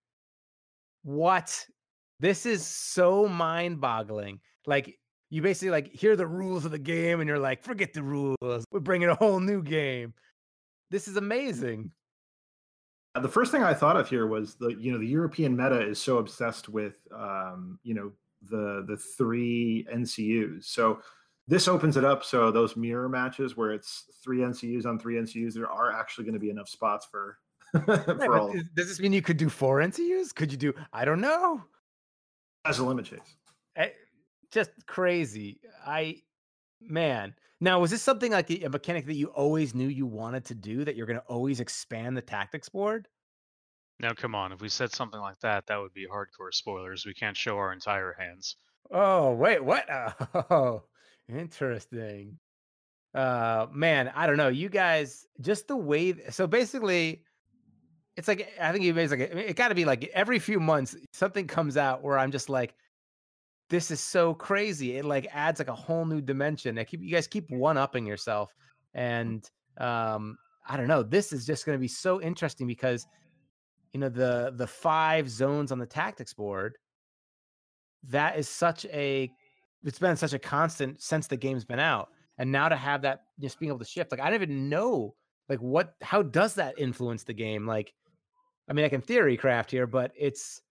What? 1.02 1.66
This 2.18 2.46
is 2.46 2.66
so 2.66 3.28
mind 3.28 3.80
boggling. 3.80 4.40
Like, 4.66 4.98
you 5.30 5.42
basically 5.42 5.70
like 5.70 5.92
hear 5.92 6.16
the 6.16 6.26
rules 6.26 6.64
of 6.64 6.72
the 6.72 6.78
game 6.78 7.20
and 7.20 7.28
you're 7.28 7.38
like, 7.38 7.62
forget 7.62 7.92
the 7.92 8.02
rules. 8.02 8.64
We're 8.70 8.80
bringing 8.80 9.08
a 9.08 9.14
whole 9.14 9.40
new 9.40 9.62
game. 9.62 10.12
This 10.90 11.06
is 11.06 11.16
amazing. 11.16 11.92
The 13.14 13.28
first 13.28 13.50
thing 13.50 13.62
I 13.62 13.74
thought 13.74 13.96
of 13.96 14.08
here 14.08 14.26
was 14.26 14.54
the 14.54 14.68
you 14.68 14.92
know 14.92 14.98
the 14.98 15.06
European 15.06 15.56
meta 15.56 15.80
is 15.80 16.00
so 16.00 16.18
obsessed 16.18 16.68
with 16.68 16.94
um, 17.12 17.78
you 17.82 17.94
know 17.94 18.12
the 18.42 18.84
the 18.86 18.96
three 18.96 19.86
NCUs. 19.92 20.64
So 20.64 21.00
this 21.48 21.66
opens 21.66 21.96
it 21.96 22.04
up 22.04 22.22
so 22.22 22.52
those 22.52 22.76
mirror 22.76 23.08
matches 23.08 23.56
where 23.56 23.72
it's 23.72 24.04
three 24.22 24.38
NCUs 24.38 24.86
on 24.86 24.98
three 24.98 25.16
NCUs, 25.16 25.54
there 25.54 25.68
are 25.68 25.92
actually 25.92 26.24
going 26.24 26.34
to 26.34 26.40
be 26.40 26.50
enough 26.50 26.68
spots 26.68 27.06
for. 27.10 27.38
for 27.84 28.16
yeah, 28.20 28.26
all. 28.26 28.52
Does 28.74 28.88
this 28.88 28.98
mean 29.00 29.12
you 29.12 29.22
could 29.22 29.36
do 29.36 29.48
four 29.48 29.78
NCUs? 29.78 30.34
Could 30.34 30.50
you 30.50 30.58
do? 30.58 30.74
I 30.92 31.04
don't 31.04 31.20
know. 31.20 31.62
As 32.64 32.78
a 32.78 32.84
limit 32.84 33.04
chase. 33.06 33.20
I, 33.76 33.80
eh, 33.80 33.88
just 34.50 34.70
crazy. 34.86 35.60
I 35.86 36.22
man. 36.80 37.34
Now, 37.60 37.80
was 37.80 37.90
this 37.90 38.02
something 38.02 38.32
like 38.32 38.50
a 38.50 38.68
mechanic 38.68 39.06
that 39.06 39.14
you 39.14 39.26
always 39.28 39.74
knew 39.74 39.88
you 39.88 40.06
wanted 40.06 40.46
to 40.46 40.54
do? 40.54 40.84
That 40.84 40.96
you're 40.96 41.06
going 41.06 41.18
to 41.18 41.26
always 41.26 41.60
expand 41.60 42.16
the 42.16 42.22
tactics 42.22 42.68
board? 42.68 43.06
Now, 43.98 44.12
come 44.14 44.34
on. 44.34 44.52
If 44.52 44.62
we 44.62 44.70
said 44.70 44.92
something 44.92 45.20
like 45.20 45.38
that, 45.40 45.66
that 45.66 45.76
would 45.76 45.92
be 45.92 46.06
hardcore 46.06 46.52
spoilers. 46.52 47.04
We 47.04 47.12
can't 47.12 47.36
show 47.36 47.56
our 47.58 47.72
entire 47.72 48.16
hands. 48.18 48.56
Oh, 48.90 49.34
wait, 49.34 49.62
what? 49.62 49.86
Oh, 50.50 50.84
interesting. 51.28 52.38
Uh, 53.14 53.66
man, 53.72 54.10
I 54.14 54.26
don't 54.26 54.38
know. 54.38 54.48
You 54.48 54.70
guys, 54.70 55.26
just 55.40 55.68
the 55.68 55.76
way. 55.76 56.14
So 56.30 56.46
basically, 56.46 57.24
it's 58.16 58.28
like 58.28 58.52
I 58.60 58.72
think 58.72 58.84
you 58.84 58.92
like 58.94 59.20
it 59.20 59.56
got 59.56 59.68
to 59.68 59.74
be 59.74 59.84
like 59.84 60.10
every 60.14 60.38
few 60.38 60.60
months 60.60 60.96
something 61.12 61.46
comes 61.46 61.76
out 61.76 62.02
where 62.02 62.18
I'm 62.18 62.30
just 62.30 62.48
like, 62.48 62.74
this 63.70 63.90
is 63.90 64.00
so 64.00 64.34
crazy. 64.34 64.96
It 64.96 65.04
like 65.04 65.26
adds 65.32 65.60
like 65.60 65.68
a 65.68 65.74
whole 65.74 66.04
new 66.04 66.20
dimension. 66.20 66.78
I 66.78 66.84
keep 66.84 67.02
you 67.02 67.10
guys 67.10 67.26
keep 67.26 67.50
one 67.50 67.78
upping 67.78 68.04
yourself, 68.04 68.52
and 68.94 69.48
um, 69.78 70.36
I 70.68 70.76
don't 70.76 70.88
know. 70.88 71.02
This 71.02 71.32
is 71.32 71.46
just 71.46 71.64
going 71.64 71.76
to 71.78 71.80
be 71.80 71.88
so 71.88 72.20
interesting 72.20 72.66
because 72.66 73.06
you 73.92 74.00
know 74.00 74.08
the 74.08 74.52
the 74.56 74.66
five 74.66 75.30
zones 75.30 75.72
on 75.72 75.78
the 75.78 75.86
tactics 75.86 76.34
board. 76.34 76.76
That 78.08 78.38
is 78.38 78.48
such 78.48 78.84
a 78.86 79.30
it's 79.84 79.98
been 79.98 80.16
such 80.16 80.34
a 80.34 80.38
constant 80.38 81.00
since 81.00 81.26
the 81.26 81.36
game's 81.36 81.64
been 81.64 81.80
out, 81.80 82.08
and 82.38 82.52
now 82.52 82.68
to 82.68 82.76
have 82.76 83.02
that 83.02 83.22
just 83.40 83.58
being 83.58 83.70
able 83.70 83.78
to 83.78 83.84
shift, 83.84 84.10
like 84.10 84.20
I 84.20 84.26
don't 84.26 84.42
even 84.42 84.68
know 84.68 85.14
like 85.50 85.58
what 85.58 85.94
how 86.00 86.22
does 86.22 86.54
that 86.54 86.78
influence 86.78 87.24
the 87.24 87.34
game 87.34 87.66
like 87.66 87.92
i 88.70 88.72
mean 88.72 88.84
i 88.84 88.88
can 88.88 89.02
theory 89.02 89.36
craft 89.36 89.70
here 89.70 89.86
but 89.86 90.12
it's 90.16 90.62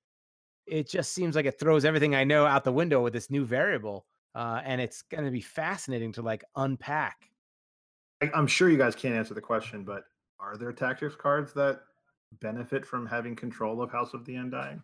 it 0.69 0.89
just 0.89 1.13
seems 1.13 1.36
like 1.36 1.45
it 1.45 1.60
throws 1.60 1.86
everything 1.86 2.15
i 2.15 2.23
know 2.23 2.45
out 2.45 2.63
the 2.63 2.71
window 2.71 3.01
with 3.01 3.13
this 3.13 3.29
new 3.29 3.45
variable 3.45 4.05
uh, 4.36 4.62
and 4.63 4.79
it's 4.79 5.01
going 5.01 5.25
to 5.25 5.32
be 5.32 5.41
fascinating 5.41 6.12
to 6.12 6.21
like 6.21 6.43
unpack. 6.55 7.29
I, 8.21 8.29
i'm 8.34 8.47
sure 8.47 8.69
you 8.69 8.77
guys 8.77 8.95
can't 8.95 9.15
answer 9.15 9.34
the 9.34 9.41
question 9.41 9.84
but 9.84 10.03
are 10.39 10.55
there 10.55 10.71
tactics 10.71 11.15
cards 11.15 11.51
that 11.53 11.82
benefit 12.39 12.86
from 12.86 13.05
having 13.05 13.36
control 13.36 13.82
of 13.82 13.91
house 13.91 14.13
of 14.13 14.25
the 14.25 14.36
undying? 14.36 14.82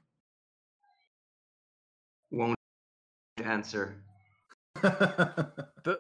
Won't 2.31 2.57
answer. 3.43 3.95
the, 4.81 5.99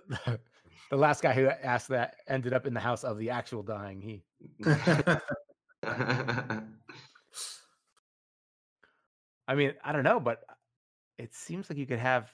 the 0.89 0.97
last 0.97 1.21
guy 1.21 1.33
who 1.33 1.47
asked 1.47 1.87
that 1.89 2.17
ended 2.27 2.53
up 2.53 2.67
in 2.67 2.73
the 2.73 2.79
house 2.79 3.03
of 3.03 3.17
the 3.17 3.29
actual 3.29 3.63
dying 3.63 4.01
he 4.01 4.23
i 9.47 9.55
mean 9.55 9.73
i 9.83 9.91
don't 9.91 10.03
know 10.03 10.19
but 10.19 10.43
uh, 10.49 10.53
it 11.17 11.33
seems 11.33 11.69
like 11.69 11.77
you 11.77 11.85
could 11.85 11.99
have 11.99 12.29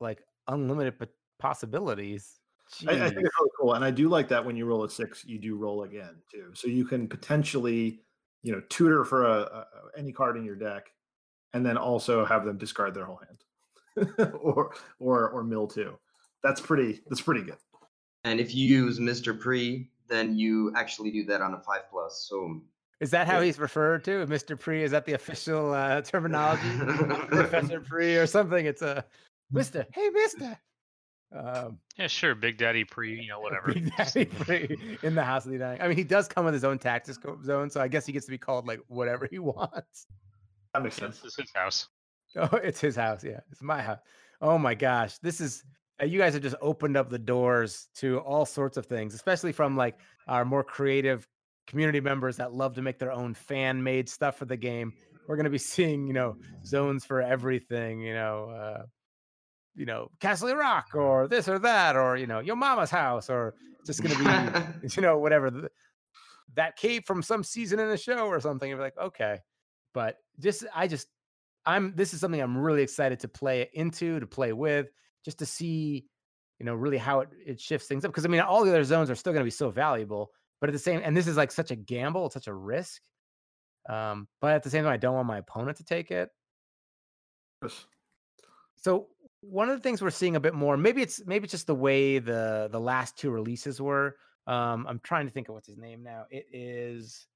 like 0.00 0.22
unlimited 0.48 0.98
p- 0.98 1.06
possibilities 1.38 2.38
I, 2.88 2.92
I 2.92 2.96
think 3.10 3.26
it's 3.26 3.36
really 3.38 3.50
cool, 3.60 3.74
and 3.74 3.84
I 3.84 3.90
do 3.90 4.08
like 4.08 4.28
that 4.28 4.42
when 4.42 4.56
you 4.56 4.64
roll 4.64 4.82
a 4.84 4.88
six, 4.88 5.26
you 5.26 5.38
do 5.38 5.56
roll 5.56 5.82
again 5.82 6.14
too. 6.32 6.52
So 6.54 6.68
you 6.68 6.86
can 6.86 7.06
potentially, 7.06 8.00
you 8.42 8.50
know, 8.52 8.62
tutor 8.70 9.04
for 9.04 9.26
a, 9.26 9.40
a 9.42 9.66
any 9.98 10.10
card 10.10 10.38
in 10.38 10.44
your 10.44 10.54
deck, 10.56 10.86
and 11.52 11.66
then 11.66 11.76
also 11.76 12.24
have 12.24 12.46
them 12.46 12.56
discard 12.56 12.94
their 12.94 13.04
whole 13.04 13.20
hand, 13.26 14.14
or 14.40 14.72
or 15.00 15.28
or 15.28 15.44
mill 15.44 15.66
too. 15.66 15.98
That's 16.42 16.62
pretty. 16.62 17.02
That's 17.08 17.20
pretty 17.20 17.42
good. 17.42 17.58
and 18.24 18.40
if 18.40 18.54
you 18.54 18.66
use 18.66 18.98
Mr. 18.98 19.38
Pree, 19.38 19.90
then 20.08 20.38
you 20.38 20.72
actually 20.74 21.10
do 21.10 21.24
that 21.26 21.42
on 21.42 21.52
a 21.52 21.60
five 21.60 21.82
plus. 21.90 22.26
So 22.30 22.62
is 23.00 23.10
that 23.10 23.26
how 23.26 23.40
he's 23.40 23.58
referred 23.58 24.04
to 24.04 24.26
mr 24.26 24.58
pree 24.58 24.82
is 24.82 24.90
that 24.90 25.04
the 25.04 25.12
official 25.12 25.72
uh, 25.72 26.00
terminology 26.02 26.62
professor 27.28 27.80
pree 27.88 28.16
or 28.16 28.26
something 28.26 28.66
it's 28.66 28.82
a 28.82 29.04
mister 29.50 29.86
hey 29.92 30.08
mister 30.10 30.58
um 31.34 31.78
Yeah, 31.96 32.08
sure. 32.08 32.34
Big 32.34 32.58
Daddy 32.58 32.84
Pree, 32.84 33.18
you 33.20 33.28
know, 33.28 33.40
whatever. 33.46 33.72
Big 33.72 33.90
Daddy 33.96 34.26
Pree 34.26 34.98
in 35.02 35.14
the 35.14 35.24
House 35.24 35.46
of 35.46 35.52
the 35.52 35.58
Dying. 35.58 35.80
I 35.80 35.88
mean, 35.88 35.96
he 35.96 36.04
does 36.04 36.28
come 36.28 36.44
with 36.44 36.52
his 36.52 36.62
own 36.64 36.78
tactics 36.78 37.18
zone, 37.44 37.70
so 37.70 37.80
I 37.80 37.88
guess 37.88 38.04
he 38.04 38.12
gets 38.12 38.26
to 38.26 38.30
be 38.30 38.36
called 38.38 38.66
like 38.66 38.80
whatever 38.88 39.26
he 39.30 39.38
wants. 39.54 40.06
That 40.74 40.82
makes 40.82 40.96
sense. 40.96 41.20
This 41.20 41.32
is 41.32 41.36
his 41.36 41.52
house. 41.54 41.88
Oh, 42.36 42.56
it's 42.56 42.80
his 42.80 42.96
house. 42.96 43.24
Yeah, 43.24 43.40
it's 43.50 43.62
my 43.62 43.80
house. 43.80 44.00
Oh 44.40 44.58
my 44.58 44.74
gosh, 44.74 45.18
this 45.18 45.40
is 45.40 45.64
uh, 46.02 46.04
you 46.04 46.18
guys 46.18 46.34
have 46.34 46.42
just 46.42 46.56
opened 46.60 46.96
up 46.96 47.08
the 47.08 47.18
doors 47.18 47.88
to 47.96 48.18
all 48.18 48.44
sorts 48.44 48.76
of 48.76 48.86
things, 48.86 49.14
especially 49.14 49.52
from 49.52 49.76
like 49.76 49.98
our 50.28 50.44
more 50.44 50.64
creative 50.64 51.26
community 51.72 52.00
members 52.00 52.36
that 52.36 52.52
love 52.52 52.74
to 52.74 52.82
make 52.82 52.98
their 52.98 53.10
own 53.10 53.32
fan-made 53.32 54.06
stuff 54.06 54.36
for 54.36 54.44
the 54.44 54.58
game. 54.58 54.92
We're 55.26 55.36
going 55.36 55.44
to 55.44 55.50
be 55.50 55.58
seeing, 55.72 56.06
you 56.06 56.12
know, 56.12 56.36
zones 56.66 57.04
for 57.06 57.22
everything. 57.22 58.02
You 58.02 58.12
know, 58.12 58.50
uh, 58.50 58.82
you 59.74 59.86
know, 59.86 60.10
Castle 60.20 60.54
Rock 60.54 60.90
or 60.94 61.28
this 61.28 61.48
or 61.48 61.58
that, 61.60 61.96
or 61.96 62.18
you 62.18 62.26
know, 62.26 62.40
your 62.40 62.56
mama's 62.56 62.90
house, 62.90 63.30
or 63.30 63.54
just 63.86 64.02
going 64.02 64.14
to 64.14 64.70
be, 64.82 64.88
you 64.96 65.00
know, 65.00 65.18
whatever 65.18 65.50
the, 65.50 65.70
that 66.56 66.76
cave 66.76 67.04
from 67.06 67.22
some 67.22 67.42
season 67.42 67.78
in 67.78 67.88
a 67.88 67.96
show 67.96 68.26
or 68.26 68.38
something. 68.38 68.68
You're 68.68 68.78
like, 68.78 68.98
okay, 68.98 69.38
but 69.94 70.18
just 70.38 70.66
I 70.74 70.88
just 70.88 71.08
I'm 71.64 71.94
this 71.96 72.12
is 72.12 72.20
something 72.20 72.40
I'm 72.40 72.58
really 72.58 72.82
excited 72.82 73.20
to 73.20 73.28
play 73.28 73.70
into, 73.72 74.20
to 74.20 74.26
play 74.26 74.52
with, 74.52 74.88
just 75.24 75.38
to 75.38 75.46
see, 75.46 76.04
you 76.58 76.66
know, 76.66 76.74
really 76.74 76.98
how 76.98 77.20
it, 77.20 77.30
it 77.46 77.60
shifts 77.60 77.88
things 77.88 78.04
up. 78.04 78.10
Because 78.10 78.26
I 78.26 78.28
mean, 78.28 78.42
all 78.42 78.62
the 78.62 78.70
other 78.70 78.84
zones 78.84 79.08
are 79.08 79.14
still 79.14 79.32
going 79.32 79.40
to 79.40 79.46
be 79.46 79.50
so 79.50 79.70
valuable, 79.70 80.32
but 80.62 80.68
at 80.68 80.74
the 80.74 80.78
same, 80.78 81.00
and 81.02 81.16
this 81.16 81.26
is 81.26 81.36
like 81.36 81.50
such 81.50 81.72
a 81.72 81.76
gamble, 81.76 82.26
it's 82.26 82.34
such 82.34 82.46
a 82.46 82.54
risk. 82.54 83.02
Um, 83.88 84.28
but 84.40 84.52
at 84.52 84.62
the 84.62 84.70
same 84.70 84.84
time, 84.84 84.92
I 84.92 84.96
don't 84.96 85.16
want 85.16 85.26
my 85.26 85.38
opponent 85.38 85.76
to 85.78 85.84
take 85.84 86.12
it. 86.12 86.30
Yes. 87.64 87.84
So 88.76 89.08
one 89.40 89.68
of 89.68 89.76
the 89.76 89.82
things 89.82 90.00
we're 90.00 90.10
seeing 90.10 90.36
a 90.36 90.40
bit 90.40 90.54
more, 90.54 90.76
maybe 90.76 91.02
it's 91.02 91.20
maybe 91.26 91.44
it's 91.44 91.50
just 91.50 91.66
the 91.66 91.74
way 91.74 92.20
the 92.20 92.68
the 92.70 92.78
last 92.78 93.18
two 93.18 93.32
releases 93.32 93.80
were. 93.80 94.14
Um, 94.46 94.86
I'm 94.88 95.00
trying 95.02 95.26
to 95.26 95.32
think 95.32 95.48
of 95.48 95.56
what's 95.56 95.66
his 95.66 95.78
name 95.78 96.04
now. 96.04 96.26
It 96.30 96.46
is 96.52 97.26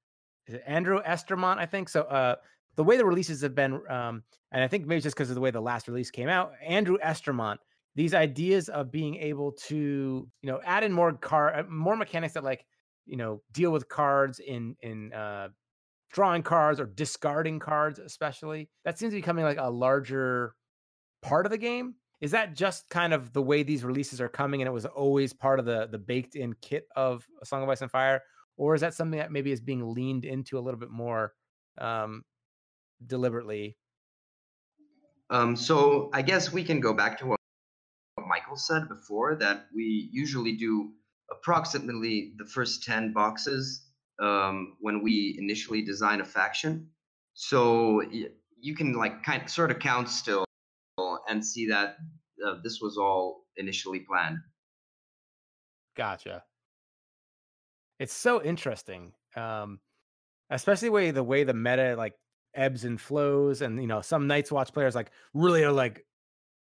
is 0.47 0.55
it 0.55 0.63
Andrew 0.65 1.01
Estermont, 1.03 1.57
I 1.57 1.65
think. 1.65 1.89
So 1.89 2.03
uh 2.03 2.37
the 2.77 2.83
way 2.85 2.95
the 2.95 3.05
releases 3.05 3.41
have 3.41 3.55
been, 3.55 3.73
um, 3.89 4.23
and 4.53 4.63
I 4.63 4.69
think 4.69 4.85
maybe 4.85 5.01
just 5.01 5.17
because 5.17 5.29
of 5.29 5.35
the 5.35 5.41
way 5.41 5.51
the 5.51 5.59
last 5.59 5.89
release 5.89 6.11
came 6.11 6.29
out, 6.29 6.53
Andrew 6.65 6.97
Estermont, 7.03 7.57
these 7.95 8.13
ideas 8.13 8.69
of 8.69 8.89
being 8.89 9.15
able 9.15 9.51
to, 9.51 10.29
you 10.41 10.49
know, 10.49 10.61
add 10.63 10.85
in 10.85 10.93
more 10.93 11.11
car 11.11 11.65
more 11.67 11.97
mechanics 11.97 12.35
that 12.35 12.45
like, 12.45 12.63
you 13.07 13.17
know, 13.17 13.41
deal 13.51 13.71
with 13.71 13.89
cards 13.89 14.39
in 14.39 14.75
in 14.81 15.13
uh 15.13 15.49
drawing 16.11 16.43
cards 16.43 16.79
or 16.79 16.85
discarding 16.85 17.59
cards, 17.59 17.99
especially. 17.99 18.69
That 18.85 18.97
seems 18.97 19.11
to 19.11 19.15
be 19.15 19.21
becoming 19.21 19.45
like 19.45 19.57
a 19.59 19.69
larger 19.69 20.55
part 21.21 21.45
of 21.45 21.51
the 21.51 21.57
game. 21.57 21.95
Is 22.21 22.31
that 22.31 22.55
just 22.55 22.89
kind 22.89 23.13
of 23.13 23.33
the 23.33 23.41
way 23.41 23.63
these 23.63 23.83
releases 23.83 24.19
are 24.19 24.29
coming 24.29 24.61
and 24.61 24.67
it 24.67 24.71
was 24.71 24.85
always 24.85 25.33
part 25.33 25.59
of 25.59 25.65
the 25.65 25.87
the 25.87 25.99
baked 25.99 26.35
in 26.35 26.53
kit 26.61 26.87
of 26.95 27.27
A 27.41 27.45
Song 27.45 27.63
of 27.63 27.69
Ice 27.69 27.81
and 27.81 27.91
Fire? 27.91 28.21
Or 28.57 28.73
is 28.73 28.81
that 28.81 28.93
something 28.93 29.19
that 29.19 29.31
maybe 29.31 29.51
is 29.51 29.61
being 29.61 29.93
leaned 29.93 30.25
into 30.25 30.57
a 30.57 30.61
little 30.61 30.79
bit 30.79 30.89
more 30.89 31.33
um 31.77 32.23
deliberately? 33.05 33.77
Um, 35.29 35.55
so 35.55 36.09
I 36.13 36.21
guess 36.21 36.53
we 36.53 36.63
can 36.63 36.79
go 36.79 36.93
back 36.93 37.19
to 37.19 37.25
what, 37.25 37.39
what 38.15 38.27
Michael 38.27 38.55
said 38.55 38.87
before 38.87 39.35
that 39.35 39.67
we 39.75 40.09
usually 40.11 40.53
do 40.53 40.93
approximately 41.31 42.33
the 42.37 42.45
first 42.45 42.83
10 42.83 43.13
boxes 43.13 43.85
um, 44.21 44.77
when 44.79 45.03
we 45.03 45.35
initially 45.39 45.81
design 45.81 46.21
a 46.21 46.25
faction. 46.25 46.87
So 47.33 48.01
you 48.59 48.75
can 48.75 48.93
like 48.93 49.23
kind 49.23 49.43
of 49.43 49.49
sort 49.49 49.71
of 49.71 49.79
count 49.79 50.09
still 50.09 50.45
and 51.27 51.45
see 51.45 51.67
that 51.67 51.97
uh, 52.45 52.55
this 52.63 52.79
was 52.81 52.97
all 52.97 53.45
initially 53.57 53.99
planned. 53.99 54.37
Gotcha. 55.95 56.43
It's 57.99 58.13
so 58.13 58.43
interesting. 58.43 59.13
Um 59.35 59.79
especially 60.49 60.89
way 60.89 61.11
the 61.11 61.23
way 61.23 61.43
the 61.43 61.53
meta 61.53 61.95
like 61.97 62.13
ebbs 62.55 62.85
and 62.85 62.99
flows 62.99 63.61
and 63.61 63.81
you 63.81 63.87
know 63.87 64.01
some 64.01 64.27
Night's 64.27 64.51
Watch 64.51 64.73
players 64.73 64.95
like 64.95 65.11
really 65.33 65.63
are 65.63 65.71
like 65.71 66.05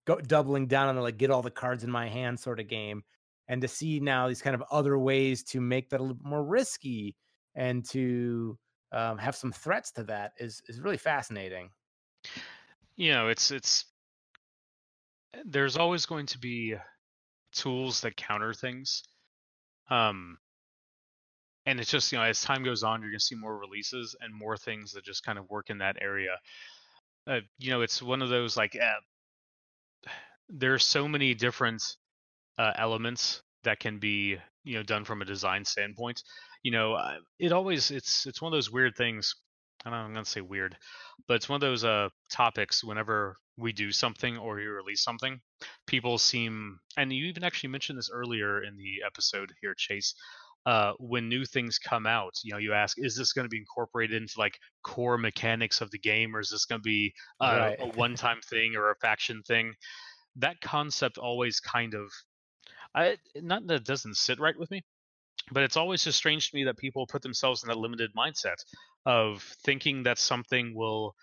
go 0.05 0.19
doubling 0.19 0.67
down 0.67 0.89
on 0.89 0.95
the 0.95 1.01
like 1.01 1.17
get 1.17 1.31
all 1.31 1.41
the 1.41 1.51
cards 1.51 1.83
in 1.83 1.91
my 1.91 2.07
hand 2.07 2.39
sort 2.39 2.59
of 2.59 2.67
game 2.67 3.03
and 3.51 3.61
to 3.61 3.67
see 3.67 3.99
now 3.99 4.29
these 4.29 4.41
kind 4.41 4.55
of 4.55 4.63
other 4.71 4.97
ways 4.97 5.43
to 5.43 5.59
make 5.59 5.89
that 5.89 5.99
a 5.99 6.03
little 6.03 6.17
more 6.23 6.41
risky 6.41 7.17
and 7.53 7.83
to 7.83 8.57
um, 8.93 9.17
have 9.17 9.35
some 9.35 9.51
threats 9.51 9.91
to 9.91 10.05
that 10.05 10.31
is 10.37 10.61
is 10.69 10.79
really 10.79 10.97
fascinating. 10.97 11.69
You 12.95 13.11
know, 13.11 13.27
it's 13.27 13.51
it's 13.51 13.85
there's 15.43 15.75
always 15.75 16.05
going 16.05 16.27
to 16.27 16.39
be 16.39 16.75
tools 17.51 17.99
that 18.01 18.15
counter 18.15 18.53
things. 18.53 19.03
Um 19.89 20.37
and 21.65 21.79
it's 21.79 21.91
just, 21.91 22.11
you 22.11 22.17
know, 22.17 22.23
as 22.23 22.41
time 22.41 22.63
goes 22.63 22.83
on, 22.83 23.01
you're 23.01 23.11
going 23.11 23.19
to 23.19 23.25
see 23.25 23.35
more 23.35 23.55
releases 23.57 24.15
and 24.19 24.33
more 24.33 24.57
things 24.57 24.93
that 24.93 25.03
just 25.03 25.23
kind 25.23 25.37
of 25.37 25.49
work 25.49 25.69
in 25.69 25.77
that 25.77 25.97
area. 26.01 26.39
Uh, 27.27 27.41
you 27.59 27.69
know, 27.69 27.81
it's 27.81 28.01
one 28.01 28.21
of 28.21 28.29
those 28.29 28.55
like 28.55 28.75
uh, 28.81 30.09
there's 30.47 30.85
so 30.85 31.07
many 31.07 31.33
different 31.33 31.83
uh, 32.57 32.73
elements 32.77 33.41
that 33.63 33.79
can 33.79 33.99
be, 33.99 34.37
you 34.63 34.75
know, 34.75 34.83
done 34.83 35.05
from 35.05 35.21
a 35.21 35.25
design 35.25 35.65
standpoint. 35.65 36.23
You 36.63 36.71
know, 36.71 36.97
it 37.39 37.51
always 37.51 37.91
it's 37.91 38.25
it's 38.25 38.41
one 38.41 38.53
of 38.53 38.57
those 38.57 38.71
weird 38.71 38.95
things. 38.95 39.35
I 39.85 39.89
don't 39.89 39.99
know, 39.99 40.05
I'm 40.05 40.13
going 40.13 40.25
to 40.25 40.29
say 40.29 40.41
weird, 40.41 40.77
but 41.27 41.35
it's 41.35 41.49
one 41.49 41.55
of 41.55 41.61
those 41.61 41.83
uh 41.83 42.09
topics 42.31 42.83
whenever 42.83 43.37
we 43.57 43.71
do 43.73 43.91
something 43.91 44.37
or 44.37 44.59
you 44.59 44.71
release 44.71 45.03
something, 45.03 45.39
people 45.87 46.17
seem 46.17 46.79
and 46.97 47.11
you 47.11 47.25
even 47.25 47.43
actually 47.43 47.69
mentioned 47.69 47.97
this 47.97 48.09
earlier 48.13 48.63
in 48.63 48.75
the 48.77 49.01
episode 49.05 49.51
here, 49.61 49.73
Chase 49.75 50.13
uh, 50.65 50.93
when 50.99 51.27
new 51.27 51.43
things 51.45 51.79
come 51.79 52.05
out, 52.05 52.33
you 52.43 52.51
know, 52.51 52.59
you 52.59 52.73
ask, 52.73 52.97
is 52.99 53.15
this 53.15 53.33
going 53.33 53.45
to 53.45 53.49
be 53.49 53.57
incorporated 53.57 54.21
into 54.21 54.35
like 54.37 54.57
core 54.83 55.17
mechanics 55.17 55.81
of 55.81 55.89
the 55.91 55.97
game, 55.99 56.35
or 56.35 56.39
is 56.39 56.49
this 56.49 56.65
going 56.65 56.79
to 56.79 56.83
be 56.83 57.13
uh, 57.39 57.71
Right. 57.71 57.79
a 57.79 57.87
one-time 57.97 58.39
thing 58.47 58.75
or 58.75 58.91
a 58.91 58.95
faction 58.97 59.41
thing? 59.43 59.73
That 60.35 60.61
concept 60.61 61.17
always 61.17 61.59
kind 61.59 61.93
of, 61.95 62.11
I 62.95 63.17
not 63.35 63.67
that 63.67 63.85
doesn't 63.85 64.17
sit 64.17 64.39
right 64.39 64.57
with 64.57 64.71
me, 64.71 64.83
but 65.51 65.63
it's 65.63 65.77
always 65.77 66.03
just 66.03 66.17
strange 66.17 66.49
to 66.49 66.55
me 66.55 66.65
that 66.65 66.77
people 66.77 67.07
put 67.07 67.21
themselves 67.21 67.63
in 67.63 67.69
that 67.69 67.77
limited 67.77 68.11
mindset 68.17 68.57
of 69.05 69.43
thinking 69.65 70.03
that 70.03 70.19
something 70.19 70.75
will 70.75 71.15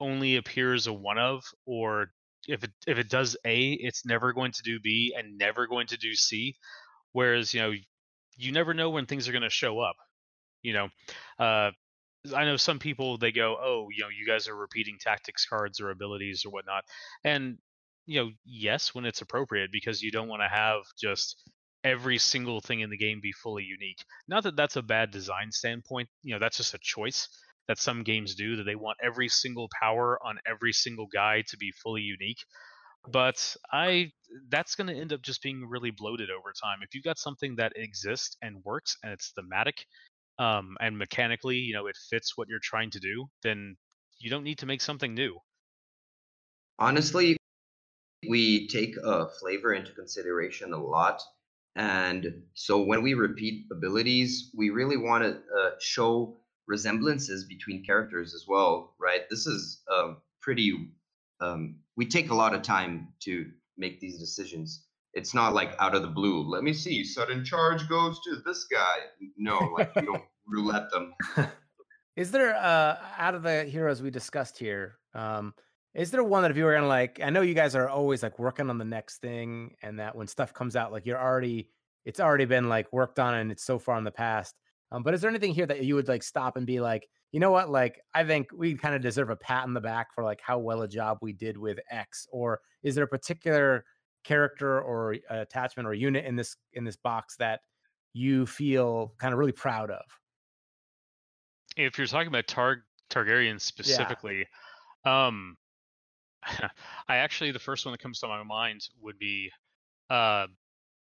only 0.00 0.36
appear 0.36 0.74
as 0.74 0.86
a 0.86 0.92
one 0.92 1.18
of 1.18 1.44
or 1.66 2.12
if 2.46 2.64
it 2.64 2.70
if 2.86 2.98
it 2.98 3.10
does 3.10 3.36
A, 3.44 3.72
it's 3.72 4.06
never 4.06 4.32
going 4.32 4.52
to 4.52 4.62
do 4.62 4.80
B 4.80 5.14
and 5.16 5.38
never 5.38 5.66
going 5.66 5.86
to 5.88 5.96
do 5.96 6.14
C. 6.14 6.56
Whereas, 7.12 7.52
you 7.52 7.60
know, 7.60 7.72
you 8.36 8.52
never 8.52 8.74
know 8.74 8.90
when 8.90 9.06
things 9.06 9.28
are 9.28 9.32
going 9.32 9.42
to 9.42 9.50
show 9.50 9.80
up. 9.80 9.96
You 10.62 10.72
know, 10.72 10.88
uh, 11.38 11.70
I 12.34 12.44
know 12.44 12.56
some 12.56 12.78
people 12.78 13.18
they 13.18 13.32
go, 13.32 13.56
oh, 13.60 13.88
you 13.94 14.02
know, 14.02 14.08
you 14.08 14.26
guys 14.26 14.48
are 14.48 14.56
repeating 14.56 14.98
tactics 15.00 15.46
cards 15.46 15.80
or 15.80 15.90
abilities 15.90 16.44
or 16.44 16.50
whatnot, 16.50 16.84
and 17.24 17.58
you 18.08 18.20
know, 18.20 18.30
yes, 18.44 18.94
when 18.94 19.04
it's 19.04 19.20
appropriate, 19.20 19.70
because 19.70 20.02
you 20.02 20.10
don't 20.10 20.28
want 20.28 20.40
to 20.42 20.48
have 20.48 20.80
just 20.98 21.50
every 21.84 22.18
single 22.18 22.60
thing 22.60 22.80
in 22.80 22.90
the 22.90 22.96
game 22.96 23.20
be 23.22 23.32
fully 23.32 23.64
unique. 23.64 24.02
Not 24.26 24.42
that 24.44 24.56
that's 24.56 24.76
a 24.76 24.82
bad 24.82 25.10
design 25.10 25.52
standpoint. 25.52 26.08
You 26.22 26.34
know, 26.34 26.38
that's 26.40 26.56
just 26.56 26.74
a 26.74 26.78
choice 26.82 27.28
that 27.68 27.78
some 27.78 28.02
games 28.02 28.34
do 28.34 28.56
that 28.56 28.64
they 28.64 28.74
want 28.74 28.96
every 29.02 29.28
single 29.28 29.68
power 29.80 30.18
on 30.24 30.38
every 30.46 30.72
single 30.72 31.06
guy 31.12 31.44
to 31.48 31.56
be 31.58 31.70
fully 31.82 32.00
unique 32.02 32.38
but 33.10 33.54
i 33.72 34.10
that's 34.48 34.74
going 34.74 34.86
to 34.86 34.94
end 34.94 35.12
up 35.12 35.22
just 35.22 35.42
being 35.42 35.66
really 35.68 35.90
bloated 35.90 36.30
over 36.30 36.52
time 36.60 36.78
if 36.82 36.94
you've 36.94 37.04
got 37.04 37.18
something 37.18 37.54
that 37.56 37.72
exists 37.76 38.36
and 38.42 38.56
works 38.64 38.96
and 39.02 39.12
it's 39.12 39.32
thematic 39.36 39.84
um, 40.38 40.76
and 40.80 40.96
mechanically 40.96 41.56
you 41.56 41.74
know 41.74 41.86
it 41.86 41.96
fits 42.10 42.36
what 42.36 42.48
you're 42.48 42.58
trying 42.62 42.90
to 42.90 42.98
do 42.98 43.26
then 43.42 43.76
you 44.18 44.30
don't 44.30 44.44
need 44.44 44.58
to 44.58 44.66
make 44.66 44.80
something 44.80 45.14
new 45.14 45.38
honestly 46.78 47.37
we 48.28 48.66
take 48.68 48.94
uh, 49.04 49.26
flavor 49.40 49.74
into 49.74 49.92
consideration 49.92 50.72
a 50.72 50.82
lot 50.82 51.20
and 51.76 52.42
so 52.54 52.82
when 52.82 53.02
we 53.02 53.14
repeat 53.14 53.66
abilities 53.70 54.50
we 54.54 54.70
really 54.70 54.96
want 54.96 55.22
to 55.22 55.30
uh, 55.30 55.70
show 55.80 56.36
resemblances 56.68 57.44
between 57.44 57.82
characters 57.82 58.34
as 58.34 58.44
well, 58.46 58.94
right? 59.00 59.22
This 59.28 59.46
is 59.46 59.82
uh, 59.92 60.14
pretty. 60.40 60.90
Um, 61.40 61.76
we 61.96 62.06
take 62.06 62.30
a 62.30 62.34
lot 62.34 62.54
of 62.54 62.62
time 62.62 63.08
to 63.20 63.46
make 63.76 64.00
these 64.00 64.18
decisions. 64.18 64.84
It's 65.14 65.34
not 65.34 65.54
like 65.54 65.74
out 65.80 65.94
of 65.94 66.02
the 66.02 66.08
blue. 66.08 66.42
Let 66.42 66.62
me 66.62 66.72
see. 66.72 67.02
Sudden 67.02 67.44
charge 67.44 67.88
goes 67.88 68.20
to 68.20 68.36
this 68.44 68.64
guy. 68.64 68.98
No, 69.36 69.58
like 69.76 69.90
you 69.96 70.02
don't 70.02 70.22
roulette 70.46 70.90
them. 70.90 71.14
Is 72.14 72.30
there 72.30 72.54
uh 72.54 72.98
out 73.16 73.34
of 73.34 73.42
the 73.42 73.64
heroes 73.64 74.02
we 74.02 74.10
discussed 74.10 74.58
here? 74.58 74.96
Um, 75.14 75.54
is 75.94 76.10
there 76.10 76.22
one 76.22 76.42
that 76.42 76.50
if 76.50 76.56
you 76.56 76.64
were 76.64 76.74
gonna 76.74 76.86
like? 76.86 77.20
I 77.22 77.30
know 77.30 77.40
you 77.40 77.54
guys 77.54 77.74
are 77.74 77.88
always 77.88 78.22
like 78.22 78.38
working 78.38 78.70
on 78.70 78.78
the 78.78 78.84
next 78.84 79.18
thing, 79.18 79.74
and 79.82 79.98
that 79.98 80.14
when 80.14 80.26
stuff 80.26 80.52
comes 80.52 80.76
out, 80.76 80.92
like 80.92 81.06
you're 81.06 81.20
already, 81.20 81.70
it's 82.04 82.20
already 82.20 82.44
been 82.44 82.68
like 82.68 82.92
worked 82.92 83.18
on, 83.18 83.34
and 83.34 83.50
it's 83.50 83.64
so 83.64 83.78
far 83.78 83.98
in 83.98 84.04
the 84.04 84.10
past. 84.10 84.54
Um, 84.92 85.02
but 85.02 85.14
is 85.14 85.20
there 85.20 85.30
anything 85.30 85.52
here 85.52 85.66
that 85.66 85.84
you 85.84 85.94
would 85.94 86.08
like 86.08 86.22
stop 86.22 86.56
and 86.56 86.66
be 86.66 86.80
like, 86.80 87.08
you 87.32 87.40
know 87.40 87.50
what? 87.50 87.68
Like, 87.68 88.00
I 88.14 88.24
think 88.24 88.48
we 88.56 88.74
kind 88.74 88.94
of 88.94 89.02
deserve 89.02 89.30
a 89.30 89.36
pat 89.36 89.64
on 89.64 89.74
the 89.74 89.80
back 89.80 90.14
for 90.14 90.24
like 90.24 90.40
how 90.42 90.58
well 90.58 90.82
a 90.82 90.88
job 90.88 91.18
we 91.20 91.32
did 91.32 91.58
with 91.58 91.78
X. 91.90 92.26
Or 92.32 92.60
is 92.82 92.94
there 92.94 93.04
a 93.04 93.08
particular 93.08 93.84
character 94.24 94.80
or 94.80 95.16
attachment 95.30 95.86
or 95.86 95.94
unit 95.94 96.24
in 96.24 96.36
this 96.36 96.56
in 96.72 96.84
this 96.84 96.96
box 96.96 97.36
that 97.36 97.60
you 98.12 98.46
feel 98.46 99.14
kind 99.18 99.32
of 99.32 99.38
really 99.38 99.52
proud 99.52 99.90
of? 99.90 100.04
If 101.76 101.98
you're 101.98 102.06
talking 102.06 102.28
about 102.28 102.46
Tar- 102.46 102.84
Targaryen 103.10 103.60
specifically, 103.60 104.46
yeah. 105.04 105.26
um, 105.26 105.56
I 107.08 107.16
actually 107.16 107.52
the 107.52 107.58
first 107.58 107.84
one 107.84 107.92
that 107.92 108.02
comes 108.02 108.20
to 108.20 108.28
my 108.28 108.42
mind 108.42 108.82
would 109.00 109.18
be 109.18 109.50
uh 110.10 110.46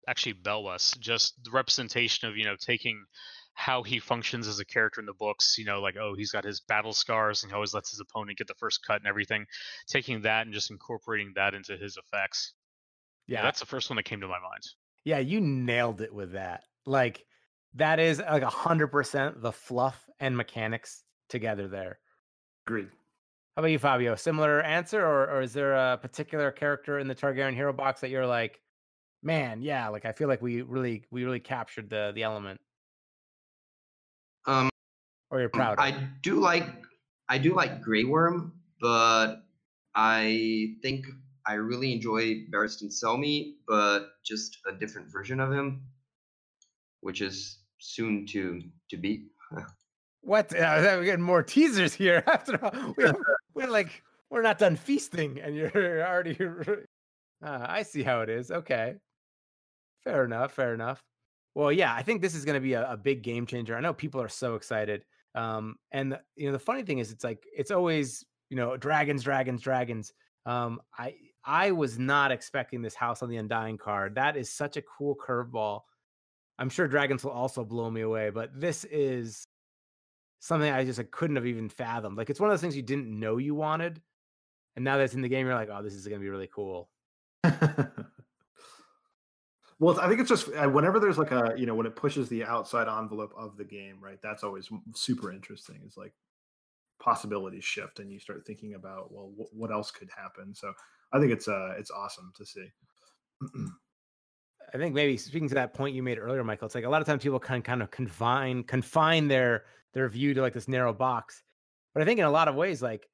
actually 0.07 0.33
Belwas, 0.33 0.97
just 0.99 1.43
the 1.43 1.51
representation 1.51 2.27
of 2.27 2.37
you 2.37 2.45
know 2.45 2.55
taking 2.59 3.05
how 3.53 3.83
he 3.83 3.99
functions 3.99 4.47
as 4.47 4.59
a 4.59 4.65
character 4.65 4.99
in 4.99 5.05
the 5.05 5.13
books. 5.13 5.57
You 5.57 5.65
know, 5.65 5.81
like 5.81 5.97
oh, 5.97 6.13
he's 6.15 6.31
got 6.31 6.43
his 6.43 6.61
battle 6.61 6.93
scars 6.93 7.43
and 7.43 7.51
he 7.51 7.55
always 7.55 7.73
lets 7.73 7.91
his 7.91 7.99
opponent 7.99 8.37
get 8.37 8.47
the 8.47 8.55
first 8.55 8.85
cut 8.85 8.97
and 8.97 9.07
everything. 9.07 9.45
Taking 9.87 10.21
that 10.21 10.45
and 10.45 10.53
just 10.53 10.71
incorporating 10.71 11.33
that 11.35 11.53
into 11.53 11.77
his 11.77 11.97
effects. 11.97 12.53
Yeah, 13.27 13.37
yeah 13.37 13.43
that's 13.43 13.59
the 13.59 13.65
first 13.65 13.89
one 13.89 13.97
that 13.97 14.03
came 14.03 14.21
to 14.21 14.27
my 14.27 14.39
mind. 14.39 14.63
Yeah, 15.03 15.19
you 15.19 15.41
nailed 15.41 16.01
it 16.01 16.13
with 16.13 16.33
that. 16.33 16.63
Like 16.85 17.25
that 17.75 17.99
is 17.99 18.19
like 18.19 18.43
a 18.43 18.49
hundred 18.49 18.87
percent 18.87 19.41
the 19.41 19.51
fluff 19.51 20.09
and 20.19 20.35
mechanics 20.35 21.03
together 21.29 21.67
there. 21.67 21.99
Agreed. 22.67 22.89
How 23.55 23.61
about 23.61 23.71
you, 23.71 23.79
Fabio? 23.79 24.15
Similar 24.15 24.61
answer, 24.61 25.01
or 25.01 25.29
or 25.29 25.41
is 25.41 25.53
there 25.53 25.73
a 25.73 25.97
particular 25.97 26.51
character 26.51 26.99
in 26.99 27.07
the 27.07 27.15
Targaryen 27.15 27.53
hero 27.53 27.73
box 27.73 28.01
that 28.01 28.09
you're 28.09 28.25
like, 28.25 28.61
man, 29.23 29.61
yeah, 29.61 29.89
like 29.89 30.05
I 30.05 30.13
feel 30.13 30.27
like 30.27 30.41
we 30.41 30.61
really 30.61 31.03
we 31.11 31.25
really 31.25 31.39
captured 31.39 31.89
the 31.89 32.11
the 32.15 32.23
element. 32.23 32.61
Um, 34.45 34.69
or 35.29 35.39
you're 35.39 35.49
proud. 35.49 35.79
I 35.79 36.09
do 36.21 36.39
like 36.39 36.65
I 37.29 37.37
do 37.37 37.53
like 37.53 37.81
Grey 37.81 38.03
Worm, 38.03 38.53
but 38.79 39.43
I 39.95 40.75
think 40.81 41.05
I 41.45 41.53
really 41.53 41.93
enjoy 41.93 42.45
Barristan 42.53 42.91
Selmy, 42.91 43.55
but 43.67 44.09
just 44.25 44.57
a 44.67 44.73
different 44.73 45.11
version 45.11 45.39
of 45.39 45.51
him, 45.51 45.81
which 47.01 47.21
is 47.21 47.59
soon 47.79 48.25
to 48.27 48.61
to 48.89 48.97
be. 48.97 49.27
what? 50.21 50.55
Uh, 50.55 50.81
we're 50.97 51.05
getting 51.05 51.23
more 51.23 51.43
teasers 51.43 51.93
here. 51.93 52.23
After 52.27 52.63
all, 52.63 52.93
we're, 52.97 53.13
we're 53.53 53.69
like 53.69 54.03
we're 54.29 54.41
not 54.41 54.57
done 54.57 54.75
feasting, 54.75 55.39
and 55.39 55.55
you're 55.55 55.71
already. 56.07 56.37
Uh, 56.39 56.75
I 57.43 57.83
see 57.83 58.03
how 58.03 58.21
it 58.21 58.29
is. 58.29 58.51
Okay, 58.51 58.95
fair 60.03 60.25
enough. 60.25 60.53
Fair 60.53 60.73
enough. 60.73 61.01
Well, 61.53 61.71
yeah, 61.71 61.93
I 61.93 62.01
think 62.01 62.21
this 62.21 62.33
is 62.33 62.45
going 62.45 62.55
to 62.55 62.61
be 62.61 62.73
a, 62.73 62.91
a, 62.91 62.95
big 62.95 63.23
game 63.23 63.45
changer. 63.45 63.75
I 63.75 63.81
know 63.81 63.93
people 63.93 64.21
are 64.21 64.29
so 64.29 64.55
excited. 64.55 65.03
Um, 65.35 65.75
and 65.91 66.13
the, 66.13 66.21
you 66.37 66.45
know, 66.45 66.53
the 66.53 66.59
funny 66.59 66.83
thing 66.83 66.99
is, 66.99 67.11
it's 67.11 67.25
like 67.25 67.43
it's 67.55 67.71
always 67.71 68.25
you 68.49 68.57
know 68.57 68.77
dragons, 68.77 69.23
dragons, 69.23 69.61
dragons. 69.61 70.13
Um, 70.45 70.79
I 70.97 71.15
I 71.43 71.71
was 71.71 71.99
not 71.99 72.31
expecting 72.31 72.81
this 72.81 72.95
House 72.95 73.21
on 73.21 73.29
the 73.29 73.37
Undying 73.37 73.77
card. 73.77 74.15
That 74.15 74.37
is 74.37 74.51
such 74.51 74.77
a 74.77 74.81
cool 74.81 75.15
curveball. 75.15 75.81
I'm 76.59 76.69
sure 76.69 76.87
dragons 76.87 77.23
will 77.23 77.31
also 77.31 77.63
blow 77.65 77.89
me 77.89 78.01
away, 78.01 78.29
but 78.29 78.51
this 78.53 78.83
is 78.85 79.47
something 80.41 80.69
I 80.69 80.83
just 80.83 80.99
I 80.99 81.03
couldn't 81.03 81.37
have 81.37 81.45
even 81.47 81.69
fathomed. 81.69 82.17
Like 82.17 82.29
it's 82.29 82.39
one 82.39 82.49
of 82.49 82.53
those 82.53 82.61
things 82.61 82.75
you 82.75 82.81
didn't 82.81 83.17
know 83.17 83.37
you 83.37 83.55
wanted, 83.55 84.01
and 84.75 84.83
now 84.83 84.97
that 84.97 85.03
it's 85.05 85.13
in 85.13 85.21
the 85.21 85.29
game, 85.29 85.45
you're 85.45 85.55
like, 85.55 85.69
oh, 85.71 85.81
this 85.81 85.93
is 85.93 86.05
going 86.05 86.19
to 86.19 86.23
be 86.23 86.29
really 86.29 86.49
cool. 86.53 86.89
Well, 89.81 89.99
I 89.99 90.07
think 90.07 90.19
it's 90.19 90.29
just 90.29 90.47
uh, 90.49 90.69
whenever 90.69 90.99
there's 90.99 91.17
like 91.17 91.31
a 91.31 91.55
you 91.57 91.65
know 91.65 91.73
when 91.73 91.87
it 91.87 91.95
pushes 91.95 92.29
the 92.29 92.43
outside 92.43 92.87
envelope 92.87 93.33
of 93.35 93.57
the 93.57 93.65
game, 93.65 93.97
right? 93.99 94.19
That's 94.21 94.43
always 94.43 94.69
super 94.93 95.31
interesting. 95.31 95.79
It's 95.83 95.97
like 95.97 96.13
possibilities 96.99 97.63
shift, 97.63 97.99
and 97.99 98.11
you 98.11 98.19
start 98.19 98.45
thinking 98.45 98.75
about 98.75 99.11
well, 99.11 99.31
what 99.51 99.71
else 99.71 99.89
could 99.89 100.09
happen. 100.15 100.53
So 100.53 100.71
I 101.11 101.19
think 101.19 101.31
it's 101.31 101.47
uh 101.47 101.73
it's 101.79 101.89
awesome 101.89 102.31
to 102.37 102.45
see. 102.45 102.67
I 104.73 104.77
think 104.77 104.95
maybe 104.95 105.17
speaking 105.17 105.49
to 105.49 105.55
that 105.55 105.73
point 105.73 105.95
you 105.95 106.03
made 106.03 106.17
earlier, 106.17 106.43
Michael, 106.43 106.65
it's 106.65 106.75
like 106.75 106.85
a 106.85 106.89
lot 106.89 107.01
of 107.01 107.07
times 107.07 107.23
people 107.23 107.39
can 107.39 107.61
kind 107.61 107.81
of 107.81 107.91
confine 107.91 108.63
confine 108.63 109.27
their 109.27 109.65
their 109.93 110.07
view 110.07 110.33
to 110.33 110.41
like 110.41 110.53
this 110.53 110.67
narrow 110.67 110.93
box. 110.93 111.43
But 111.93 112.01
I 112.01 112.05
think 112.05 112.19
in 112.19 112.25
a 112.25 112.31
lot 112.31 112.47
of 112.47 112.55
ways, 112.55 112.81
like 112.81 113.07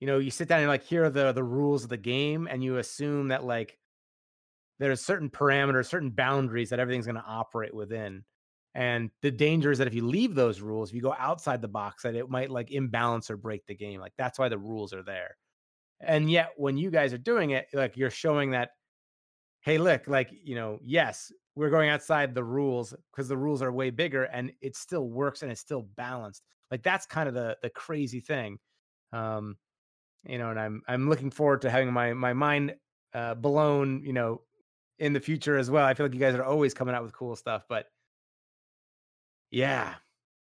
you 0.00 0.06
know, 0.06 0.18
you 0.18 0.30
sit 0.30 0.48
down 0.48 0.60
and 0.60 0.68
like 0.68 0.84
here 0.84 1.04
are 1.04 1.10
the 1.10 1.32
the 1.32 1.44
rules 1.44 1.84
of 1.84 1.90
the 1.90 1.96
game, 1.96 2.48
and 2.50 2.62
you 2.62 2.78
assume 2.78 3.28
that 3.28 3.44
like 3.44 3.78
there's 4.78 5.00
certain 5.04 5.28
parameters, 5.28 5.86
certain 5.86 6.10
boundaries 6.10 6.70
that 6.70 6.80
everything's 6.80 7.06
going 7.06 7.16
to 7.16 7.24
operate 7.26 7.74
within. 7.74 8.24
And 8.74 9.10
the 9.20 9.30
danger 9.30 9.70
is 9.70 9.78
that 9.78 9.88
if 9.88 9.94
you 9.94 10.06
leave 10.06 10.34
those 10.34 10.60
rules, 10.60 10.88
if 10.90 10.94
you 10.94 11.02
go 11.02 11.14
outside 11.18 11.60
the 11.60 11.68
box, 11.68 12.04
that 12.04 12.14
it 12.14 12.30
might 12.30 12.50
like 12.50 12.70
imbalance 12.70 13.30
or 13.30 13.36
break 13.36 13.66
the 13.66 13.74
game. 13.74 14.00
Like 14.00 14.12
that's 14.16 14.38
why 14.38 14.48
the 14.48 14.58
rules 14.58 14.94
are 14.94 15.02
there. 15.02 15.36
And 16.00 16.30
yet, 16.30 16.52
when 16.56 16.78
you 16.78 16.90
guys 16.90 17.12
are 17.12 17.18
doing 17.18 17.50
it, 17.50 17.66
like 17.74 17.96
you're 17.96 18.10
showing 18.10 18.52
that, 18.52 18.70
hey, 19.60 19.78
look, 19.78 20.06
like, 20.08 20.30
you 20.32 20.54
know, 20.54 20.78
yes, 20.82 21.32
we're 21.54 21.70
going 21.70 21.90
outside 21.90 22.34
the 22.34 22.44
rules 22.44 22.94
because 23.12 23.28
the 23.28 23.36
rules 23.36 23.62
are 23.62 23.72
way 23.72 23.90
bigger 23.90 24.24
and 24.24 24.52
it 24.60 24.76
still 24.76 25.08
works 25.08 25.42
and 25.42 25.52
it's 25.52 25.60
still 25.60 25.82
balanced. 25.96 26.42
Like 26.70 26.82
that's 26.82 27.06
kind 27.06 27.28
of 27.28 27.34
the 27.34 27.56
the 27.62 27.70
crazy 27.70 28.20
thing. 28.20 28.58
Um, 29.12 29.58
you 30.24 30.38
know, 30.38 30.50
and 30.50 30.60
I'm 30.60 30.82
I'm 30.88 31.08
looking 31.08 31.30
forward 31.30 31.62
to 31.62 31.70
having 31.70 31.92
my 31.92 32.12
my 32.14 32.32
mind 32.32 32.76
uh 33.14 33.34
blown, 33.34 34.04
you 34.04 34.12
know, 34.12 34.42
in 34.98 35.12
the 35.12 35.20
future 35.20 35.56
as 35.58 35.70
well. 35.70 35.84
I 35.86 35.94
feel 35.94 36.06
like 36.06 36.14
you 36.14 36.20
guys 36.20 36.34
are 36.34 36.44
always 36.44 36.74
coming 36.74 36.94
out 36.94 37.02
with 37.02 37.12
cool 37.12 37.36
stuff, 37.36 37.64
but 37.68 37.86
yeah. 39.50 39.94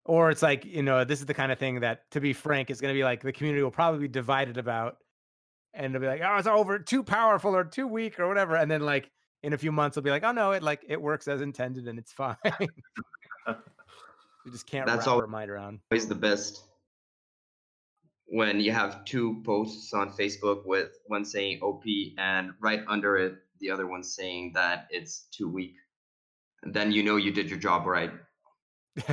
Or 0.05 0.31
it's 0.31 0.43
like, 0.43 0.65
you 0.65 0.83
know, 0.83 1.05
this 1.05 1.21
is 1.21 1.27
the 1.27 1.35
kind 1.35 1.53
of 1.53 1.59
thing 1.59 1.81
that, 1.81 2.11
to 2.11 2.21
be 2.21 2.33
frank, 2.33 2.71
is 2.71 2.81
going 2.81 2.93
to 2.93 2.99
be 2.99 3.05
like 3.05 3.23
the 3.23 3.33
community 3.33 3.63
will 3.63 3.71
probably 3.71 4.01
be 4.01 4.09
divided 4.09 4.59
about. 4.59 4.97
And 5.75 5.95
they'll 5.95 6.01
be 6.01 6.07
like, 6.07 6.21
oh, 6.23 6.37
it's 6.37 6.47
over 6.47 6.79
too 6.79 7.03
powerful 7.03 7.57
or 7.57 7.65
too 7.65 7.87
weak 7.87 8.21
or 8.21 8.29
whatever. 8.29 8.57
And 8.57 8.71
then, 8.71 8.83
like, 8.83 9.11
in 9.43 9.53
a 9.53 9.59
few 9.59 9.73
months, 9.73 9.95
they'll 9.95 10.05
be 10.05 10.11
like, 10.11 10.25
oh, 10.25 10.33
no, 10.33 10.53
it 10.53 10.63
like 10.63 10.85
it 10.89 11.01
works 11.01 11.29
as 11.29 11.41
intended 11.41 11.89
and 11.89 11.99
it's 11.99 12.13
fine. 12.13 12.37
you 12.45 12.69
just 14.51 14.67
can't 14.67 14.87
That's 14.87 15.07
wrap 15.07 15.15
all, 15.15 15.21
our 15.21 15.27
mind 15.27 15.51
around. 15.51 15.81
Always 15.91 16.09
the 16.09 16.15
best 16.15 16.65
when 18.33 18.61
you 18.61 18.73
have 18.73 19.05
two 19.05 19.43
posts 19.45 19.93
on 19.93 20.11
Facebook 20.11 20.65
with 20.65 20.99
one 21.07 21.25
saying 21.25 21.61
OP 21.61 21.85
and 22.17 22.53
right 22.61 22.81
under 22.89 23.19
it 23.19 23.35
the 23.61 23.71
other 23.71 23.87
one 23.87 24.03
saying 24.03 24.53
that 24.55 24.89
it's 24.91 25.27
too 25.31 25.49
weak. 25.49 25.77
then 26.63 26.93
you 26.93 27.03
know 27.03 27.17
you 27.17 27.31
did 27.31 27.51
your 27.51 27.59
job 27.59 27.87
right. 27.87 28.11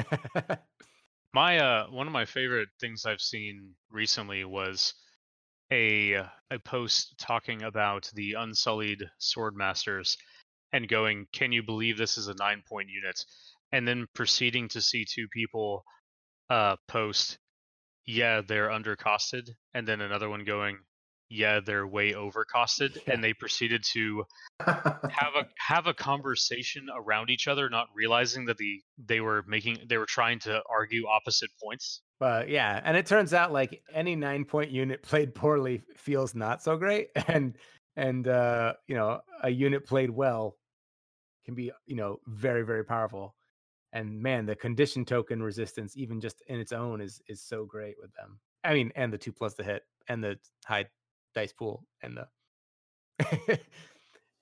My 1.34 1.60
uh, 1.60 1.88
one 1.91 2.07
of 2.07 2.14
my 2.14 2.26
favorite 2.26 2.70
things 2.80 3.05
I've 3.05 3.22
seen 3.22 3.76
recently 3.91 4.45
was 4.45 4.95
a 5.72 6.13
a 6.51 6.59
post 6.65 7.15
talking 7.20 7.63
about 7.63 8.09
the 8.15 8.34
Unsullied 8.34 9.03
Swordmasters 9.20 10.17
and 10.72 10.88
going, 10.88 11.28
"Can 11.34 11.51
you 11.51 11.63
believe 11.63 11.97
this 11.97 12.17
is 12.17 12.28
a 12.28 12.36
nine 12.36 12.63
point 12.67 12.89
unit?" 12.89 13.24
And 13.72 13.88
then 13.88 14.07
proceeding 14.13 14.67
to 14.70 14.82
see 14.82 15.05
two 15.05 15.28
people 15.28 15.86
uh, 16.49 16.76
post, 16.88 17.38
"Yeah, 18.05 18.41
they're 18.41 18.70
undercosted," 18.70 19.49
and 19.74 19.88
then 19.88 20.01
another 20.01 20.30
one 20.30 20.43
going, 20.43 20.80
"Yeah, 21.30 21.59
they're 21.59 21.88
way 21.88 22.13
overcosted," 22.13 22.95
Yeah. 22.95 23.13
and 23.13 23.24
they 23.24 23.34
proceeded 23.34 23.84
to 23.93 24.26
have 24.61 25.36
a 25.36 25.47
have 25.59 25.88
a 25.88 25.93
conversation 25.93 26.88
around 26.93 27.30
each 27.30 27.47
other, 27.47 27.70
not 27.70 27.88
realizing 27.93 28.45
that 28.45 28.57
the 28.57 28.82
they 28.97 29.22
were 29.22 29.43
making 29.47 29.86
they 29.88 29.97
were 29.97 30.07
trying 30.07 30.39
to 30.39 30.63
argue 30.70 31.07
opposite 31.07 31.51
points. 31.61 32.01
But 32.20 32.49
yeah, 32.49 32.82
and 32.84 32.97
it 32.97 33.05
turns 33.05 33.34
out 33.34 33.53
like 33.53 33.82
any 33.93 34.15
nine 34.15 34.45
point 34.45 34.72
unit 34.72 35.01
played 35.03 35.34
poorly 35.34 35.82
feels 35.95 36.36
not 36.36 36.61
so 36.61 36.78
great, 36.78 37.09
and 37.28 37.55
and 37.95 38.28
uh, 38.28 38.74
you 38.88 38.95
know 38.95 39.22
a 39.41 39.49
unit 39.49 39.86
played 39.86 40.09
well 40.09 40.57
can 41.45 41.55
be 41.55 41.72
you 41.86 41.95
know 41.95 42.20
very 42.28 42.63
very 42.63 42.84
powerful. 42.84 43.36
And 43.91 44.22
man, 44.22 44.45
the 44.45 44.55
condition 44.55 45.03
token 45.03 45.41
resistance, 45.41 45.97
even 45.97 46.22
just 46.22 46.43
in 46.47 46.59
its 46.59 46.72
own, 46.72 47.01
is 47.01 47.22
is 47.28 47.41
so 47.41 47.65
great 47.65 47.95
with 47.99 48.13
them. 48.13 48.39
I 48.63 48.74
mean, 48.74 48.91
and 48.95 49.11
the 49.11 49.17
two 49.17 49.32
plus 49.32 49.55
the 49.55 49.63
hit 49.63 49.84
and 50.07 50.24
the 50.24 50.38
high 50.65 50.86
dice 51.34 51.53
pool 51.53 51.86
and 52.03 52.17
the. 52.17 53.59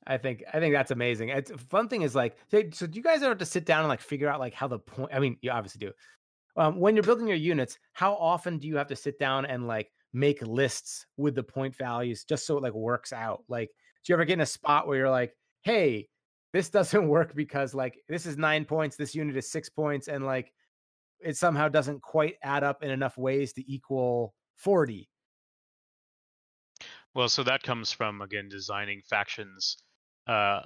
I 0.08 0.18
think 0.18 0.44
I 0.54 0.60
think 0.60 0.74
that's 0.74 0.92
amazing. 0.92 1.30
It's 1.30 1.52
fun 1.52 1.90
thing 1.90 2.02
is 2.02 2.16
like 2.16 2.38
so, 2.50 2.88
do 2.88 2.96
you 2.98 3.04
guys 3.04 3.18
ever 3.18 3.30
have 3.30 3.40
to 3.40 3.46
sit 3.46 3.66
down 3.66 3.80
and 3.80 3.90
like 3.90 4.00
figure 4.00 4.30
out 4.30 4.40
like 4.40 4.54
how 4.54 4.68
the 4.68 4.80
point 4.80 5.12
I 5.14 5.20
mean 5.20 5.38
you 5.42 5.52
obviously 5.52 5.80
do. 5.80 5.92
Um, 6.58 6.80
when 6.80 6.96
you're 6.96 7.04
building 7.04 7.28
your 7.28 7.38
units, 7.38 7.78
how 7.94 8.16
often 8.16 8.58
do 8.58 8.68
you 8.68 8.78
have 8.78 8.88
to 8.88 8.96
sit 8.96 9.20
down 9.20 9.46
and 9.46 9.68
like 9.68 9.92
make 10.14 10.42
lists 10.42 11.06
with 11.16 11.36
the 11.36 11.44
point 11.44 11.76
values 11.76 12.24
just 12.24 12.46
so 12.46 12.58
it 12.58 12.64
like 12.64 12.74
works 12.74 13.14
out? 13.14 13.44
Like, 13.48 13.70
do 14.04 14.12
you 14.12 14.16
ever 14.16 14.26
get 14.26 14.34
in 14.34 14.42
a 14.42 14.46
spot 14.46 14.88
where 14.88 14.98
you're 14.98 15.10
like, 15.10 15.36
hey, 15.62 16.10
this 16.54 16.70
doesn't 16.70 17.08
work 17.10 17.36
because 17.36 17.74
like 17.74 18.00
this 18.10 18.26
is 18.26 18.38
nine 18.38 18.66
points, 18.66 18.96
this 18.96 19.14
unit 19.14 19.38
is 19.38 19.52
six 19.52 19.70
points, 19.70 20.08
and 20.08 20.26
like 20.26 20.52
it 21.20 21.38
somehow 21.38 21.68
doesn't 21.68 22.02
quite 22.02 22.36
add 22.44 22.64
up 22.64 22.84
in 22.84 22.90
enough 22.90 23.18
ways 23.18 23.54
to 23.54 23.72
equal 23.72 24.34
40. 24.58 25.10
Well, 27.14 27.30
so 27.30 27.44
that 27.44 27.64
comes 27.64 27.92
from 27.92 28.22
again 28.22 28.50
designing 28.50 29.02
factions 29.08 29.78
uh, 30.28 30.62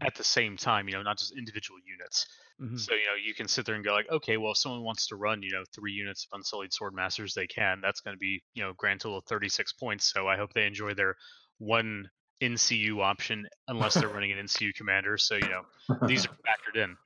at 0.00 0.14
the 0.14 0.24
same 0.24 0.56
time. 0.56 0.88
You 0.88 0.94
know, 0.94 1.02
not 1.02 1.18
just 1.18 1.36
individual 1.36 1.78
units. 1.84 2.26
Mhm. 2.58 2.78
So 2.78 2.94
you 2.94 3.06
know, 3.06 3.14
you 3.14 3.34
can 3.34 3.48
sit 3.48 3.64
there 3.64 3.74
and 3.74 3.84
go 3.84 3.92
like, 3.92 4.08
okay, 4.10 4.36
well, 4.36 4.52
if 4.52 4.58
someone 4.58 4.82
wants 4.82 5.06
to 5.08 5.16
run, 5.16 5.42
you 5.42 5.50
know, 5.50 5.64
three 5.74 5.92
units 5.92 6.26
of 6.30 6.36
Unsullied 6.36 6.72
Swordmasters, 6.72 7.32
they 7.34 7.46
can. 7.46 7.80
That's 7.80 8.00
going 8.00 8.14
to 8.14 8.18
be, 8.18 8.42
you 8.54 8.62
know, 8.62 8.74
grand 8.74 9.00
total 9.00 9.18
of 9.18 9.24
36 9.24 9.72
points. 9.72 10.10
So 10.12 10.28
I 10.28 10.36
hope 10.36 10.52
they 10.52 10.66
enjoy 10.66 10.92
their 10.94 11.16
one 11.58 12.10
NCU 12.42 13.00
option, 13.00 13.48
unless 13.68 13.98
they're 13.98 14.10
running 14.10 14.32
an 14.32 14.38
NCU 14.38 14.72
commander. 14.74 15.16
So 15.18 15.36
you 15.36 15.48
know, 15.48 15.62
these 16.06 16.26
are 16.26 16.30
factored 16.46 16.76
in. 16.82 16.96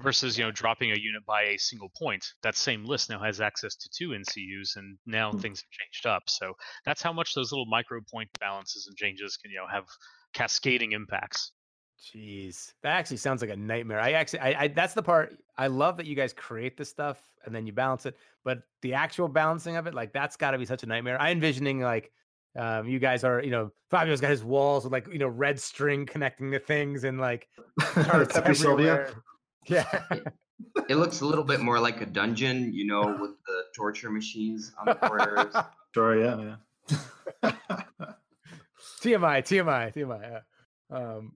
Versus, 0.00 0.38
you 0.38 0.44
know, 0.44 0.50
dropping 0.50 0.90
a 0.92 0.96
unit 0.98 1.24
by 1.26 1.42
a 1.42 1.58
single 1.58 1.90
point. 1.90 2.32
That 2.42 2.56
same 2.56 2.86
list 2.86 3.10
now 3.10 3.22
has 3.22 3.38
access 3.40 3.76
to 3.76 3.88
two 3.94 4.14
NCUs, 4.14 4.74
and 4.76 4.98
now 5.04 5.32
Hmm. 5.32 5.42
things 5.42 5.60
have 5.60 5.70
changed 5.70 6.06
up. 6.06 6.22
So 6.30 6.54
that's 6.86 7.02
how 7.02 7.12
much 7.12 7.34
those 7.34 7.52
little 7.52 7.66
micro 7.66 8.00
point 8.00 8.30
balances 8.40 8.86
and 8.86 8.96
changes 8.96 9.36
can, 9.36 9.50
you 9.50 9.58
know, 9.58 9.68
have 9.68 9.86
cascading 10.32 10.92
impacts. 10.92 11.52
Jeez, 12.00 12.72
that 12.82 12.92
actually 12.96 13.18
sounds 13.18 13.42
like 13.42 13.50
a 13.50 13.56
nightmare. 13.56 14.00
I 14.00 14.12
actually, 14.12 14.40
I, 14.40 14.62
I, 14.62 14.68
that's 14.68 14.94
the 14.94 15.02
part 15.02 15.36
I 15.58 15.66
love 15.66 15.98
that 15.98 16.06
you 16.06 16.14
guys 16.14 16.32
create 16.32 16.76
this 16.78 16.88
stuff 16.88 17.20
and 17.44 17.54
then 17.54 17.66
you 17.66 17.72
balance 17.72 18.06
it, 18.06 18.16
but 18.42 18.62
the 18.80 18.94
actual 18.94 19.28
balancing 19.28 19.76
of 19.76 19.86
it, 19.86 19.92
like 19.92 20.12
that's 20.12 20.36
got 20.36 20.52
to 20.52 20.58
be 20.58 20.64
such 20.64 20.82
a 20.82 20.86
nightmare. 20.86 21.20
I 21.20 21.30
envisioning 21.30 21.80
like, 21.80 22.10
um, 22.56 22.88
you 22.88 22.98
guys 22.98 23.22
are, 23.22 23.42
you 23.42 23.50
know, 23.50 23.70
Fabio's 23.90 24.20
got 24.20 24.30
his 24.30 24.42
walls 24.42 24.84
with 24.84 24.92
like, 24.92 25.06
you 25.12 25.18
know, 25.18 25.28
red 25.28 25.60
string 25.60 26.06
connecting 26.06 26.50
the 26.50 26.58
things 26.58 27.04
and 27.04 27.20
like 27.20 27.48
charts 27.94 28.36
everywhere. 28.36 29.12
Yeah, 29.68 29.84
It 30.88 30.96
looks 30.96 31.20
a 31.20 31.26
little 31.26 31.44
bit 31.44 31.60
more 31.60 31.78
like 31.78 32.00
a 32.00 32.06
dungeon, 32.06 32.72
you 32.72 32.86
know, 32.86 33.02
with 33.20 33.32
the 33.46 33.64
torture 33.76 34.10
machines 34.10 34.72
on 34.80 34.86
the 34.86 34.94
corners. 34.94 35.54
Sure, 35.92 36.16
yeah, 36.16 36.54
yeah. 37.42 37.82
TMI, 39.02 39.42
TMI, 39.42 39.94
TMI. 39.94 40.42
Yeah. 40.90 40.96
Um, 40.96 41.32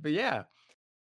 but 0.00 0.12
yeah, 0.12 0.44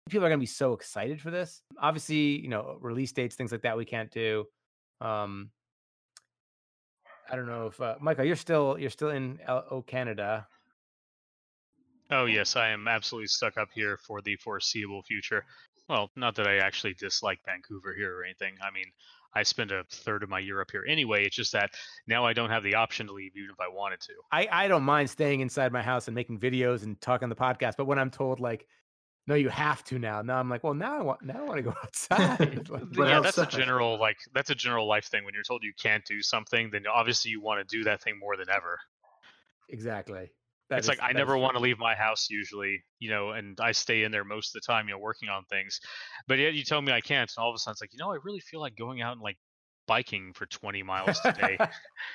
people 0.10 0.26
are 0.26 0.30
gonna 0.30 0.40
be 0.40 0.46
so 0.46 0.74
excited 0.74 1.22
for 1.22 1.32
this. 1.32 1.62
Obviously, 1.80 2.40
you 2.42 2.50
know, 2.50 2.78
release 2.82 3.12
dates, 3.12 3.36
things 3.36 3.52
like 3.52 3.62
that, 3.62 3.78
we 3.78 3.86
can't 3.86 4.12
do. 4.12 4.46
Um, 5.00 5.52
I 7.32 7.36
don't 7.36 7.48
know 7.48 7.68
if 7.68 7.80
uh, 7.80 7.96
Michael, 8.02 8.26
you're 8.26 8.36
still 8.36 8.78
you're 8.78 8.90
still 8.90 9.10
in 9.10 9.40
L- 9.48 9.66
O 9.72 9.82
Canada. 9.82 10.48
Oh 12.10 12.26
yes, 12.26 12.58
I 12.58 12.70
am 12.70 12.88
absolutely 12.90 13.28
stuck 13.28 13.58
up 13.58 13.70
here 13.74 13.98
for 14.06 14.22
the 14.22 14.36
foreseeable 14.36 15.02
future. 15.04 15.46
Well, 15.88 16.12
not 16.18 16.36
that 16.36 16.48
I 16.48 16.58
actually 16.58 16.94
dislike 16.96 17.40
Vancouver 17.46 17.94
here 17.96 18.18
or 18.18 18.24
anything. 18.26 18.56
I 18.62 18.72
mean, 18.72 18.86
I 19.34 19.44
spend 19.44 19.72
a 19.72 19.84
third 19.90 20.24
of 20.24 20.30
my 20.30 20.40
year 20.40 20.62
up 20.62 20.72
here 20.72 20.86
anyway. 20.88 21.26
It's 21.26 21.36
just 21.36 21.54
that 21.54 21.72
now 22.08 22.26
I 22.26 22.34
don't 22.34 22.50
have 22.50 22.64
the 22.64 22.76
option 22.76 23.08
to 23.08 23.14
leave, 23.14 23.32
even 23.36 23.50
if 23.50 23.60
I 23.60 23.68
wanted 23.68 24.02
to. 24.02 24.14
I 24.32 24.48
I 24.52 24.68
don't 24.68 24.84
mind 24.84 25.10
staying 25.10 25.42
inside 25.42 25.72
my 25.72 25.82
house 25.82 26.08
and 26.08 26.16
making 26.16 26.40
videos 26.40 26.84
and 26.84 27.00
talking 27.02 27.26
on 27.26 27.30
the 27.30 27.36
podcast, 27.36 27.74
but 27.78 27.86
when 27.86 27.98
I'm 28.00 28.12
told 28.12 28.40
like, 28.40 28.68
no, 29.28 29.36
you 29.36 29.50
have 29.50 29.84
to 29.86 30.00
now. 30.00 30.22
Now 30.22 30.38
I'm 30.38 30.50
like, 30.50 30.64
well, 30.64 30.74
now 30.74 31.00
I 31.00 31.02
want 31.02 31.22
now 31.22 31.40
I 31.40 31.44
want 31.44 31.58
to 31.58 31.64
go 31.64 31.74
outside. 31.84 32.68
Like, 32.70 32.84
But 32.94 33.08
yeah, 33.08 33.20
that's 33.20 33.38
a 33.38 33.46
general 33.46 34.00
like 34.00 34.18
that's 34.34 34.50
a 34.50 34.56
general 34.56 34.88
life 34.88 35.06
thing. 35.06 35.24
When 35.24 35.34
you're 35.34 35.44
told 35.44 35.64
you 35.64 35.74
can't 35.82 36.04
do 36.06 36.22
something, 36.22 36.70
then 36.72 36.86
obviously 36.88 37.32
you 37.32 37.42
want 37.42 37.68
to 37.68 37.78
do 37.78 37.84
that 37.86 38.02
thing 38.02 38.20
more 38.20 38.36
than 38.38 38.50
ever. 38.50 38.80
exactly. 39.70 40.32
That 40.72 40.78
it's 40.78 40.86
is- 40.86 40.90
like 40.90 41.00
I 41.02 41.12
never 41.12 41.38
want 41.38 41.56
to 41.56 41.60
leave 41.60 41.78
my 41.78 41.94
house 41.94 42.30
usually, 42.30 42.82
you 43.00 43.10
know, 43.10 43.32
and 43.32 43.60
I 43.60 43.74
stay 43.74 44.04
in 44.04 44.12
there 44.12 44.24
most 44.24 44.56
of 44.56 44.62
the 44.62 44.66
time, 44.66 44.88
you 44.88 44.94
know, 44.94 45.00
working 45.00 45.28
on 45.28 45.44
things. 45.50 45.82
But 46.30 46.40
yet 46.40 46.54
you 46.54 46.64
tell 46.64 46.82
me 46.82 46.94
I 46.94 47.02
can't, 47.02 47.30
and 47.30 47.44
all 47.44 47.50
of 47.50 47.56
a 47.56 47.60
sudden 47.60 47.74
it's 47.74 47.82
like, 47.82 47.92
you 47.92 48.00
know, 48.00 48.14
I 48.14 48.18
really 48.24 48.40
feel 48.40 48.62
like 48.62 48.78
going 48.78 49.02
out 49.02 49.12
and 49.12 49.22
like 49.22 49.38
biking 49.86 50.32
for 50.34 50.46
20 50.46 50.82
miles 50.82 51.20
today. 51.20 51.58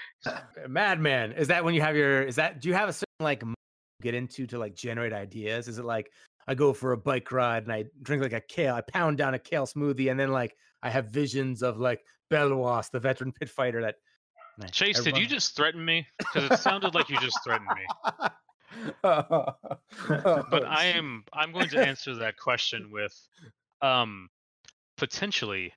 Madman. 0.68 1.32
Is 1.32 1.48
that 1.48 1.62
when 1.62 1.74
you 1.74 1.82
have 1.82 1.96
your? 1.96 2.22
Is 2.22 2.36
that 2.36 2.62
do 2.62 2.70
you 2.70 2.74
have 2.74 2.88
a 2.88 2.94
certain 2.94 3.04
like 3.20 3.42
get 4.00 4.14
into 4.14 4.46
to 4.46 4.58
like 4.58 4.74
generate 4.74 5.12
ideas? 5.12 5.68
Is 5.68 5.78
it 5.78 5.84
like 5.84 6.10
I 6.48 6.54
go 6.54 6.72
for 6.72 6.92
a 6.92 6.96
bike 6.96 7.30
ride 7.32 7.64
and 7.64 7.72
I 7.72 7.84
drink 8.02 8.22
like 8.22 8.32
a 8.32 8.40
kale, 8.40 8.74
I 8.74 8.80
pound 8.80 9.18
down 9.18 9.34
a 9.34 9.38
kale 9.38 9.66
smoothie, 9.66 10.10
and 10.10 10.18
then 10.18 10.32
like 10.32 10.56
I 10.82 10.88
have 10.88 11.08
visions 11.08 11.62
of 11.62 11.78
like 11.78 12.00
Belwas, 12.32 12.90
the 12.90 13.00
veteran 13.00 13.32
pit 13.32 13.50
fighter 13.50 13.82
that. 13.82 13.96
Chase, 14.72 15.00
I 15.00 15.02
did 15.02 15.18
you 15.18 15.26
just 15.26 15.54
threaten 15.54 15.84
me? 15.84 16.06
Because 16.16 16.50
it 16.50 16.58
sounded 16.60 16.94
like 16.94 17.10
you 17.10 17.20
just 17.20 17.38
threatened 17.44 17.68
me. 17.76 18.22
but 19.02 20.64
I 20.64 20.92
am 20.94 21.24
I'm 21.32 21.52
going 21.52 21.68
to 21.70 21.78
answer 21.78 22.14
that 22.16 22.36
question 22.36 22.90
with 22.90 23.14
um 23.82 24.28
potentially, 24.96 25.72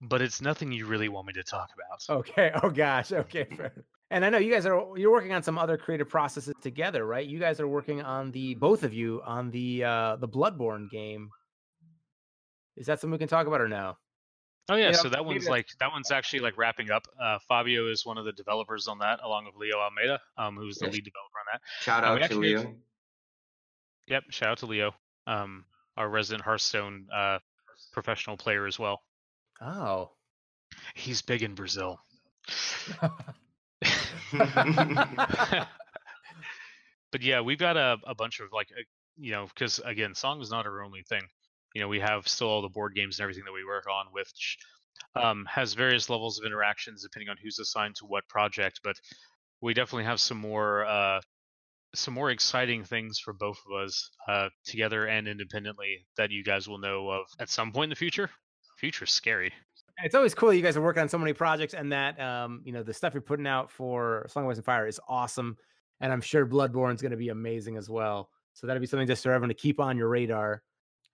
but 0.00 0.22
it's 0.22 0.40
nothing 0.40 0.72
you 0.72 0.86
really 0.86 1.08
want 1.08 1.26
me 1.26 1.32
to 1.34 1.42
talk 1.42 1.70
about. 1.74 2.18
Okay. 2.20 2.52
Oh 2.62 2.70
gosh. 2.70 3.12
Okay. 3.12 3.46
And 4.10 4.24
I 4.26 4.30
know 4.30 4.38
you 4.38 4.52
guys 4.52 4.66
are 4.66 4.86
you're 4.96 5.10
working 5.10 5.32
on 5.32 5.42
some 5.42 5.58
other 5.58 5.78
creative 5.78 6.08
processes 6.08 6.54
together, 6.60 7.06
right? 7.06 7.26
You 7.26 7.38
guys 7.38 7.60
are 7.60 7.68
working 7.68 8.02
on 8.02 8.30
the 8.30 8.54
both 8.54 8.82
of 8.82 8.92
you 8.92 9.22
on 9.24 9.50
the 9.50 9.84
uh 9.84 10.16
the 10.16 10.28
Bloodborne 10.28 10.90
game. 10.90 11.30
Is 12.76 12.86
that 12.86 13.00
something 13.00 13.12
we 13.12 13.18
can 13.18 13.28
talk 13.28 13.46
about 13.46 13.60
or 13.60 13.68
no? 13.68 13.96
Oh 14.68 14.76
yeah, 14.76 14.86
Yeah, 14.90 14.92
so 14.92 15.08
that 15.08 15.24
one's 15.24 15.48
like 15.48 15.66
that 15.80 15.90
one's 15.92 16.10
actually 16.12 16.38
like 16.40 16.56
wrapping 16.56 16.90
up. 16.90 17.02
Uh, 17.20 17.38
Fabio 17.48 17.88
is 17.90 18.06
one 18.06 18.16
of 18.18 18.24
the 18.24 18.32
developers 18.32 18.86
on 18.88 18.98
that, 19.00 19.20
along 19.22 19.44
with 19.46 19.56
Leo 19.56 19.78
Almeida, 19.78 20.20
um, 20.38 20.56
who's 20.56 20.78
the 20.78 20.86
Yes. 20.86 20.94
lead 20.94 21.04
developer 21.04 21.38
on 21.40 21.46
that. 21.52 21.60
Shout 21.80 22.04
Uh, 22.04 22.06
out 22.06 22.12
we 22.14 22.18
to 22.20 22.24
actually- 22.24 22.56
Leo. 22.56 22.74
Yep, 24.08 24.24
shout 24.30 24.48
out 24.50 24.58
to 24.58 24.66
Leo, 24.66 24.94
um, 25.26 25.64
our 25.96 26.08
resident 26.08 26.44
Hearthstone 26.44 27.08
uh, 27.12 27.38
professional 27.92 28.36
player 28.36 28.66
as 28.66 28.78
well. 28.78 29.02
Oh. 29.60 30.12
He's 30.94 31.22
big 31.22 31.42
in 31.42 31.54
Brazil. 31.54 32.00
but 37.10 37.20
yeah, 37.20 37.40
we've 37.40 37.58
got 37.58 37.76
a, 37.76 37.98
a 38.06 38.14
bunch 38.14 38.40
of 38.40 38.52
like, 38.52 38.68
uh, 38.76 38.82
you 39.16 39.32
know, 39.32 39.46
because 39.54 39.78
again, 39.84 40.14
song 40.14 40.40
is 40.40 40.50
not 40.50 40.66
our 40.66 40.82
only 40.82 41.02
thing. 41.02 41.22
You 41.74 41.80
know, 41.80 41.88
we 41.88 42.00
have 42.00 42.28
still 42.28 42.48
all 42.48 42.62
the 42.62 42.68
board 42.68 42.94
games 42.94 43.18
and 43.18 43.24
everything 43.24 43.44
that 43.44 43.52
we 43.52 43.64
work 43.64 43.86
on, 43.88 44.06
which 44.12 44.58
um, 45.16 45.46
has 45.48 45.74
various 45.74 46.10
levels 46.10 46.38
of 46.38 46.46
interactions 46.46 47.02
depending 47.02 47.28
on 47.28 47.36
who's 47.42 47.58
assigned 47.58 47.96
to 47.96 48.06
what 48.06 48.26
project. 48.28 48.80
But 48.84 48.96
we 49.60 49.74
definitely 49.74 50.04
have 50.04 50.20
some 50.20 50.38
more, 50.38 50.84
uh, 50.84 51.20
some 51.94 52.14
more 52.14 52.30
exciting 52.30 52.84
things 52.84 53.18
for 53.18 53.32
both 53.32 53.58
of 53.70 53.84
us 53.84 54.10
uh, 54.28 54.48
together 54.64 55.06
and 55.06 55.28
independently 55.28 56.06
that 56.16 56.30
you 56.30 56.42
guys 56.42 56.68
will 56.68 56.78
know 56.78 57.10
of 57.10 57.26
at 57.38 57.50
some 57.50 57.72
point 57.72 57.84
in 57.84 57.90
the 57.90 57.96
future. 57.96 58.30
Future's 58.78 59.12
scary. 59.12 59.52
it's 60.02 60.14
always 60.14 60.34
cool 60.34 60.52
you 60.52 60.62
guys 60.62 60.76
are 60.76 60.82
working 60.82 61.02
on 61.02 61.08
so 61.08 61.18
many 61.18 61.32
projects 61.32 61.74
and 61.74 61.92
that 61.92 62.18
um 62.18 62.62
you 62.64 62.72
know 62.72 62.82
the 62.82 62.94
stuff 62.94 63.14
you're 63.14 63.20
putting 63.20 63.46
out 63.46 63.70
for 63.70 64.26
song 64.28 64.44
of 64.44 64.50
Ice 64.50 64.56
and 64.56 64.64
fire 64.64 64.86
is 64.86 64.98
awesome 65.06 65.56
and 66.00 66.12
i'm 66.12 66.20
sure 66.20 66.46
bloodborne's 66.46 67.02
going 67.02 67.12
to 67.12 67.16
be 67.16 67.28
amazing 67.28 67.76
as 67.76 67.88
well 67.88 68.30
so 68.54 68.66
that'll 68.66 68.80
be 68.80 68.86
something 68.86 69.06
just 69.06 69.22
for 69.22 69.30
everyone 69.30 69.50
to 69.50 69.54
keep 69.54 69.78
on 69.78 69.96
your 69.96 70.08
radar 70.08 70.62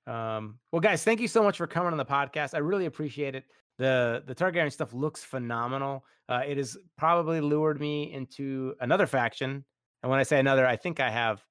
Um, 0.09 0.59
well, 0.73 0.81
guys, 0.81 1.05
thank 1.05 1.21
you 1.21 1.29
so 1.29 1.43
much 1.43 1.59
for 1.59 1.67
coming 1.67 1.93
on 1.93 1.99
the 1.99 2.05
podcast. 2.05 2.55
I 2.55 2.59
really 2.59 2.87
appreciate 2.87 3.35
it. 3.35 3.45
The 3.77 4.25
the 4.27 4.35
Targaryen 4.35 4.73
stuff 4.73 4.93
looks 4.95 5.23
phenomenal. 5.23 6.05
Uh, 6.29 6.43
it 6.47 6.57
has 6.57 6.77
probably 6.97 7.41
lured 7.41 7.79
me 7.79 8.13
into 8.13 8.75
another 8.81 9.07
faction, 9.07 9.65
and 10.03 10.11
when 10.11 10.19
I 10.19 10.23
say 10.23 10.41
another, 10.41 10.67
I 10.67 10.77
think 10.77 10.99
I 10.99 11.11
have 11.11 11.45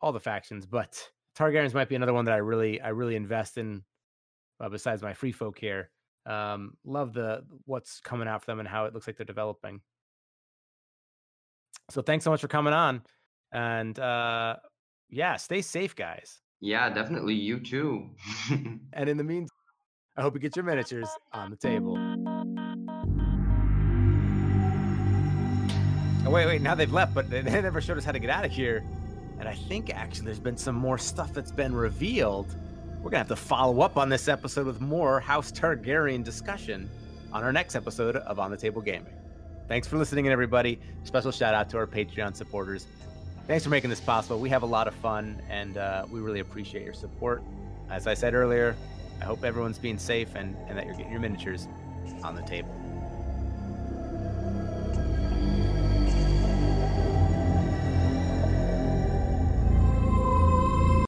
all 0.00 0.10
the 0.10 0.20
factions, 0.20 0.66
but 0.66 1.00
Targaryens 1.38 1.74
might 1.74 1.88
be 1.88 1.94
another 1.94 2.14
one 2.14 2.24
that 2.24 2.34
I 2.34 2.38
really 2.38 2.80
I 2.80 2.88
really 2.88 3.14
invest 3.14 3.58
in. 3.58 3.84
Uh, 4.58 4.70
besides 4.70 5.02
my 5.02 5.12
free 5.12 5.32
folk 5.32 5.58
here, 5.58 5.90
um, 6.24 6.78
love 6.82 7.12
the 7.12 7.44
what's 7.66 8.00
coming 8.00 8.26
out 8.26 8.40
for 8.40 8.46
them 8.46 8.58
and 8.58 8.66
how 8.66 8.86
it 8.86 8.94
looks 8.94 9.06
like 9.06 9.18
they're 9.18 9.26
developing. 9.26 9.82
So 11.90 12.00
thanks 12.00 12.24
so 12.24 12.30
much 12.30 12.40
for 12.40 12.48
coming 12.48 12.72
on, 12.72 13.02
and 13.52 13.98
uh, 13.98 14.56
yeah, 15.10 15.36
stay 15.36 15.60
safe, 15.60 15.94
guys. 15.94 16.40
Yeah, 16.60 16.88
definitely. 16.90 17.34
You 17.34 17.60
too. 17.60 18.10
and 18.92 19.08
in 19.08 19.16
the 19.16 19.24
meantime, 19.24 19.48
I 20.16 20.22
hope 20.22 20.34
you 20.34 20.40
get 20.40 20.56
your 20.56 20.64
miniatures 20.64 21.08
on 21.32 21.50
the 21.50 21.56
table. 21.56 21.96
Oh, 26.26 26.30
wait, 26.30 26.46
wait. 26.46 26.62
Now 26.62 26.74
they've 26.74 26.92
left, 26.92 27.14
but 27.14 27.30
they 27.30 27.42
never 27.42 27.80
showed 27.80 27.98
us 27.98 28.04
how 28.04 28.12
to 28.12 28.18
get 28.18 28.30
out 28.30 28.44
of 28.44 28.50
here. 28.50 28.82
And 29.38 29.48
I 29.48 29.54
think 29.54 29.94
actually 29.94 30.24
there's 30.24 30.40
been 30.40 30.56
some 30.56 30.74
more 30.74 30.98
stuff 30.98 31.32
that's 31.34 31.52
been 31.52 31.74
revealed. 31.74 32.56
We're 32.96 33.10
going 33.10 33.12
to 33.12 33.18
have 33.18 33.28
to 33.28 33.36
follow 33.36 33.82
up 33.82 33.96
on 33.96 34.08
this 34.08 34.26
episode 34.26 34.66
with 34.66 34.80
more 34.80 35.20
House 35.20 35.52
Targaryen 35.52 36.24
discussion 36.24 36.90
on 37.32 37.44
our 37.44 37.52
next 37.52 37.76
episode 37.76 38.16
of 38.16 38.40
On 38.40 38.50
the 38.50 38.56
Table 38.56 38.80
Gaming. 38.80 39.12
Thanks 39.68 39.86
for 39.86 39.98
listening, 39.98 40.26
everybody. 40.28 40.80
Special 41.04 41.30
shout 41.30 41.54
out 41.54 41.68
to 41.70 41.76
our 41.76 41.86
Patreon 41.86 42.34
supporters. 42.34 42.86
Thanks 43.46 43.62
for 43.62 43.70
making 43.70 43.90
this 43.90 44.00
possible. 44.00 44.40
We 44.40 44.48
have 44.50 44.64
a 44.64 44.66
lot 44.66 44.88
of 44.88 44.94
fun, 44.96 45.40
and 45.48 45.76
uh, 45.76 46.04
we 46.10 46.18
really 46.18 46.40
appreciate 46.40 46.84
your 46.84 46.94
support. 46.94 47.44
As 47.88 48.08
I 48.08 48.14
said 48.14 48.34
earlier, 48.34 48.74
I 49.20 49.24
hope 49.24 49.44
everyone's 49.44 49.78
being 49.78 49.98
safe 49.98 50.34
and, 50.34 50.56
and 50.66 50.76
that 50.76 50.84
you're 50.84 50.96
getting 50.96 51.12
your 51.12 51.20
miniatures 51.20 51.68
on 52.24 52.34
the 52.34 52.42
table. 52.42 52.74